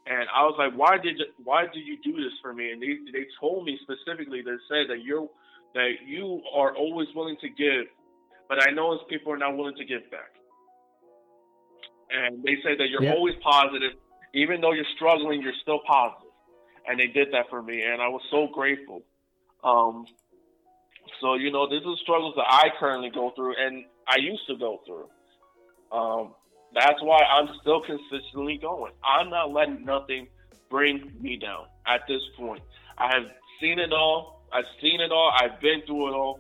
and 0.10 0.28
I 0.36 0.42
was 0.44 0.56
like, 0.58 0.74
"Why 0.74 0.98
did 0.98 1.22
why 1.44 1.66
did 1.72 1.86
you 1.86 1.98
do 2.04 2.14
this 2.22 2.34
for 2.42 2.52
me?" 2.52 2.72
And 2.72 2.82
they 2.82 2.98
they 3.14 3.28
told 3.40 3.64
me 3.66 3.80
specifically. 3.84 4.42
They 4.42 4.58
said 4.68 4.90
that 4.90 5.04
you're 5.04 5.30
that 5.76 6.02
you 6.04 6.42
are 6.54 6.76
always 6.76 7.08
willing 7.16 7.38
to 7.42 7.50
give, 7.50 7.86
but 8.50 8.68
I 8.68 8.72
know 8.72 8.94
as 8.94 9.00
people 9.08 9.32
are 9.32 9.38
not 9.38 9.56
willing 9.56 9.76
to 9.76 9.86
give 9.86 10.10
back. 10.10 10.32
And 12.10 12.44
they 12.44 12.58
said 12.64 12.80
that 12.80 12.90
you're 12.90 13.04
Yeah. 13.04 13.14
always 13.14 13.36
positive, 13.44 13.94
even 14.34 14.62
though 14.62 14.72
you're 14.72 14.92
struggling, 14.96 15.44
you're 15.44 15.54
still 15.62 15.80
positive. 15.86 16.32
And 16.88 17.00
they 17.00 17.06
did 17.06 17.32
that 17.34 17.48
for 17.52 17.62
me, 17.62 17.84
and 17.84 18.02
I 18.02 18.08
was 18.08 18.24
so 18.32 18.48
grateful. 18.48 19.04
Um, 19.64 20.08
so 21.22 21.36
you 21.36 21.52
know, 21.52 21.68
these 21.70 21.86
are 21.86 21.96
struggles 21.98 22.34
that 22.36 22.48
I 22.50 22.72
currently 22.80 23.12
go 23.12 23.30
through, 23.36 23.56
and 23.58 23.86
I 24.08 24.18
used 24.18 24.48
to 24.48 24.56
go 24.58 24.82
through. 24.88 25.08
Um, 25.92 26.34
that's 26.74 27.02
why 27.02 27.22
I'm 27.24 27.50
still 27.62 27.82
consistently 27.82 28.58
going. 28.58 28.94
I'm 29.04 29.30
not 29.30 29.52
letting 29.52 29.86
nothing 29.86 30.28
bring 30.70 31.12
me 31.20 31.38
down 31.38 31.66
at 31.88 32.02
this 32.08 32.22
point. 32.38 32.62
I 32.98 33.14
have 33.14 33.32
seen 33.60 33.80
it 33.80 33.92
all. 33.92 34.44
I've 34.54 34.66
seen 34.82 35.00
it 35.02 35.12
all. 35.12 35.32
I've 35.36 35.60
been 35.60 35.82
through 35.86 36.10
it 36.10 36.14
all. 36.14 36.40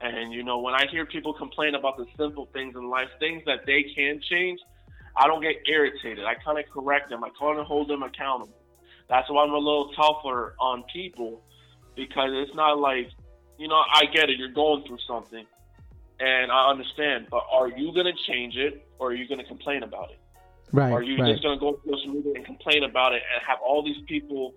And 0.00 0.32
you 0.32 0.44
know, 0.44 0.58
when 0.58 0.74
I 0.74 0.86
hear 0.90 1.06
people 1.06 1.32
complain 1.34 1.74
about 1.74 1.96
the 1.96 2.06
simple 2.16 2.48
things 2.52 2.76
in 2.76 2.88
life, 2.88 3.08
things 3.18 3.42
that 3.46 3.66
they 3.66 3.82
can 3.82 4.20
change, 4.20 4.60
I 5.16 5.26
don't 5.26 5.42
get 5.42 5.56
irritated. 5.66 6.24
I 6.24 6.34
kind 6.34 6.58
of 6.58 6.64
correct 6.72 7.10
them. 7.10 7.24
I 7.24 7.30
kind 7.38 7.58
of 7.58 7.66
hold 7.66 7.88
them 7.88 8.02
accountable. 8.04 8.54
That's 9.08 9.28
why 9.28 9.42
I'm 9.42 9.52
a 9.52 9.58
little 9.58 9.90
tougher 9.94 10.54
on 10.60 10.84
people 10.92 11.42
because 11.96 12.30
it's 12.32 12.54
not 12.54 12.78
like, 12.78 13.10
you 13.58 13.66
know, 13.66 13.82
I 13.92 14.04
get 14.06 14.30
it. 14.30 14.38
You're 14.38 14.52
going 14.52 14.84
through 14.86 14.98
something, 15.06 15.44
and 16.20 16.50
I 16.50 16.68
understand. 16.70 17.28
But 17.30 17.42
are 17.50 17.68
you 17.68 17.92
gonna 17.94 18.12
change 18.26 18.56
it, 18.56 18.86
or 18.98 19.10
are 19.10 19.14
you 19.14 19.28
gonna 19.28 19.44
complain 19.44 19.82
about 19.82 20.10
it? 20.10 20.18
Right. 20.72 20.92
Are 20.92 21.02
you 21.02 21.18
right. 21.18 21.32
just 21.32 21.42
gonna 21.42 21.58
go 21.58 21.72
to 21.72 21.80
social 21.84 22.12
media 22.12 22.32
and 22.36 22.44
complain 22.44 22.84
about 22.84 23.12
it 23.14 23.22
and 23.32 23.42
have 23.46 23.58
all 23.64 23.82
these 23.82 24.02
people, 24.06 24.54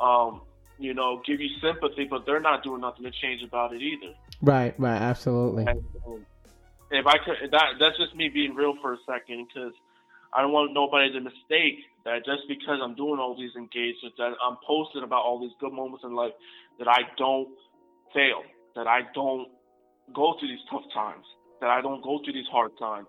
um, 0.00 0.42
you 0.78 0.94
know, 0.94 1.22
give 1.26 1.40
you 1.40 1.48
sympathy, 1.60 2.04
but 2.04 2.26
they're 2.26 2.40
not 2.40 2.62
doing 2.62 2.80
nothing 2.80 3.04
to 3.04 3.10
change 3.10 3.42
about 3.42 3.72
it 3.72 3.82
either? 3.82 4.14
Right. 4.42 4.74
Right. 4.78 5.00
Absolutely. 5.00 5.66
And, 5.66 5.84
um, 6.06 6.26
if 6.90 7.06
I 7.06 7.18
could, 7.18 7.50
that 7.50 7.74
that's 7.80 7.96
just 7.98 8.14
me 8.14 8.28
being 8.28 8.54
real 8.54 8.74
for 8.80 8.94
a 8.94 8.98
second 9.06 9.48
because 9.48 9.72
I 10.32 10.42
don't 10.42 10.52
want 10.52 10.72
nobody 10.72 11.12
to 11.12 11.20
mistake 11.20 11.78
that 12.04 12.24
just 12.24 12.42
because 12.48 12.80
I'm 12.82 12.94
doing 12.94 13.18
all 13.18 13.36
these 13.36 13.54
engagements, 13.56 14.16
that 14.18 14.34
I'm 14.42 14.56
posting 14.66 15.02
about 15.02 15.24
all 15.24 15.40
these 15.40 15.54
good 15.60 15.72
moments 15.72 16.04
in 16.04 16.14
life, 16.14 16.32
that 16.78 16.88
I 16.88 17.02
don't 17.16 17.48
fail, 18.12 18.42
that 18.76 18.86
I 18.86 19.02
don't 19.14 19.48
go 20.12 20.34
through 20.38 20.48
these 20.48 20.64
tough 20.70 20.84
times, 20.92 21.24
that 21.60 21.70
I 21.70 21.80
don't 21.80 22.02
go 22.02 22.20
through 22.22 22.34
these 22.34 22.48
hard 22.50 22.72
times. 22.78 23.08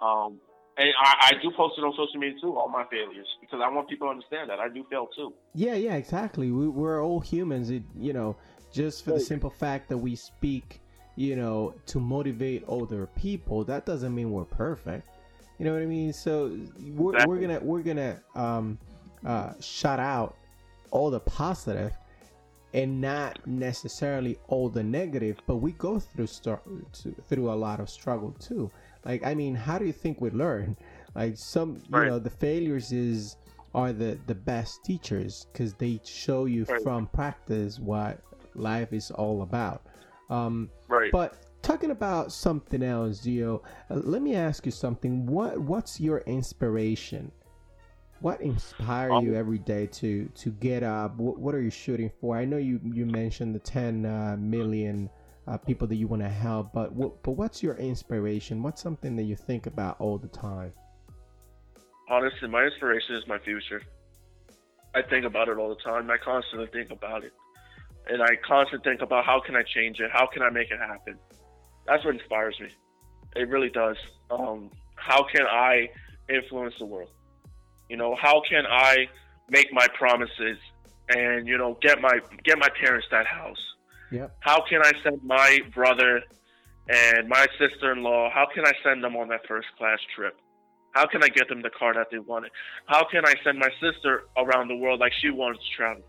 Um, 0.00 0.40
and 0.78 0.90
I, 1.02 1.30
I 1.30 1.42
do 1.42 1.50
post 1.56 1.74
it 1.78 1.84
on 1.84 1.92
social 1.92 2.20
media 2.20 2.38
too, 2.40 2.56
all 2.56 2.68
my 2.68 2.84
failures, 2.90 3.26
because 3.40 3.60
I 3.64 3.70
want 3.70 3.88
people 3.88 4.08
to 4.08 4.10
understand 4.10 4.50
that 4.50 4.58
I 4.58 4.68
do 4.68 4.84
fail 4.90 5.08
too. 5.16 5.32
Yeah, 5.54 5.74
yeah, 5.74 5.94
exactly. 5.94 6.50
We, 6.50 6.68
we're 6.68 7.02
all 7.02 7.20
humans. 7.20 7.70
It, 7.70 7.82
you 7.98 8.12
know, 8.12 8.36
just 8.72 9.04
for 9.04 9.12
the 9.12 9.20
simple 9.20 9.50
fact 9.50 9.88
that 9.88 9.96
we 9.96 10.14
speak, 10.16 10.80
you 11.14 11.36
know, 11.36 11.74
to 11.86 11.98
motivate 11.98 12.68
other 12.68 13.06
people, 13.16 13.64
that 13.64 13.86
doesn't 13.86 14.14
mean 14.14 14.30
we're 14.30 14.44
perfect. 14.44 15.08
You 15.58 15.64
know 15.64 15.72
what 15.72 15.80
I 15.80 15.86
mean? 15.86 16.12
So 16.12 16.58
we're, 16.90 17.24
we're 17.26 17.38
gonna 17.38 17.60
we're 17.60 17.80
gonna 17.80 18.20
um, 18.34 18.78
uh, 19.24 19.54
shout 19.60 19.98
out 19.98 20.36
all 20.90 21.10
the 21.10 21.20
positive 21.20 21.96
and 22.74 23.00
not 23.00 23.38
necessarily 23.46 24.38
all 24.48 24.68
the 24.68 24.82
negative, 24.82 25.36
but 25.46 25.56
we 25.56 25.72
go 25.72 25.98
through 25.98 26.26
to, 26.26 27.14
through 27.28 27.50
a 27.50 27.54
lot 27.54 27.80
of 27.80 27.88
struggle 27.88 28.32
too. 28.38 28.70
Like, 29.04 29.24
I 29.24 29.34
mean, 29.34 29.54
how 29.54 29.78
do 29.78 29.84
you 29.86 29.92
think 29.92 30.20
we 30.20 30.30
learn? 30.30 30.76
Like 31.14 31.36
some, 31.36 31.82
you 31.88 31.94
Right. 31.96 32.06
know, 32.06 32.18
the 32.18 32.30
failures 32.30 32.92
is 32.92 33.36
are 33.74 33.92
the 33.92 34.18
the 34.26 34.34
best 34.34 34.84
teachers 34.84 35.46
because 35.52 35.74
they 35.74 36.00
show 36.04 36.46
you 36.46 36.64
Right. 36.64 36.82
from 36.82 37.06
practice 37.08 37.78
what 37.78 38.20
life 38.54 38.92
is 38.92 39.10
all 39.10 39.42
about. 39.42 39.82
Um, 40.30 40.70
Right. 40.88 41.12
but 41.12 41.34
talking 41.62 41.90
about 41.90 42.32
something 42.32 42.82
else, 42.82 43.20
Gio, 43.20 43.62
uh, 43.90 43.94
let 43.94 44.22
me 44.22 44.34
ask 44.34 44.66
you 44.66 44.72
something. 44.72 45.26
What 45.26 45.58
what's 45.60 46.00
your 46.00 46.18
inspiration? 46.20 47.30
What 48.20 48.40
inspire 48.40 49.12
Um, 49.12 49.24
you 49.24 49.34
every 49.34 49.58
day 49.58 49.86
to 49.86 50.26
to 50.26 50.50
get 50.50 50.82
up? 50.82 51.16
What, 51.16 51.38
what 51.38 51.54
are 51.54 51.60
you 51.60 51.70
shooting 51.70 52.10
for? 52.20 52.36
I 52.36 52.44
know 52.44 52.56
you 52.56 52.80
you 52.82 53.06
mentioned 53.06 53.54
the 53.54 53.60
10 53.60 54.06
uh, 54.06 54.36
million 54.38 55.10
uh, 55.46 55.56
people 55.58 55.86
that 55.86 55.96
you 55.96 56.08
want 56.08 56.22
to 56.22 56.28
help, 56.28 56.72
but 56.72 56.92
what, 56.92 57.22
but 57.22 57.32
what's 57.32 57.62
your 57.62 57.76
inspiration? 57.76 58.62
What's 58.62 58.82
something 58.82 59.14
that 59.16 59.24
you 59.24 59.36
think 59.36 59.66
about 59.66 60.00
all 60.00 60.18
the 60.18 60.28
time? 60.28 60.72
honestly, 62.08 62.48
my 62.48 62.64
inspiration 62.64 63.16
is 63.16 63.26
my 63.26 63.38
future. 63.38 63.82
I 64.94 65.02
think 65.02 65.24
about 65.24 65.48
it 65.48 65.58
all 65.58 65.68
the 65.68 65.82
time. 65.82 66.10
I 66.10 66.16
constantly 66.16 66.68
think 66.68 66.90
about 66.90 67.24
it. 67.24 67.32
And 68.08 68.22
I 68.22 68.36
constantly 68.46 68.90
think 68.90 69.02
about 69.02 69.24
how 69.24 69.40
can 69.40 69.56
I 69.56 69.62
change 69.62 70.00
it? 70.00 70.10
How 70.12 70.26
can 70.26 70.42
I 70.42 70.50
make 70.50 70.70
it 70.70 70.78
happen? 70.78 71.18
That's 71.86 72.04
what 72.04 72.14
inspires 72.14 72.58
me. 72.60 72.68
It 73.34 73.48
really 73.48 73.68
does. 73.68 73.96
Um, 74.30 74.70
how 74.94 75.24
can 75.24 75.46
I 75.46 75.90
influence 76.28 76.74
the 76.78 76.86
world? 76.86 77.10
You 77.88 77.96
know, 77.96 78.14
how 78.14 78.42
can 78.48 78.64
I 78.66 79.08
make 79.48 79.72
my 79.72 79.86
promises 79.94 80.58
and, 81.08 81.46
you 81.46 81.56
know, 81.56 81.78
get 81.80 82.00
my 82.00 82.20
get 82.42 82.58
my 82.58 82.68
parents 82.80 83.06
that 83.10 83.26
house? 83.26 83.62
Yeah. 84.10 84.28
How 84.40 84.64
can 84.68 84.82
I 84.82 84.92
send 85.02 85.22
my 85.24 85.60
brother 85.74 86.22
and 86.88 87.28
my 87.28 87.46
sister-in-law, 87.58 88.30
how 88.30 88.46
can 88.52 88.64
I 88.64 88.72
send 88.84 89.02
them 89.02 89.16
on 89.16 89.28
that 89.28 89.46
first 89.46 89.68
class 89.76 89.98
trip? 90.14 90.38
How 90.92 91.06
can 91.06 91.22
I 91.22 91.28
get 91.28 91.48
them 91.48 91.60
the 91.60 91.70
car 91.70 91.92
that 91.94 92.10
they 92.10 92.18
wanted? 92.18 92.52
How 92.86 93.04
can 93.04 93.26
I 93.26 93.34
send 93.44 93.58
my 93.58 93.70
sister 93.80 94.24
around 94.36 94.68
the 94.68 94.76
world 94.76 95.00
like 95.00 95.12
she 95.20 95.30
wants 95.30 95.60
to 95.60 95.76
travel? 95.76 96.02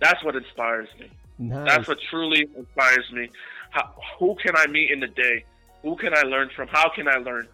That's 0.00 0.22
what 0.22 0.36
inspires 0.36 0.88
me. 0.98 1.10
Nice. 1.38 1.66
That's 1.66 1.88
what 1.88 1.98
truly 2.10 2.46
inspires 2.54 3.10
me. 3.12 3.30
How, 3.70 3.94
who 4.18 4.36
can 4.42 4.54
I 4.56 4.66
meet 4.66 4.90
in 4.90 5.00
the 5.00 5.08
day? 5.08 5.44
Who 5.82 5.96
can 5.96 6.14
I 6.14 6.22
learn 6.22 6.50
from? 6.54 6.68
How 6.68 6.90
can 6.94 7.08
I 7.08 7.16
learn? 7.16 7.48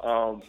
Um, 0.00 0.42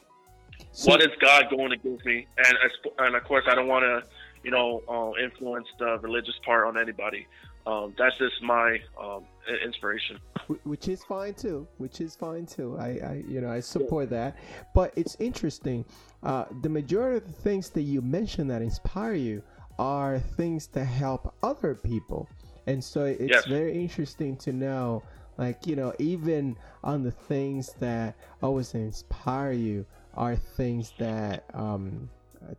so, 0.71 0.91
what 0.91 1.01
is 1.01 1.09
God 1.19 1.45
going 1.49 1.71
to 1.71 1.77
give 1.77 2.03
me? 2.05 2.27
And 2.37 2.57
and 2.99 3.15
of 3.15 3.23
course, 3.23 3.45
I 3.47 3.55
don't 3.55 3.67
want 3.67 3.83
to, 3.83 4.03
you 4.43 4.51
know, 4.51 4.81
uh, 4.87 5.23
influence 5.23 5.67
the 5.77 5.99
religious 5.99 6.35
part 6.45 6.67
on 6.67 6.79
anybody. 6.79 7.27
Um, 7.65 7.93
that's 7.97 8.17
just 8.17 8.41
my 8.41 8.79
um, 8.99 9.23
inspiration. 9.63 10.19
Which 10.63 10.87
is 10.87 11.03
fine 11.03 11.33
too. 11.33 11.67
Which 11.77 12.01
is 12.01 12.15
fine 12.15 12.45
too. 12.45 12.77
I, 12.79 12.87
I 12.87 13.23
you 13.27 13.41
know, 13.41 13.51
I 13.51 13.59
support 13.59 14.09
that. 14.09 14.37
But 14.73 14.93
it's 14.95 15.15
interesting. 15.19 15.85
Uh, 16.23 16.45
the 16.61 16.69
majority 16.69 17.17
of 17.17 17.25
the 17.25 17.41
things 17.41 17.69
that 17.71 17.83
you 17.83 18.01
mention 18.01 18.47
that 18.47 18.61
inspire 18.61 19.13
you 19.13 19.43
are 19.77 20.19
things 20.19 20.67
that 20.67 20.85
help 20.85 21.33
other 21.43 21.75
people, 21.75 22.27
and 22.67 22.83
so 22.83 23.05
it's 23.05 23.31
yes. 23.31 23.45
very 23.45 23.73
interesting 23.73 24.35
to 24.37 24.53
know. 24.53 25.03
Like 25.37 25.67
you 25.67 25.75
know, 25.75 25.93
even 25.99 26.57
on 26.83 27.03
the 27.03 27.11
things 27.11 27.73
that 27.79 28.15
always 28.41 28.73
inspire 28.73 29.51
you 29.51 29.85
are 30.19 30.35
things 30.35 30.91
that 30.99 31.45
um, 31.53 32.09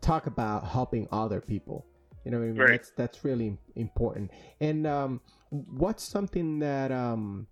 talk 0.00 0.26
about 0.26 0.66
helping 0.66 1.06
other 1.12 1.40
people. 1.40 1.86
You 2.24 2.30
know, 2.30 2.38
I 2.38 2.40
mean? 2.40 2.56
right. 2.56 2.70
that's 2.70 2.90
that's 2.96 3.24
really 3.24 3.58
important. 3.76 4.30
And 4.60 4.86
um, 4.86 5.20
what's 5.50 6.02
something 6.02 6.58
that 6.60 6.90
um, 6.90 7.46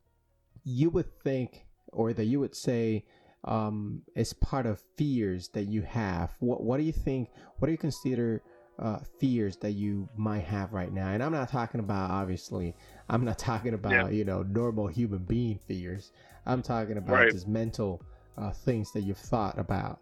you 0.65 0.91
would 0.91 1.13
think, 1.23 1.67
or 1.93 2.13
that 2.13 2.25
you 2.25 2.41
would 2.41 2.57
say, 2.57 3.05
um, 3.45 4.03
is 4.17 4.33
part 4.33 4.67
of 4.67 4.83
fears 4.97 5.49
that 5.51 5.65
you 5.65 5.83
have? 5.83 6.35
What 6.41 6.63
What 6.63 6.79
do 6.79 6.85
you 6.85 6.93
think? 6.93 7.29
What 7.59 7.67
do 7.67 7.73
you 7.73 7.79
consider 7.79 8.43
uh, 8.79 9.01
fears 9.19 9.57
that 9.59 9.73
you 9.73 10.09
might 10.17 10.45
have 10.45 10.73
right 10.73 10.93
now? 10.93 11.09
And 11.09 11.23
I'm 11.23 11.33
not 11.33 11.51
talking 11.51 11.81
about 11.81 12.11
obviously. 12.11 12.75
I'm 13.11 13.25
not 13.25 13.39
talking 13.39 13.75
about 13.75 13.93
yeah. 13.93 14.09
you 14.09 14.25
know 14.25 14.43
normal 14.43 14.87
human 14.87 15.21
being 15.25 15.59
fears. 15.59 16.13
I'm 16.47 16.63
talking 16.63 16.97
about 16.97 17.13
right. 17.13 17.31
just 17.31 17.47
mental 17.47 18.03
uh, 18.39 18.51
things 18.51 18.93
that 18.93 19.03
you've 19.03 19.19
thought 19.19 19.59
about. 19.59 20.01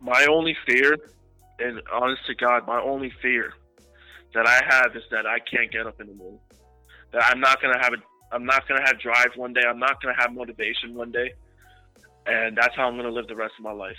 My 0.00 0.26
only 0.28 0.56
fear 0.66 0.96
and 1.58 1.80
honest 1.92 2.26
to 2.26 2.34
God, 2.34 2.66
my 2.66 2.80
only 2.80 3.12
fear 3.22 3.52
that 4.34 4.46
I 4.46 4.60
have 4.68 4.94
is 4.94 5.02
that 5.10 5.26
I 5.26 5.38
can't 5.38 5.70
get 5.70 5.86
up 5.86 6.00
in 6.00 6.08
the 6.08 6.14
morning. 6.14 6.40
That 7.12 7.24
I'm 7.30 7.40
not 7.40 7.62
gonna 7.62 7.78
have 7.80 7.94
a, 7.94 8.34
I'm 8.34 8.44
not 8.44 8.68
gonna 8.68 8.84
have 8.84 9.00
drive 9.00 9.28
one 9.36 9.52
day. 9.52 9.62
I'm 9.66 9.78
not 9.78 10.02
gonna 10.02 10.16
have 10.18 10.32
motivation 10.34 10.94
one 10.94 11.12
day, 11.12 11.32
and 12.26 12.56
that's 12.56 12.74
how 12.76 12.88
I'm 12.88 12.96
gonna 12.96 13.10
live 13.10 13.28
the 13.28 13.36
rest 13.36 13.54
of 13.58 13.64
my 13.64 13.72
life. 13.72 13.96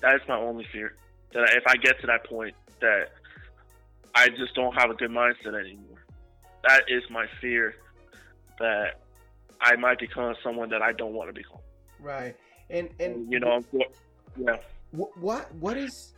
That 0.00 0.14
is 0.16 0.22
my 0.28 0.36
only 0.36 0.66
fear. 0.72 0.96
That 1.32 1.50
if 1.54 1.62
I 1.66 1.76
get 1.76 2.00
to 2.00 2.06
that 2.08 2.26
point, 2.26 2.54
that 2.80 3.12
I 4.14 4.28
just 4.28 4.54
don't 4.54 4.74
have 4.74 4.90
a 4.90 4.94
good 4.94 5.10
mindset 5.10 5.58
anymore. 5.58 6.04
That 6.66 6.82
is 6.88 7.02
my 7.10 7.26
fear. 7.40 7.74
That 8.58 9.00
I 9.60 9.76
might 9.76 9.98
become 9.98 10.34
someone 10.42 10.70
that 10.70 10.82
I 10.82 10.92
don't 10.92 11.12
want 11.12 11.28
to 11.28 11.32
become. 11.32 11.61
Right, 12.02 12.36
and 12.68 12.88
and, 12.98 13.30
you 13.32 13.40
know, 13.40 13.62
yeah. 14.36 14.56
What 14.90 15.54
what 15.54 15.76
is 15.76 16.14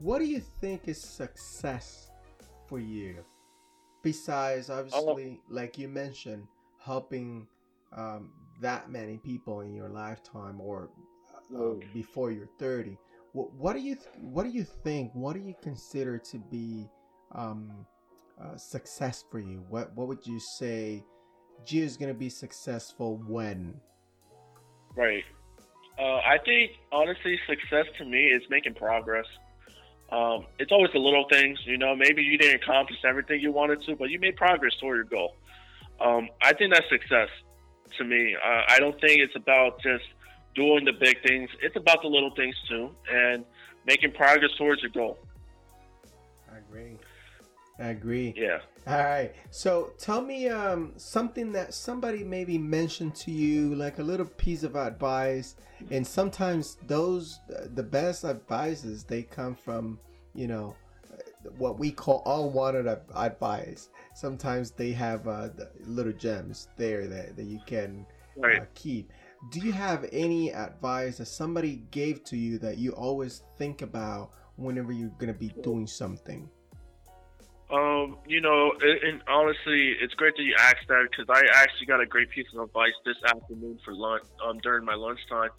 what 0.00 0.18
do 0.18 0.24
you 0.24 0.40
think 0.60 0.88
is 0.88 1.00
success 1.00 2.10
for 2.68 2.78
you? 2.78 3.24
Besides, 4.02 4.70
obviously, 4.70 5.40
like 5.48 5.78
you 5.78 5.88
mentioned, 5.88 6.46
helping 6.78 7.46
um, 7.92 8.30
that 8.60 8.90
many 8.90 9.18
people 9.18 9.60
in 9.60 9.74
your 9.74 9.88
lifetime 9.88 10.60
or 10.60 10.90
uh, 11.56 11.74
before 11.92 12.30
you're 12.30 12.48
30. 12.58 12.96
What, 13.32 13.52
what 13.54 13.72
do 13.74 13.80
you 13.80 13.94
th- 13.94 14.08
What 14.20 14.44
do 14.44 14.50
you 14.50 14.64
think? 14.64 15.10
What 15.14 15.34
do 15.34 15.40
you 15.40 15.54
consider 15.62 16.18
to 16.18 16.38
be 16.38 16.88
um, 17.32 17.86
uh, 18.42 18.56
success 18.56 19.24
for 19.30 19.38
you? 19.38 19.64
What 19.68 19.94
What 19.94 20.08
would 20.08 20.26
you 20.26 20.40
say? 20.58 21.04
Gio 21.66 21.82
is 21.82 21.96
going 21.96 22.12
to 22.12 22.18
be 22.18 22.28
successful 22.28 23.20
when? 23.26 23.80
Right. 24.96 25.24
Uh, 25.98 26.16
I 26.18 26.38
think 26.44 26.72
honestly, 26.92 27.38
success 27.46 27.86
to 27.98 28.04
me 28.04 28.26
is 28.26 28.42
making 28.50 28.74
progress. 28.74 29.26
Um, 30.10 30.46
it's 30.58 30.72
always 30.72 30.92
the 30.92 30.98
little 30.98 31.26
things, 31.30 31.58
you 31.64 31.76
know. 31.76 31.94
Maybe 31.94 32.22
you 32.22 32.38
didn't 32.38 32.62
accomplish 32.62 32.98
everything 33.04 33.40
you 33.40 33.52
wanted 33.52 33.82
to, 33.82 33.96
but 33.96 34.10
you 34.10 34.18
made 34.18 34.36
progress 34.36 34.74
toward 34.80 34.96
your 34.96 35.04
goal. 35.04 35.34
Um, 36.00 36.28
I 36.40 36.52
think 36.54 36.72
that's 36.72 36.88
success 36.88 37.28
to 37.98 38.04
me. 38.04 38.34
Uh, 38.34 38.62
I 38.68 38.78
don't 38.78 38.98
think 39.00 39.20
it's 39.20 39.36
about 39.36 39.82
just 39.82 40.04
doing 40.54 40.84
the 40.84 40.92
big 40.92 41.22
things. 41.22 41.50
It's 41.60 41.76
about 41.76 42.02
the 42.02 42.08
little 42.08 42.34
things 42.34 42.56
too, 42.68 42.90
and 43.10 43.44
making 43.86 44.12
progress 44.12 44.52
towards 44.56 44.82
your 44.82 44.90
goal. 44.90 45.18
I 46.50 46.58
agree. 46.58 46.96
I 47.78 47.88
agree. 47.88 48.34
Yeah. 48.36 48.60
All 48.86 48.98
right. 48.98 49.32
So 49.50 49.92
tell 49.98 50.22
me 50.22 50.48
um, 50.48 50.92
something 50.96 51.52
that 51.52 51.74
somebody 51.74 52.24
maybe 52.24 52.58
mentioned 52.58 53.14
to 53.16 53.30
you, 53.30 53.74
like 53.74 53.98
a 53.98 54.02
little 54.02 54.26
piece 54.26 54.62
of 54.62 54.76
advice. 54.76 55.56
And 55.90 56.06
sometimes 56.06 56.76
those, 56.86 57.38
the 57.74 57.82
best 57.82 58.24
advices, 58.24 59.04
they 59.04 59.22
come 59.22 59.54
from, 59.54 59.98
you 60.34 60.48
know, 60.48 60.74
what 61.56 61.78
we 61.78 61.90
call 61.90 62.22
unwanted 62.26 62.86
advice. 63.14 63.90
Sometimes 64.14 64.70
they 64.72 64.92
have 64.92 65.28
uh, 65.28 65.48
little 65.84 66.12
gems 66.12 66.68
there 66.76 67.06
that, 67.06 67.36
that 67.36 67.44
you 67.44 67.60
can 67.66 68.06
right. 68.36 68.62
uh, 68.62 68.64
keep. 68.74 69.12
Do 69.52 69.60
you 69.60 69.70
have 69.72 70.08
any 70.10 70.52
advice 70.52 71.18
that 71.18 71.26
somebody 71.26 71.84
gave 71.92 72.24
to 72.24 72.36
you 72.36 72.58
that 72.58 72.78
you 72.78 72.90
always 72.92 73.42
think 73.56 73.82
about 73.82 74.30
whenever 74.56 74.92
you're 74.92 75.10
going 75.10 75.32
to 75.32 75.38
be 75.38 75.52
doing 75.62 75.86
something? 75.86 76.50
Um, 77.70 78.16
you 78.26 78.40
know, 78.40 78.72
and, 78.80 78.98
and 79.02 79.22
honestly, 79.28 79.94
it's 80.00 80.14
great 80.14 80.36
that 80.36 80.42
you 80.42 80.54
asked 80.58 80.88
that 80.88 81.06
because 81.10 81.26
I 81.28 81.42
actually 81.54 81.86
got 81.86 82.00
a 82.00 82.06
great 82.06 82.30
piece 82.30 82.46
of 82.54 82.62
advice 82.62 82.94
this 83.04 83.16
afternoon 83.24 83.78
for 83.84 83.94
lunch 83.94 84.24
um, 84.46 84.58
during 84.58 84.84
my 84.84 84.94
lunchtime. 84.94 85.50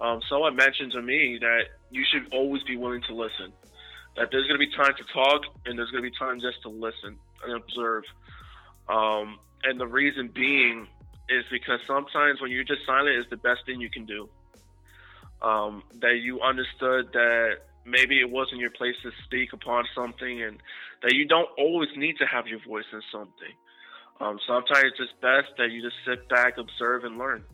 Um, 0.00 0.20
someone 0.28 0.56
mentioned 0.56 0.92
to 0.92 1.00
me 1.00 1.38
that 1.40 1.64
you 1.90 2.04
should 2.04 2.32
always 2.34 2.62
be 2.64 2.76
willing 2.76 3.02
to 3.08 3.14
listen. 3.14 3.52
That 4.16 4.28
there's 4.30 4.46
going 4.46 4.60
to 4.60 4.66
be 4.66 4.70
time 4.76 4.94
to 4.96 5.04
talk 5.04 5.42
and 5.64 5.78
there's 5.78 5.90
going 5.90 6.04
to 6.04 6.10
be 6.10 6.16
time 6.16 6.40
just 6.40 6.60
to 6.62 6.68
listen 6.68 7.16
and 7.44 7.56
observe. 7.56 8.04
Um, 8.88 9.38
and 9.62 9.80
the 9.80 9.86
reason 9.86 10.28
being 10.28 10.86
is 11.28 11.44
because 11.50 11.80
sometimes 11.86 12.40
when 12.40 12.50
you're 12.50 12.64
just 12.64 12.84
silent 12.84 13.16
is 13.16 13.24
the 13.30 13.38
best 13.38 13.64
thing 13.64 13.80
you 13.80 13.90
can 13.90 14.04
do. 14.04 14.28
Um, 15.40 15.82
that 16.00 16.18
you 16.22 16.40
understood 16.40 17.12
that 17.12 17.58
maybe 17.84 18.20
it 18.20 18.30
wasn't 18.30 18.60
your 18.60 18.70
place 18.70 18.94
to 19.02 19.10
speak 19.24 19.52
upon 19.52 19.84
something 19.94 20.42
and 20.42 20.58
that 21.02 21.14
you 21.14 21.26
don't 21.26 21.48
always 21.58 21.90
need 21.96 22.16
to 22.18 22.26
have 22.26 22.46
your 22.46 22.60
voice 22.66 22.84
in 22.92 23.02
something. 23.12 23.54
Um, 24.20 24.38
sometimes 24.46 24.84
it's 24.84 24.98
just 24.98 25.20
best 25.20 25.48
that 25.58 25.70
you 25.70 25.82
just 25.82 25.96
sit 26.06 26.28
back, 26.28 26.56
observe, 26.56 27.04
and 27.04 27.18
learn. 27.18 27.44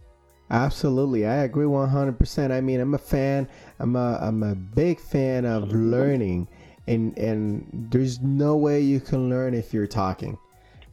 Absolutely, 0.51 1.27
I 1.27 1.45
agree 1.45 1.65
100%. 1.65 2.51
I 2.51 2.61
mean, 2.61 2.81
I'm 2.81 2.95
a 2.95 2.99
fan. 2.99 3.49
I'm 3.79 3.95
a 3.97 4.19
I'm 4.21 4.43
a 4.43 4.55
big 4.55 5.01
fan 5.01 5.45
of 5.45 5.73
learning, 5.73 6.49
and 6.89 7.17
and 7.17 7.89
there's 7.91 8.21
no 8.21 8.57
way 8.57 8.81
you 8.81 9.01
can 9.01 9.31
learn 9.31 9.55
if 9.55 9.73
you're 9.73 9.87
talking. 9.87 10.37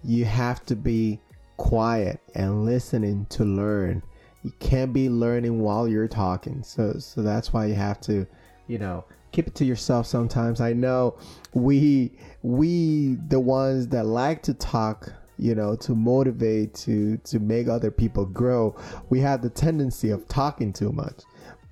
You 0.03 0.25
have 0.25 0.63
to 0.67 0.75
be 0.75 1.19
quiet 1.57 2.19
and 2.35 2.65
listening 2.65 3.25
to 3.31 3.45
learn. 3.45 4.03
You 4.43 4.51
can't 4.59 4.93
be 4.93 5.09
learning 5.09 5.59
while 5.59 5.87
you're 5.87 6.07
talking. 6.07 6.61
So 6.61 6.93
so 6.99 7.23
that's 7.23 7.51
why 7.51 7.65
you 7.65 7.73
have 7.73 7.99
to, 8.01 8.27
you 8.67 8.77
know, 8.77 9.05
keep 9.37 9.47
it 9.47 9.53
to 9.53 9.65
yourself 9.65 10.07
sometimes. 10.07 10.59
I 10.61 10.73
know 10.73 11.15
we 11.53 12.11
we 12.41 13.17
the 13.27 13.39
ones 13.39 13.87
that 13.89 14.07
like 14.07 14.41
to 14.41 14.53
talk 14.55 15.13
you 15.37 15.53
know 15.53 15.75
to 15.75 15.93
motivate 15.93 16.73
to 16.73 17.17
to 17.17 17.37
make 17.37 17.67
other 17.67 17.91
people 17.91 18.25
grow 18.25 18.75
we 19.09 19.19
have 19.19 19.43
the 19.43 19.49
tendency 19.51 20.09
of 20.09 20.27
talking 20.27 20.73
too 20.73 20.91
much 20.91 21.21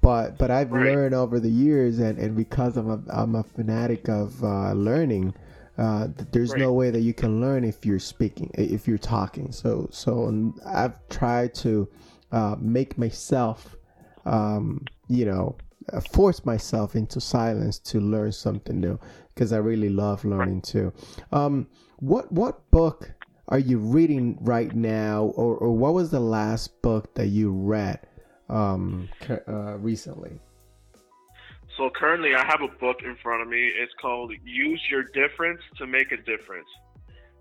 but 0.01 0.37
but 0.37 0.51
i've 0.51 0.71
right. 0.71 0.93
learned 0.93 1.15
over 1.15 1.39
the 1.39 1.49
years 1.49 1.97
and 1.97 2.19
and 2.19 2.35
because 2.35 2.77
i'm 2.77 2.91
a, 2.91 2.99
I'm 3.09 3.33
a 3.33 3.41
fanatic 3.41 4.07
of 4.07 4.43
uh, 4.43 4.73
learning 4.73 5.33
uh, 5.79 6.09
there's 6.31 6.51
right. 6.51 6.61
no 6.61 6.73
way 6.73 6.91
that 6.91 7.01
you 7.01 7.15
can 7.15 7.41
learn 7.41 7.63
if 7.63 7.83
you're 7.87 7.97
speaking 7.97 8.51
if 8.53 8.87
you're 8.87 8.99
talking 8.99 9.51
so 9.51 9.87
so 9.89 10.53
i've 10.67 10.93
tried 11.09 11.55
to 11.55 11.89
uh, 12.31 12.55
make 12.59 12.99
myself 12.99 13.75
um, 14.25 14.85
you 15.07 15.25
know 15.25 15.55
uh, 15.93 15.99
force 15.99 16.45
myself 16.45 16.95
into 16.95 17.21
silence 17.21 17.79
to 17.79 17.99
learn 17.99 18.31
something 18.31 18.79
new 18.79 18.99
because 19.33 19.53
I 19.53 19.57
really 19.57 19.89
love 19.89 20.25
learning 20.25 20.61
too. 20.61 20.93
Um, 21.31 21.67
what 21.97 22.31
what 22.31 22.69
book 22.71 23.11
are 23.49 23.59
you 23.59 23.77
reading 23.77 24.37
right 24.41 24.73
now, 24.75 25.25
or, 25.35 25.55
or 25.57 25.71
what 25.71 25.93
was 25.93 26.09
the 26.09 26.19
last 26.19 26.81
book 26.81 27.13
that 27.15 27.27
you 27.27 27.51
read 27.51 27.99
um, 28.49 29.07
uh, 29.47 29.77
recently? 29.77 30.39
So 31.77 31.89
currently, 31.89 32.33
I 32.33 32.43
have 32.45 32.61
a 32.61 32.69
book 32.79 33.01
in 33.03 33.15
front 33.17 33.41
of 33.41 33.47
me. 33.47 33.71
It's 33.77 33.93
called 34.01 34.31
"Use 34.43 34.81
Your 34.89 35.03
Difference 35.03 35.61
to 35.77 35.85
Make 35.85 36.11
a 36.11 36.17
Difference," 36.17 36.67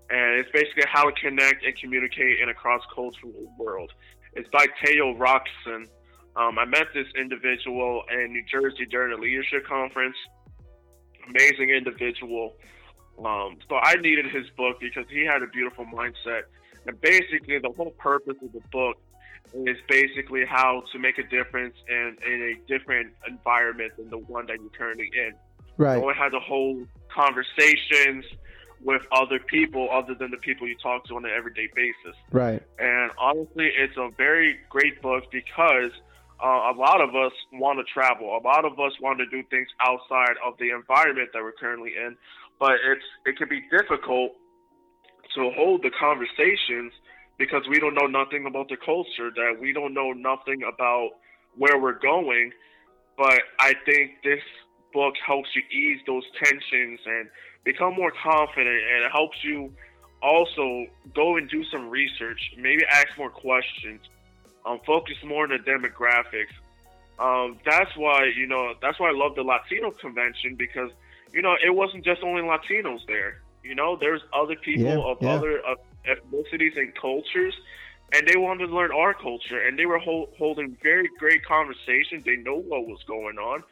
and 0.09 0.39
it's 0.39 0.51
basically 0.51 0.83
how 0.87 1.09
to 1.09 1.21
connect 1.21 1.65
and 1.65 1.75
communicate 1.77 2.39
in 2.39 2.49
a 2.49 2.53
cross-cultural 2.53 3.55
world. 3.57 3.91
It's 4.33 4.49
by 4.49 4.67
Tayo 4.83 5.17
Rockson 5.17 5.87
um, 6.35 6.59
I 6.59 6.65
met 6.65 6.87
this 6.93 7.07
individual 7.17 8.03
in 8.11 8.33
New 8.33 8.43
Jersey 8.45 8.85
during 8.85 9.17
a 9.17 9.21
leadership 9.21 9.65
conference. 9.65 10.15
Amazing 11.29 11.69
individual. 11.69 12.55
Um, 13.19 13.57
so 13.69 13.77
I 13.81 13.95
needed 13.95 14.25
his 14.25 14.49
book 14.57 14.79
because 14.79 15.05
he 15.09 15.25
had 15.25 15.41
a 15.41 15.47
beautiful 15.47 15.85
mindset 15.85 16.43
And 16.85 16.99
basically, 17.01 17.59
the 17.59 17.71
whole 17.75 17.91
purpose 17.91 18.35
of 18.43 18.51
the 18.51 18.61
book 18.71 18.97
is 19.53 19.77
basically 19.87 20.45
how 20.45 20.83
to 20.91 20.99
make 20.99 21.17
a 21.17 21.23
difference 21.23 21.75
in, 21.87 22.17
in 22.25 22.41
a 22.55 22.67
different 22.67 23.13
environment 23.27 23.93
than 23.97 24.09
the 24.09 24.17
one 24.17 24.45
that 24.47 24.57
you're 24.59 24.69
currently 24.69 25.09
in. 25.15 25.33
Right. 25.77 25.97
No 25.97 26.05
one 26.05 26.15
has 26.15 26.31
to 26.33 26.39
hold 26.39 26.87
conversations 27.13 28.25
with 28.83 29.01
other 29.11 29.39
people 29.39 29.89
other 29.91 30.13
than 30.13 30.31
the 30.31 30.37
people 30.37 30.67
you 30.67 30.75
talk 30.77 31.05
to 31.05 31.15
on 31.15 31.25
an 31.25 31.31
everyday 31.31 31.67
basis. 31.73 32.15
Right. 32.31 32.61
And 32.77 33.11
honestly, 33.17 33.71
it's 33.75 33.97
a 33.97 34.09
very 34.17 34.59
great 34.69 35.01
book 35.01 35.23
because 35.31 35.91
uh, 36.43 36.71
a 36.71 36.75
lot 36.75 37.01
of 37.01 37.15
us 37.15 37.31
want 37.53 37.79
to 37.79 37.85
travel. 37.91 38.37
A 38.37 38.43
lot 38.43 38.65
of 38.65 38.73
us 38.73 38.91
want 39.01 39.19
to 39.19 39.25
do 39.25 39.43
things 39.49 39.67
outside 39.79 40.35
of 40.45 40.57
the 40.59 40.71
environment 40.71 41.29
that 41.33 41.41
we're 41.41 41.53
currently 41.53 41.93
in, 41.95 42.15
but 42.59 42.73
it's 42.73 43.05
it 43.25 43.37
can 43.37 43.47
be 43.47 43.61
difficult 43.71 44.33
to 45.35 45.51
hold 45.55 45.83
the 45.83 45.91
conversations 45.97 46.91
because 47.37 47.63
we 47.69 47.79
don't 47.79 47.93
know 47.93 48.07
nothing 48.07 48.45
about 48.45 48.69
the 48.69 48.77
culture, 48.77 49.31
that 49.35 49.57
we 49.59 49.73
don't 49.73 49.93
know 49.93 50.11
nothing 50.13 50.61
about 50.63 51.11
where 51.57 51.79
we're 51.79 51.99
going. 51.99 52.51
But 53.17 53.39
I 53.59 53.73
think 53.85 54.23
this 54.23 54.43
book 54.93 55.15
helps 55.25 55.49
you 55.55 55.61
ease 55.71 55.99
those 56.07 56.23
tensions 56.43 56.99
and 57.05 57.29
become 57.63 57.95
more 57.95 58.11
confident, 58.23 58.75
and 58.75 59.03
it 59.05 59.11
helps 59.11 59.37
you 59.43 59.73
also 60.21 60.85
go 61.13 61.37
and 61.37 61.49
do 61.49 61.63
some 61.71 61.89
research, 61.89 62.39
maybe 62.57 62.83
ask 62.89 63.07
more 63.17 63.29
questions, 63.29 64.01
um, 64.65 64.79
focus 64.85 65.15
more 65.23 65.43
on 65.43 65.49
the 65.49 65.59
demographics. 65.59 66.53
Um, 67.17 67.59
that's 67.65 67.95
why 67.95 68.25
you 68.35 68.47
know 68.47 68.73
that's 68.81 68.99
why 68.99 69.09
I 69.09 69.13
love 69.13 69.35
the 69.35 69.43
Latino 69.43 69.91
convention 69.91 70.55
because 70.55 70.91
you 71.31 71.41
know 71.41 71.55
it 71.65 71.73
wasn't 71.73 72.03
just 72.03 72.23
only 72.23 72.41
Latinos 72.41 73.05
there. 73.07 73.41
You 73.63 73.73
know, 73.73 73.97
there's 73.99 74.21
other 74.33 74.55
people 74.55 74.85
Yeah, 74.85 75.11
of 75.11 75.17
yeah. 75.21 75.31
other 75.33 75.61
uh, 75.65 75.75
ethnicities 76.05 76.77
and 76.77 76.93
cultures, 76.93 77.55
and 78.13 78.27
they 78.27 78.37
wanted 78.37 78.67
to 78.67 78.75
learn 78.75 78.91
our 78.91 79.13
culture, 79.13 79.59
and 79.59 79.79
they 79.79 79.87
were 79.87 79.97
hol- 79.97 80.29
holding 80.37 80.77
very 80.83 81.09
great 81.17 81.43
conversations. 81.45 82.23
They 82.25 82.35
know 82.35 82.57
what 82.57 82.85
was 82.85 83.01
going 83.07 83.37
on, 83.37 83.63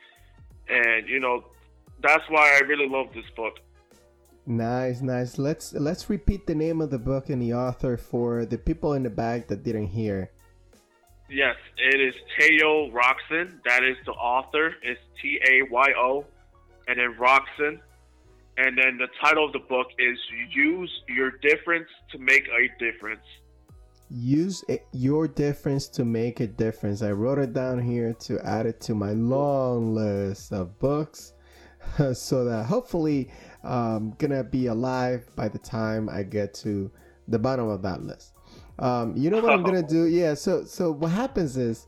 and 0.67 1.07
you 1.07 1.19
know 1.19 1.43
that's 2.01 2.23
why 2.29 2.57
I 2.57 2.65
really 2.65 2.87
love 2.87 3.13
this 3.13 3.29
book. 3.35 3.59
Nice, 4.45 5.01
nice. 5.01 5.37
Let's 5.37 5.73
let's 5.73 6.09
repeat 6.09 6.47
the 6.47 6.55
name 6.55 6.81
of 6.81 6.89
the 6.89 6.99
book 6.99 7.29
and 7.29 7.41
the 7.41 7.53
author 7.53 7.97
for 7.97 8.45
the 8.45 8.57
people 8.57 8.93
in 8.93 9.03
the 9.03 9.09
back 9.09 9.47
that 9.47 9.63
didn't 9.63 9.87
hear. 9.87 10.31
Yes, 11.34 11.55
it 11.79 11.99
is 11.99 12.13
Tayo 12.38 12.93
Rockson. 12.93 13.59
That 13.65 13.84
is 13.84 13.97
the 14.05 14.11
author. 14.11 14.75
It's 14.84 15.01
T 15.19 15.39
A 15.49 15.63
Y 15.71 15.88
O, 15.97 16.25
and 16.88 16.99
then 16.99 17.17
Rockson. 17.17 17.81
And 18.57 18.77
then 18.77 18.99
the 18.99 19.07
title 19.19 19.45
of 19.47 19.51
the 19.51 19.65
book 19.67 19.88
is 19.97 20.19
Use 20.51 20.91
Your 21.09 21.31
Difference 21.41 21.88
to 22.11 22.19
Make 22.19 22.47
a 22.49 22.69
Difference. 22.77 23.23
Use 24.11 24.63
it, 24.69 24.86
your 24.91 25.27
difference 25.27 25.88
to 25.88 26.05
make 26.05 26.39
a 26.39 26.45
difference. 26.45 27.01
I 27.01 27.13
wrote 27.13 27.39
it 27.39 27.51
down 27.51 27.81
here 27.81 28.13
to 28.13 28.39
add 28.45 28.67
it 28.67 28.79
to 28.81 28.93
my 28.93 29.13
long 29.13 29.95
list 29.95 30.53
of 30.53 30.77
books 30.77 31.34
so 32.13 32.45
that 32.45 32.67
hopefully 32.67 33.31
I'm 33.63 34.11
gonna 34.19 34.43
be 34.43 34.67
alive 34.67 35.25
by 35.36 35.47
the 35.47 35.57
time 35.57 36.09
I 36.09 36.21
get 36.21 36.53
to 36.55 36.91
the 37.27 37.39
bottom 37.39 37.69
of 37.69 37.81
that 37.81 38.03
list. 38.03 38.32
Um, 38.80 39.15
you 39.15 39.30
know 39.30 39.39
what 39.39 39.53
I'm 39.53 39.63
gonna 39.63 39.84
do? 39.84 40.05
Yeah. 40.13 40.34
So 40.34 40.63
so 40.65 40.91
what 40.91 41.11
happens 41.11 41.57
is, 41.57 41.88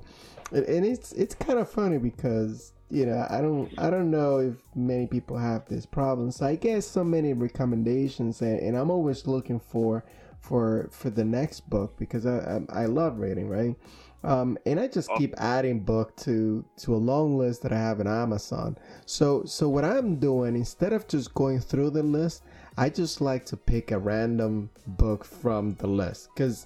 and 0.52 0.86
it's 0.86 1.12
it's 1.14 1.36
kind 1.36 1.60
of 1.60 1.70
funny 1.70 1.98
because 1.98 2.74
you 2.90 3.06
know 3.06 3.26
I 3.30 3.42
don't 3.42 3.72
I 3.78 3.90
don't 3.90 4.12
know 4.12 4.38
if 4.40 4.56
many 4.76 5.08
people 5.08 5.38
have 5.38 5.66
this 5.68 5.86
problem. 5.86 6.32
So 6.32 6.46
I 6.46 6.56
get 6.56 6.84
so 6.84 7.04
many 7.04 7.34
recommendations, 7.34 8.42
and, 8.42 8.60
and 8.60 8.78
I'm 8.78 8.92
always 8.92 9.28
looking 9.28 9.60
for 9.60 10.06
for 10.40 10.90
for 10.92 11.10
the 11.10 11.26
next 11.26 11.70
book 11.70 11.98
because 11.98 12.26
I 12.26 12.62
I, 12.70 12.84
I 12.84 12.86
love 12.86 13.20
reading, 13.20 13.50
right? 13.50 13.76
Um, 14.24 14.58
and 14.66 14.80
I 14.80 14.88
just 14.88 15.10
keep 15.18 15.36
adding 15.38 15.82
book 15.82 16.16
to 16.18 16.66
to 16.78 16.96
a 16.96 16.98
long 16.98 17.38
list 17.38 17.62
that 17.62 17.72
I 17.72 17.78
have 17.78 18.00
on 18.00 18.08
Amazon. 18.08 18.78
So 19.06 19.44
so 19.46 19.70
what 19.70 19.86
I'm 19.86 20.16
doing 20.16 20.56
instead 20.56 20.94
of 20.94 21.08
just 21.08 21.34
going 21.36 21.60
through 21.60 21.92
the 21.92 22.02
list, 22.02 22.44
I 22.78 22.90
just 22.90 23.22
like 23.22 23.46
to 23.48 23.58
pick 23.58 23.92
a 23.92 24.00
random 24.00 24.72
book 24.88 25.26
from 25.26 25.76
the 25.76 25.88
list 25.88 26.30
because 26.34 26.66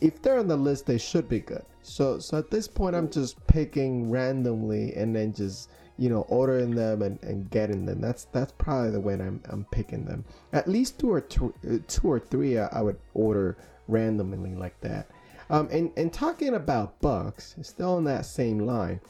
if 0.00 0.22
they're 0.22 0.38
on 0.38 0.48
the 0.48 0.56
list, 0.56 0.86
they 0.86 0.98
should 0.98 1.28
be 1.28 1.40
good. 1.40 1.64
So 1.82 2.18
so 2.18 2.38
at 2.38 2.50
this 2.50 2.68
point, 2.68 2.94
I'm 2.96 3.10
just 3.10 3.44
picking 3.46 4.10
randomly 4.10 4.94
and 4.94 5.14
then 5.14 5.32
just 5.32 5.70
you 5.98 6.08
know 6.08 6.22
ordering 6.28 6.74
them 6.74 7.02
and, 7.02 7.22
and 7.22 7.50
getting 7.50 7.84
them. 7.86 8.00
That's 8.00 8.24
that's 8.26 8.52
probably 8.52 8.90
the 8.90 9.00
way 9.00 9.14
I'm 9.14 9.42
I'm 9.48 9.64
picking 9.70 10.04
them. 10.04 10.24
At 10.52 10.68
least 10.68 10.98
two 10.98 11.12
or 11.12 11.20
two, 11.20 11.54
uh, 11.68 11.78
two 11.88 12.08
or 12.08 12.20
three 12.20 12.58
I, 12.58 12.66
I 12.66 12.82
would 12.82 12.98
order 13.14 13.56
randomly 13.88 14.54
like 14.54 14.80
that. 14.80 15.08
Um, 15.50 15.68
and 15.70 15.92
and 15.96 16.12
talking 16.12 16.54
about 16.54 17.00
books, 17.00 17.56
still 17.62 17.96
on 17.96 18.04
that 18.04 18.26
same 18.26 18.60
line. 18.60 19.00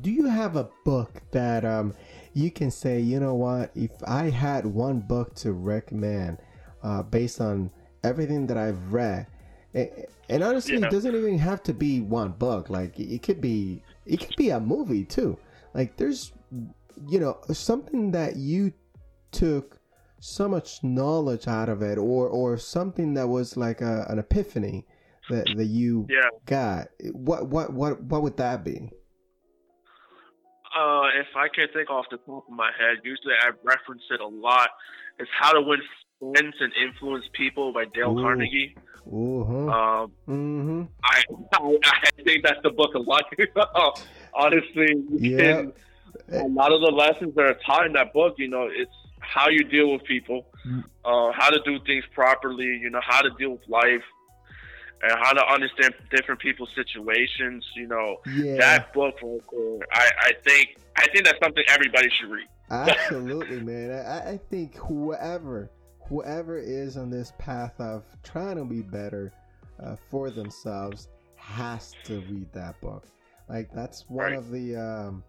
Do 0.00 0.10
you 0.10 0.26
have 0.26 0.56
a 0.56 0.68
book 0.84 1.22
that 1.30 1.64
um 1.64 1.94
you 2.34 2.50
can 2.50 2.70
say, 2.70 2.98
you 2.98 3.20
know 3.20 3.34
what, 3.34 3.70
if 3.76 3.92
I 4.06 4.28
had 4.28 4.66
one 4.66 5.00
book 5.00 5.34
to 5.36 5.52
recommend, 5.52 6.38
uh, 6.82 7.02
based 7.02 7.40
on 7.40 7.70
everything 8.02 8.48
that 8.48 8.58
I've 8.58 8.92
read, 8.92 9.26
and 9.74 10.42
honestly, 10.42 10.76
Yeah. 10.78 10.86
it 10.86 10.90
doesn't 10.90 11.14
even 11.14 11.38
have 11.38 11.62
to 11.64 11.74
be 11.74 12.00
one 12.00 12.32
book. 12.32 12.70
Like 12.70 12.98
it 12.98 13.22
could 13.22 13.40
be, 13.40 13.82
it 14.06 14.18
could 14.20 14.36
be 14.36 14.50
a 14.50 14.60
movie 14.60 15.04
too. 15.04 15.38
Like 15.74 15.96
there's, 15.96 16.32
you 17.08 17.18
know, 17.20 17.38
something 17.52 18.12
that 18.12 18.36
you 18.36 18.72
took 19.32 19.78
so 20.20 20.48
much 20.48 20.82
knowledge 20.82 21.48
out 21.48 21.68
of 21.68 21.82
it, 21.82 21.98
or 21.98 22.28
or 22.28 22.56
something 22.56 23.14
that 23.14 23.26
was 23.28 23.56
like 23.56 23.80
a, 23.80 24.06
an 24.08 24.18
epiphany 24.18 24.86
that 25.28 25.46
that 25.56 25.66
you 25.66 26.06
Yeah. 26.08 26.28
got. 26.46 26.88
What 27.12 27.48
what 27.48 27.72
what 27.72 28.02
what 28.04 28.22
would 28.22 28.36
that 28.38 28.64
be? 28.64 28.90
Uh, 30.76 31.06
if 31.20 31.26
I 31.36 31.48
can 31.54 31.68
think 31.72 31.88
off 31.90 32.06
the 32.10 32.16
top 32.18 32.48
of 32.48 32.54
my 32.54 32.70
head, 32.78 32.98
usually 33.04 33.34
I 33.40 33.50
reference 33.62 34.02
it 34.10 34.20
a 34.20 34.26
lot. 34.26 34.70
It's 35.20 35.30
How 35.38 35.52
to 35.52 35.60
Win 35.60 35.80
Friends 36.18 36.54
and 36.58 36.72
Influence 36.82 37.24
People 37.32 37.72
by 37.72 37.84
Dale 37.84 38.18
Ooh. 38.18 38.22
Carnegie. 38.22 38.74
Uh 39.06 39.44
huh. 39.44 40.02
Um, 40.02 40.12
mm-hmm. 40.28 40.82
I, 41.02 41.22
I 41.52 41.78
I 42.18 42.22
think 42.22 42.42
that's 42.44 42.60
the 42.62 42.70
book 42.70 42.94
of 42.94 43.06
lot. 43.06 43.24
Honestly, 44.34 45.02
Yeah. 45.18 45.38
can- 45.38 45.72
a 46.32 46.46
lot 46.48 46.72
of 46.72 46.80
the 46.80 46.90
lessons 46.90 47.34
that 47.34 47.44
are 47.44 47.58
taught 47.66 47.86
in 47.86 47.92
that 47.94 48.12
book, 48.12 48.34
you 48.38 48.48
know, 48.48 48.68
it's 48.70 48.90
how 49.20 49.48
you 49.48 49.64
deal 49.64 49.92
with 49.92 50.04
people, 50.04 50.46
Mm. 50.66 50.82
uh, 51.04 51.30
how 51.32 51.50
to 51.50 51.60
do 51.66 51.78
things 51.84 52.04
properly, 52.14 52.64
you 52.64 52.88
know, 52.88 53.00
how 53.06 53.20
to 53.20 53.28
deal 53.38 53.50
with 53.50 53.68
life, 53.68 54.02
and 55.02 55.12
how 55.22 55.32
to 55.34 55.44
understand 55.52 55.92
different 56.10 56.40
people's 56.40 56.70
situations. 56.74 57.62
You 57.76 57.88
know, 57.88 58.16
Yeah. 58.34 58.56
that 58.56 58.92
book, 58.94 59.16
I, 59.92 60.10
I 60.18 60.32
think 60.44 60.76
I 60.96 61.06
think 61.08 61.24
that's 61.26 61.38
something 61.42 61.64
everybody 61.68 62.08
should 62.18 62.30
read. 62.30 62.46
Absolutely, 62.70 63.60
man. 63.60 63.90
I, 64.06 64.30
I 64.32 64.40
think 64.50 64.76
whoever 64.76 65.70
whoever 66.08 66.58
is 66.58 66.96
on 66.96 67.10
this 67.10 67.32
path 67.38 67.78
of 67.80 68.04
trying 68.22 68.56
to 68.56 68.64
be 68.64 68.82
better 68.82 69.32
uh, 69.82 69.96
for 70.10 70.30
themselves 70.30 71.08
has 71.36 71.96
to 72.04 72.20
read 72.20 72.52
that 72.52 72.80
book. 72.80 73.06
Like 73.48 73.70
that's 73.74 74.08
one 74.08 74.30
Right. 74.30 74.38
of 74.38 74.50
the 74.50 74.76
um, 74.76 75.24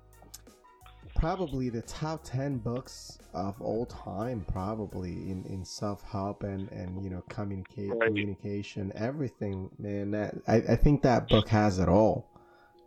probably 1.15 1.69
the 1.69 1.81
top 1.83 2.23
ten 2.23 2.57
books 2.57 3.19
of 3.33 3.61
all 3.61 3.85
time, 3.85 4.45
probably 4.51 5.11
in, 5.29 5.43
in 5.49 5.65
self 5.65 6.01
help 6.03 6.43
and 6.43 6.71
and 6.71 7.03
you 7.03 7.09
know 7.09 7.23
communicate 7.29 7.89
Right. 7.91 8.07
communication, 8.07 8.91
everything. 8.95 9.69
Man, 9.77 10.11
that 10.11 10.35
I, 10.47 10.55
I 10.55 10.75
think 10.75 11.01
that 11.03 11.29
book 11.29 11.47
has 11.49 11.79
it 11.79 11.89
all. 11.89 12.29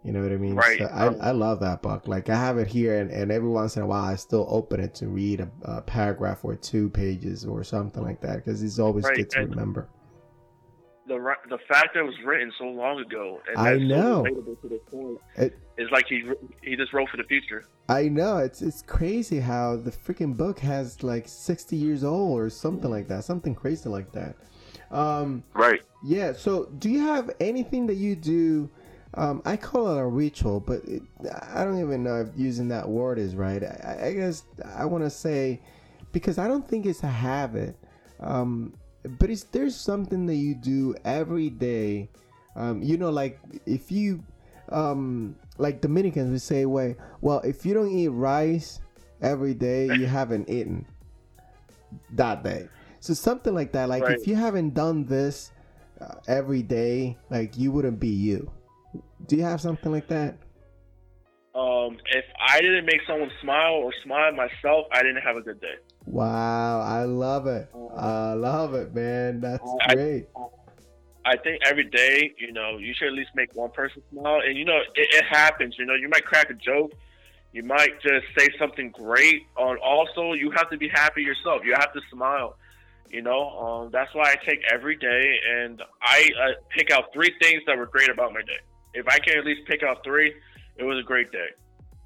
You 0.04 0.12
know 0.12 0.22
what 0.22 0.30
I 0.32 0.36
mean? 0.36 0.54
Right. 0.54 0.78
So 0.78 0.84
I, 0.86 1.06
Um, 1.08 1.16
I 1.20 1.30
love 1.32 1.60
that 1.60 1.82
book. 1.82 2.06
Like 2.06 2.28
I 2.30 2.36
have 2.36 2.56
it 2.58 2.68
here, 2.68 3.00
and, 3.00 3.10
and 3.10 3.32
every 3.32 3.48
once 3.48 3.76
in 3.76 3.82
a 3.82 3.86
while 3.86 4.04
I 4.04 4.14
still 4.14 4.46
open 4.48 4.80
it 4.80 4.94
to 4.96 5.08
read 5.08 5.40
a, 5.40 5.50
a 5.62 5.82
paragraph 5.82 6.44
or 6.44 6.54
two 6.54 6.88
pages 6.90 7.44
or 7.44 7.64
something 7.64 8.02
like 8.02 8.20
that 8.20 8.36
because 8.36 8.62
it's 8.62 8.78
always 8.78 9.04
Right, 9.04 9.16
good 9.16 9.30
to 9.30 9.40
and- 9.40 9.50
remember. 9.50 9.88
The 11.08 11.16
the 11.48 11.56
fact 11.66 11.94
that 11.94 12.00
it 12.00 12.02
was 12.02 12.14
written 12.22 12.52
so 12.58 12.64
long 12.66 13.00
ago 13.00 13.40
and 13.48 13.56
I 13.58 13.78
know. 13.78 14.24
so 14.26 14.30
relatable 14.30 14.60
to 14.60 14.68
the 14.68 14.78
point 14.90 15.18
It- 15.36 15.58
is 15.78 15.90
like 15.90 16.06
he 16.06 16.22
he 16.62 16.76
just 16.76 16.92
wrote 16.92 17.08
for 17.08 17.16
the 17.16 17.24
future. 17.24 17.64
I 17.88 18.08
know 18.08 18.36
it's 18.36 18.60
it's 18.60 18.82
crazy 18.82 19.40
how 19.40 19.76
the 19.76 19.90
freaking 19.90 20.36
book 20.36 20.58
has 20.58 21.02
like 21.02 21.26
sixty 21.26 21.76
years 21.76 22.04
old 22.04 22.38
or 22.38 22.50
something 22.50 22.90
like 22.90 23.08
that, 23.08 23.24
something 23.24 23.54
crazy 23.54 23.88
like 23.88 24.12
that. 24.12 24.36
Um, 24.90 25.42
Right. 25.54 25.80
yeah. 26.04 26.32
So, 26.34 26.66
do 26.78 26.88
you 26.90 27.00
have 27.00 27.30
anything 27.40 27.86
that 27.86 27.96
you 27.96 28.14
do? 28.14 28.68
Um, 29.14 29.42
I 29.44 29.56
call 29.56 29.96
it 29.96 30.00
a 30.00 30.06
ritual, 30.06 30.60
but 30.60 30.84
it, 30.84 31.02
I 31.52 31.64
don't 31.64 31.80
even 31.80 32.02
know 32.02 32.20
if 32.20 32.28
using 32.36 32.68
that 32.68 32.88
word 32.88 33.18
is 33.18 33.34
right. 33.34 33.62
I, 33.62 34.08
I 34.08 34.12
guess 34.12 34.44
I 34.76 34.84
want 34.84 35.04
to 35.04 35.10
say 35.10 35.60
because 36.12 36.38
I 36.38 36.46
don't 36.46 36.66
think 36.66 36.86
it's 36.86 37.02
a 37.02 37.08
habit. 37.08 37.76
Um, 38.20 38.74
but 39.18 39.30
is 39.30 39.44
there's 39.44 39.74
something 39.74 40.26
that 40.26 40.34
you 40.34 40.54
do 40.54 40.94
every 41.04 41.50
day? 41.50 42.10
Um, 42.56 42.82
you 42.82 42.96
know, 42.98 43.10
like 43.10 43.38
if 43.66 43.90
you, 43.90 44.22
um, 44.70 45.36
like 45.56 45.80
Dominicans 45.80 46.30
would 46.30 46.42
say, 46.42 46.66
"Way 46.66 46.96
well, 47.20 47.40
if 47.40 47.64
you 47.64 47.74
don't 47.74 47.90
eat 47.90 48.08
rice 48.08 48.80
every 49.22 49.54
day, 49.54 49.86
you 49.94 50.06
haven't 50.18 50.50
eaten 50.50 50.84
that 52.10 52.42
day." 52.42 52.68
So 53.00 53.14
something 53.14 53.54
like 53.54 53.72
that. 53.72 53.88
Like 53.88 54.02
Right. 54.02 54.18
if 54.18 54.26
you 54.26 54.34
haven't 54.34 54.74
done 54.74 55.04
this 55.04 55.52
uh, 56.00 56.16
every 56.26 56.62
day, 56.62 57.16
like 57.30 57.56
you 57.56 57.72
wouldn't 57.72 58.00
be 58.00 58.08
you. 58.08 58.50
Do 59.26 59.36
you 59.36 59.44
have 59.44 59.60
something 59.60 59.92
like 59.92 60.08
that? 60.08 60.38
Um, 61.54 61.98
if 62.14 62.24
I 62.40 62.60
didn't 62.60 62.86
make 62.86 63.00
someone 63.06 63.30
smile 63.42 63.74
or 63.74 63.92
smile 64.04 64.32
myself, 64.32 64.86
I 64.92 65.02
didn't 65.02 65.22
have 65.22 65.36
a 65.36 65.40
good 65.40 65.60
day. 65.60 65.74
Wow, 66.04 66.80
I 66.80 67.04
love 67.04 67.46
it. 67.46 67.68
I 67.96 68.32
love 68.34 68.74
it, 68.74 68.94
man. 68.94 69.40
That's 69.40 69.62
I- 69.82 69.94
great. 69.94 70.26
I 71.24 71.36
think 71.36 71.60
every 71.66 71.84
day, 71.84 72.32
you 72.38 72.52
know, 72.52 72.78
you 72.78 72.94
should 72.94 73.08
at 73.08 73.12
least 73.12 73.30
make 73.34 73.54
one 73.54 73.70
person 73.70 74.02
smile. 74.10 74.40
And 74.46 74.56
you 74.56 74.64
know, 74.64 74.78
it, 74.94 75.08
it 75.12 75.24
happens. 75.28 75.76
You 75.78 75.84
know, 75.84 75.94
you 75.94 76.08
might 76.08 76.24
crack 76.24 76.48
a 76.48 76.54
joke, 76.54 76.92
you 77.52 77.62
might 77.62 78.00
just 78.02 78.26
say 78.36 78.48
something 78.58 78.90
great. 78.90 79.42
On 79.56 79.76
also, 79.78 80.32
you 80.34 80.50
have 80.52 80.70
to 80.70 80.76
be 80.76 80.88
happy 80.88 81.22
yourself. 81.22 81.62
You 81.64 81.74
have 81.74 81.92
to 81.92 82.00
smile. 82.10 82.56
You 83.10 83.22
know, 83.22 83.58
um, 83.58 83.90
that's 83.90 84.14
why 84.14 84.30
I 84.30 84.36
take 84.48 84.60
every 84.70 84.96
day 84.96 85.36
and 85.56 85.82
I 86.02 86.28
uh, 86.42 86.52
pick 86.76 86.90
out 86.90 87.04
three 87.12 87.32
things 87.40 87.62
that 87.66 87.76
were 87.76 87.86
great 87.86 88.10
about 88.10 88.32
my 88.32 88.42
day. 88.42 88.60
If 88.94 89.06
I 89.08 89.18
can 89.18 89.38
at 89.38 89.44
least 89.44 89.66
pick 89.66 89.82
out 89.82 90.02
three, 90.04 90.34
it 90.76 90.84
was 90.84 90.98
a 90.98 91.02
great 91.02 91.30
day, 91.32 91.48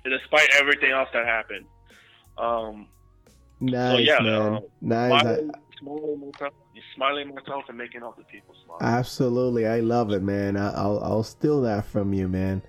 despite 0.04 0.48
everything 0.58 0.90
else 0.90 1.08
that 1.12 1.26
happened. 1.26 1.66
Um, 2.38 2.86
Nice, 3.60 4.04
yeah, 4.06 4.18
man. 4.18 4.54
uh, 4.54 4.60
nice. 4.80 5.20
Smiling, 5.22 5.50
smiling 5.78 6.20
myself, 6.32 6.54
smiling 6.96 7.34
myself, 7.34 7.64
and 7.68 7.78
making 7.78 8.02
other 8.02 8.24
people 8.30 8.56
smile. 8.64 8.78
Absolutely, 8.80 9.68
I 9.68 9.78
love 9.80 10.10
it, 10.10 10.22
man. 10.22 10.56
I, 10.56 10.72
I'll 10.72 10.98
I'll 11.04 11.22
steal 11.22 11.62
that 11.62 11.84
from 11.86 12.12
you, 12.12 12.26
man. 12.28 12.62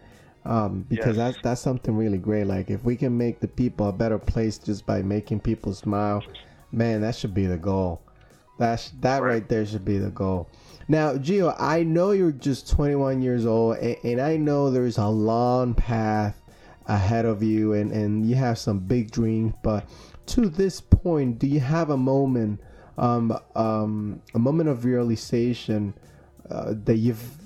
Um, 0.46 0.86
because 0.90 1.18
Yes. 1.18 1.34
that's 1.34 1.38
that's 1.42 1.62
something 1.62 1.96
really 1.96 2.20
great. 2.20 2.46
Like 2.46 2.70
if 2.70 2.84
we 2.84 2.96
can 2.96 3.18
make 3.18 3.40
the 3.40 3.48
people 3.48 3.88
a 3.90 3.92
better 3.94 4.20
place 4.20 4.60
just 4.60 4.86
by 4.86 5.02
making 5.02 5.40
people 5.40 5.74
smile, 5.74 6.24
man, 6.72 7.02
that 7.02 7.16
should 7.16 7.34
be 7.34 7.48
the 7.48 7.58
goal. 7.58 8.02
That's 8.60 8.92
that 9.02 9.24
right, 9.24 9.30
Right. 9.34 9.50
there 9.50 9.66
should 9.66 9.86
be 9.86 9.98
the 9.98 10.12
goal. 10.12 10.48
Now, 10.88 11.14
Gio, 11.14 11.56
I 11.60 11.84
know 11.84 12.12
you're 12.12 12.32
just 12.32 12.70
21 12.70 13.22
years 13.22 13.46
old, 13.46 13.78
and, 13.78 13.98
and 14.04 14.22
I 14.22 14.38
know 14.38 14.70
there's 14.70 14.98
a 14.98 15.08
long 15.08 15.74
path 15.74 16.42
ahead 16.88 17.26
of 17.26 17.42
you, 17.42 17.74
and 17.74 17.92
and 17.92 18.26
you 18.26 18.36
have 18.36 18.58
some 18.58 18.80
big 18.80 19.12
dreams. 19.12 19.54
But 19.64 19.88
to 20.28 20.50
this 20.50 20.82
point, 20.82 21.40
do 21.40 21.48
you 21.48 21.62
have 21.62 21.90
a 21.90 21.98
moment, 21.98 22.60
um, 22.98 23.38
um, 23.56 24.22
a 24.34 24.40
moment 24.40 24.70
of 24.70 24.84
realization? 24.86 25.94
uh, 26.50 26.74
that 26.86 26.98
you've 26.98 27.38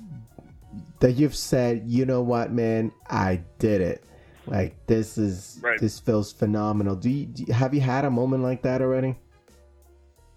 that 0.99 1.13
you've 1.13 1.35
said, 1.35 1.83
you 1.85 2.05
know 2.05 2.21
what, 2.21 2.51
man, 2.51 2.91
I 3.07 3.41
did 3.59 3.81
it. 3.81 4.03
Like 4.47 4.75
this 4.88 5.17
is 5.17 5.59
Right. 5.61 5.79
this 5.79 5.99
feels 5.99 6.31
phenomenal. 6.31 6.95
Do 6.95 7.09
you, 7.09 7.25
do 7.25 7.43
you 7.43 7.53
have 7.53 7.73
you 7.73 7.81
had 7.81 8.05
a 8.05 8.11
moment 8.11 8.43
like 8.43 8.61
that 8.63 8.81
already? 8.81 9.15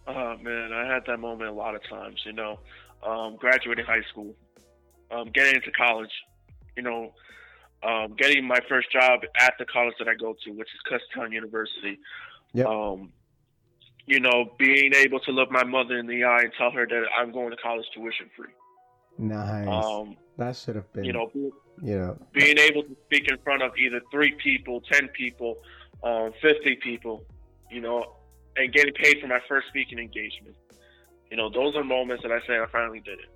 Oh 0.07 0.37
man, 0.43 0.73
I 0.73 0.87
had 0.93 1.05
that 1.07 1.21
moment 1.21 1.51
a 1.51 1.53
lot 1.53 1.75
of 1.75 1.83
times. 1.89 2.21
You 2.25 2.33
know, 2.33 2.59
um, 3.03 3.37
graduating 3.37 3.85
high 3.85 4.03
school, 4.11 4.35
um, 5.11 5.31
getting 5.33 5.57
into 5.57 5.71
college. 5.73 6.13
You 6.77 6.85
know, 6.85 7.13
um, 7.83 8.15
getting 8.17 8.47
my 8.47 8.59
first 8.69 8.91
job 8.93 9.21
at 9.39 9.55
the 9.59 9.65
college 9.65 9.95
that 9.99 10.09
I 10.09 10.15
go 10.15 10.37
to, 10.45 10.51
which 10.53 10.69
is 10.69 10.81
Kutztown 10.91 11.33
University. 11.33 11.99
Yep. 12.53 12.67
Um, 12.67 13.13
you 14.07 14.21
know, 14.21 14.53
being 14.59 14.95
able 14.95 15.21
to 15.21 15.31
look 15.31 15.51
my 15.51 15.65
mother 15.65 15.99
in 15.99 16.07
the 16.07 16.25
eye 16.25 16.41
and 16.43 16.53
tell 16.57 16.71
her 16.71 16.87
that 16.87 17.05
I'm 17.17 17.33
going 17.33 17.51
to 17.51 17.57
college 17.57 17.87
tuition 17.95 18.31
free. 18.37 18.49
Nice. 19.19 19.69
Um, 19.69 20.17
that 20.39 20.57
should 20.57 20.77
have 20.77 20.91
been. 20.93 21.05
you 21.05 21.13
know, 21.13 21.31
You 21.35 21.99
know. 21.99 22.19
being 22.33 22.59
able 22.59 22.83
to 22.83 22.97
speak 23.07 23.29
in 23.31 23.39
front 23.39 23.63
of 23.63 23.73
either 23.77 24.01
three 24.11 24.33
people, 24.33 24.81
ten 24.81 25.09
people, 25.09 25.59
um, 26.03 26.33
fifty 26.41 26.77
people, 26.77 27.25
you 27.71 27.81
know, 27.81 28.17
and 28.57 28.73
getting 28.73 28.95
paid 28.95 29.21
for 29.21 29.27
my 29.27 29.41
first 29.49 29.69
speaking 29.69 29.99
engagement. 29.99 30.57
You 31.31 31.37
know, 31.37 31.49
those 31.49 31.77
are 31.77 31.85
moments 31.85 32.23
that 32.25 32.33
I 32.33 32.41
say 32.47 32.59
I 32.59 32.67
finally 32.73 33.01
did 33.01 33.19
it. 33.21 33.27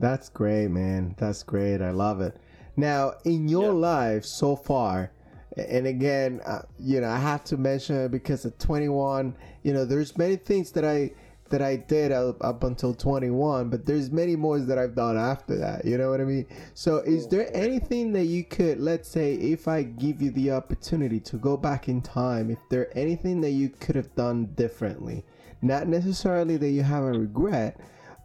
That's 0.00 0.28
great, 0.28 0.68
man. 0.68 1.14
That's 1.18 1.42
great. 1.42 1.80
I 1.80 1.90
love 1.90 2.20
it. 2.20 2.36
Now, 2.76 3.14
in 3.24 3.48
your 3.48 3.72
Yeah. 3.72 3.88
life 3.90 4.24
so 4.24 4.56
far, 4.56 5.12
and 5.56 5.86
again, 5.86 6.40
uh, 6.44 6.62
you 6.78 7.00
know, 7.00 7.08
I 7.08 7.18
have 7.18 7.44
to 7.44 7.56
mention 7.56 7.96
it 7.96 8.10
because 8.10 8.44
at 8.44 8.58
21, 8.58 9.34
you 9.62 9.72
know, 9.72 9.84
there's 9.84 10.18
many 10.18 10.36
things 10.36 10.72
that 10.72 10.84
I 10.84 11.12
that 11.48 11.62
I 11.62 11.76
did 11.76 12.10
up, 12.10 12.44
up 12.44 12.64
until 12.64 12.92
21, 12.92 13.68
but 13.68 13.86
there's 13.86 14.10
many 14.10 14.34
more 14.34 14.58
that 14.58 14.78
I've 14.78 14.96
done 14.96 15.16
after 15.16 15.56
that. 15.58 15.84
You 15.84 15.96
know 15.96 16.10
what 16.10 16.20
I 16.20 16.24
mean? 16.24 16.44
So, 16.74 16.96
is 16.98 17.28
there 17.28 17.48
anything 17.54 18.12
that 18.14 18.24
you 18.24 18.42
could, 18.42 18.80
let's 18.80 19.08
say, 19.08 19.34
if 19.34 19.68
I 19.68 19.84
give 19.84 20.20
you 20.20 20.32
the 20.32 20.50
opportunity 20.50 21.20
to 21.20 21.36
go 21.36 21.56
back 21.56 21.88
in 21.88 22.02
time, 22.02 22.50
if 22.50 22.58
there 22.68 22.90
anything 22.98 23.40
that 23.42 23.50
you 23.50 23.68
could 23.68 23.94
have 23.94 24.12
done 24.16 24.46
differently, 24.56 25.24
not 25.62 25.86
necessarily 25.88 26.56
that 26.56 26.70
you 26.70 26.82
have 26.82 27.04
a 27.04 27.12
regret, 27.12 27.80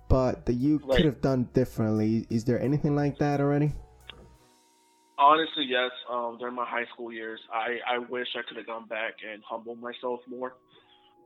but 0.09 0.45
that 0.45 0.53
you 0.53 0.77
Right. 0.83 0.97
could 0.97 1.05
have 1.05 1.21
done 1.21 1.49
differently. 1.53 2.27
Is 2.29 2.43
there 2.45 2.59
anything 2.59 2.95
like 2.95 3.17
that 3.19 3.39
already? 3.39 3.71
Honestly, 5.17 5.65
yes. 5.65 5.91
Um, 6.09 6.37
during 6.39 6.55
my 6.55 6.65
high 6.65 6.85
school 6.93 7.11
years, 7.13 7.39
I, 7.53 7.77
I 7.87 7.97
wish 7.99 8.27
I 8.35 8.41
could 8.47 8.57
have 8.57 8.65
gone 8.65 8.87
back 8.87 9.13
and 9.29 9.43
humbled 9.43 9.79
myself 9.79 10.19
more. 10.27 10.53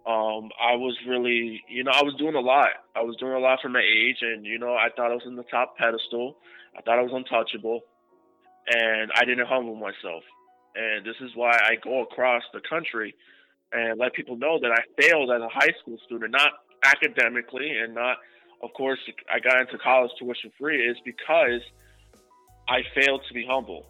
Um, 0.06 0.51
I 0.62 0.76
was 0.76 0.95
really, 1.08 1.64
you 1.68 1.84
know, 1.84 1.91
I 1.91 2.03
was 2.03 2.14
doing 2.16 2.36
a 2.36 2.39
lot. 2.39 2.70
I 2.95 3.01
was 3.01 3.16
doing 3.18 3.32
a 3.34 3.39
lot 3.39 3.60
for 3.62 3.70
my 3.70 3.82
age, 3.82 4.18
and 4.22 4.45
you 4.45 4.60
know, 4.60 4.74
I 4.74 4.89
thought 4.95 5.12
I 5.12 5.16
was 5.16 5.24
in 5.26 5.36
the 5.36 5.43
top 5.43 5.78
pedestal. 5.78 6.38
I 6.78 6.82
thought 6.82 6.99
I 6.99 7.01
was 7.01 7.12
untouchable, 7.14 7.82
and 8.68 9.12
I 9.16 9.26
didn't 9.26 9.47
humble 9.47 9.76
myself. 9.76 10.24
And 10.76 11.06
this 11.06 11.16
is 11.22 11.32
why 11.36 11.51
I 11.51 11.76
go 11.82 12.03
across 12.03 12.43
the 12.53 12.62
country 12.70 13.16
and 13.76 13.99
let 13.99 14.13
people 14.13 14.38
know 14.38 14.59
that 14.63 14.71
I 14.71 14.82
failed 15.01 15.30
as 15.32 15.41
a 15.41 15.49
high 15.49 15.73
school 15.82 15.97
student, 16.05 16.32
not 16.32 16.51
academically, 16.84 17.69
and 17.80 17.93
not, 17.95 18.17
of 18.63 18.73
course, 18.73 18.99
I 19.32 19.39
got 19.39 19.61
into 19.61 19.78
college 19.78 20.11
tuition 20.19 20.51
free. 20.59 20.80
Is 20.91 20.97
because 21.05 21.61
I 22.67 22.80
failed 22.95 23.21
to 23.28 23.34
be 23.34 23.45
humble 23.45 23.84